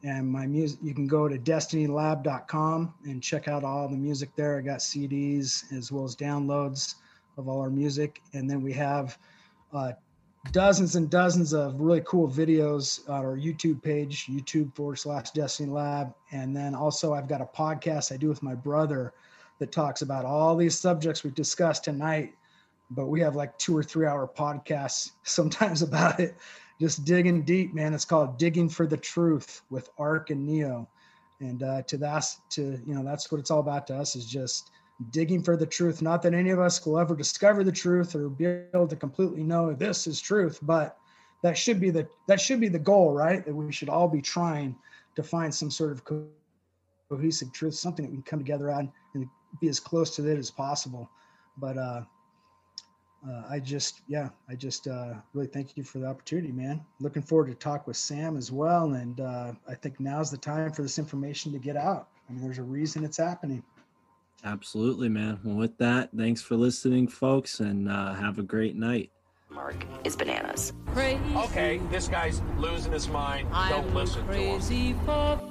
and 0.05 0.29
my 0.29 0.47
music 0.47 0.79
you 0.83 0.95
can 0.95 1.07
go 1.07 1.29
to 1.29 1.39
destinylab.com 1.39 2.93
and 3.05 3.23
check 3.23 3.49
out 3.49 3.65
all 3.65 3.89
the 3.89 3.97
music 3.97 4.29
there 4.37 4.59
i 4.59 4.61
got 4.61 4.81
cds 4.81 5.73
as 5.73 5.91
well 5.91 6.05
as 6.05 6.15
downloads 6.15 6.97
of 7.39 7.49
all 7.49 7.61
our 7.61 7.71
music 7.71 8.21
and 8.35 8.51
then 8.51 8.61
we 8.61 8.73
have 8.73 9.17
uh, 9.73 9.93
dozens 10.51 10.97
and 10.97 11.09
dozens 11.09 11.53
of 11.53 11.81
really 11.81 12.03
cool 12.05 12.29
videos 12.29 13.09
on 13.09 13.25
our 13.25 13.37
youtube 13.37 13.81
page 13.83 14.27
youtube 14.27 14.75
forward 14.75 14.97
slash 14.97 15.31
destiny 15.31 15.71
lab 15.71 16.13
and 16.33 16.55
then 16.55 16.75
also 16.75 17.15
i've 17.15 17.29
got 17.29 17.41
a 17.41 17.45
podcast 17.45 18.13
i 18.13 18.17
do 18.17 18.29
with 18.29 18.43
my 18.43 18.55
brother 18.55 19.13
that 19.61 19.71
talks 19.71 20.03
about 20.03 20.25
all 20.25 20.57
these 20.57 20.77
subjects 20.77 21.23
we 21.23 21.31
discussed 21.31 21.85
tonight 21.85 22.35
but 22.91 23.07
we 23.07 23.21
have 23.21 23.37
like 23.37 23.57
two 23.57 23.77
or 23.77 23.85
three 23.85 24.07
hour 24.07 24.29
podcasts 24.29 25.13
sometimes 25.23 25.83
about 25.83 26.19
it 26.19 26.37
just 26.83 27.05
digging 27.05 27.43
deep, 27.43 27.73
man. 27.73 27.95
It's 27.95 28.05
called 28.05 28.39
Digging 28.39 28.69
for 28.69 28.89
the 28.89 28.97
Truth 28.97 29.63
with 29.71 29.89
Ark 29.99 30.31
and 30.31 30.45
Neo. 30.45 30.89
And 31.39 31.63
uh, 31.63 31.83
to 31.83 31.97
that, 31.99 32.25
to 32.51 32.81
you 32.85 32.95
know, 32.95 33.05
that's 33.05 33.31
what 33.31 33.39
it's 33.39 33.53
all 33.53 33.61
about 33.61 33.87
to 33.87 33.97
us 33.97 34.17
is 34.17 34.27
just 34.27 34.73
digging 35.11 35.43
for 35.43 35.57
the 35.57 35.67
truth. 35.67 36.03
Not 36.03 36.23
that 36.23 36.35
any 36.35 36.51
of 36.51 36.61
us 36.61 36.85
will 36.85 36.99
ever 36.99 37.15
discover 37.17 37.65
the 37.65 37.73
truth 37.73 38.15
or 38.15 38.29
be 38.29 38.47
able 38.47 38.89
to 38.89 38.97
completely 38.97 39.43
know 39.43 39.73
this 39.73 40.07
is 40.07 40.21
truth, 40.21 40.59
but 40.63 40.97
that 41.43 41.59
should 41.59 41.81
be 41.81 41.91
the 41.91 42.09
that 42.29 42.41
should 42.41 42.61
be 42.61 42.69
the 42.69 42.79
goal, 42.79 43.13
right? 43.13 43.45
That 43.45 43.55
we 43.55 43.73
should 43.73 43.89
all 43.89 44.09
be 44.09 44.23
trying 44.23 44.77
to 45.17 45.23
find 45.23 45.55
some 45.55 45.71
sort 45.71 45.93
of 45.93 46.05
co- 46.05 46.27
cohesive 47.11 47.53
truth, 47.53 47.75
something 47.75 48.05
that 48.05 48.11
we 48.11 48.17
can 48.19 48.23
come 48.23 48.39
together 48.39 48.71
on 48.71 48.91
and 49.15 49.29
be 49.61 49.69
as 49.69 49.81
close 49.81 50.15
to 50.17 50.27
it 50.29 50.39
as 50.39 50.51
possible. 50.51 51.11
But 51.59 51.77
uh, 51.77 52.03
uh, 53.29 53.43
I 53.49 53.61
just, 53.61 54.01
yeah, 54.09 54.31
I 54.49 54.55
just 54.55 54.89
uh, 54.89 55.15
really 55.33 55.47
thank 55.47 55.77
you 55.77 55.85
for 55.85 55.99
the 55.99 56.07
opportunity, 56.07 56.51
man. 56.51 56.81
Looking 57.01 57.23
forward 57.23 57.49
to 57.49 57.55
talk 57.55 57.87
with 57.87 57.97
Sam 57.97 58.37
as 58.37 58.51
well. 58.51 58.95
And 58.95 59.21
uh, 59.21 59.53
I 59.69 59.75
think 59.75 60.01
now's 60.01 60.31
the 60.31 60.39
time 60.39 60.73
for 60.73 60.83
this 60.83 60.99
information 60.99 61.53
to 61.53 61.59
get 61.59 61.77
out. 61.77 62.09
I 62.29 62.33
mean, 62.33 62.43
there's 62.43 62.59
a 62.59 62.63
reason 62.63 63.05
it's 63.05 63.19
happening. 63.19 63.63
Absolutely, 64.45 65.09
man. 65.09 65.39
Well, 65.45 65.57
with 65.57 65.79
that, 65.79 66.11
thanks 66.17 66.43
for 66.43 66.57
listening, 66.57 67.07
folks, 67.07 67.61
and 67.61 67.89
uh, 67.89 68.15
have 68.15 68.39
a 68.39 68.43
great 68.43 68.75
night. 68.75 69.11
Mark 69.51 69.77
is 70.05 70.17
bananas. 70.17 70.73
Okay, 70.97 71.81
this 71.91 72.09
guy's 72.09 72.41
losing 72.59 72.93
his 72.93 73.09
mind. 73.09 73.49
Don't 73.69 73.87
I'm 73.89 73.95
listen 73.95 74.27
to 74.27 74.33
him. 74.35 75.42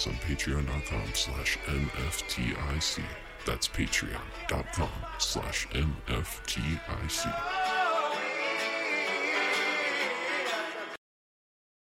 Us 0.00 0.06
on 0.06 0.14
patreon.com 0.14 1.14
slash 1.14 1.58
mftic. 1.66 3.04
That's 3.46 3.68
patreon.com 3.68 4.90
slash 5.18 5.68
mftic. 5.68 7.59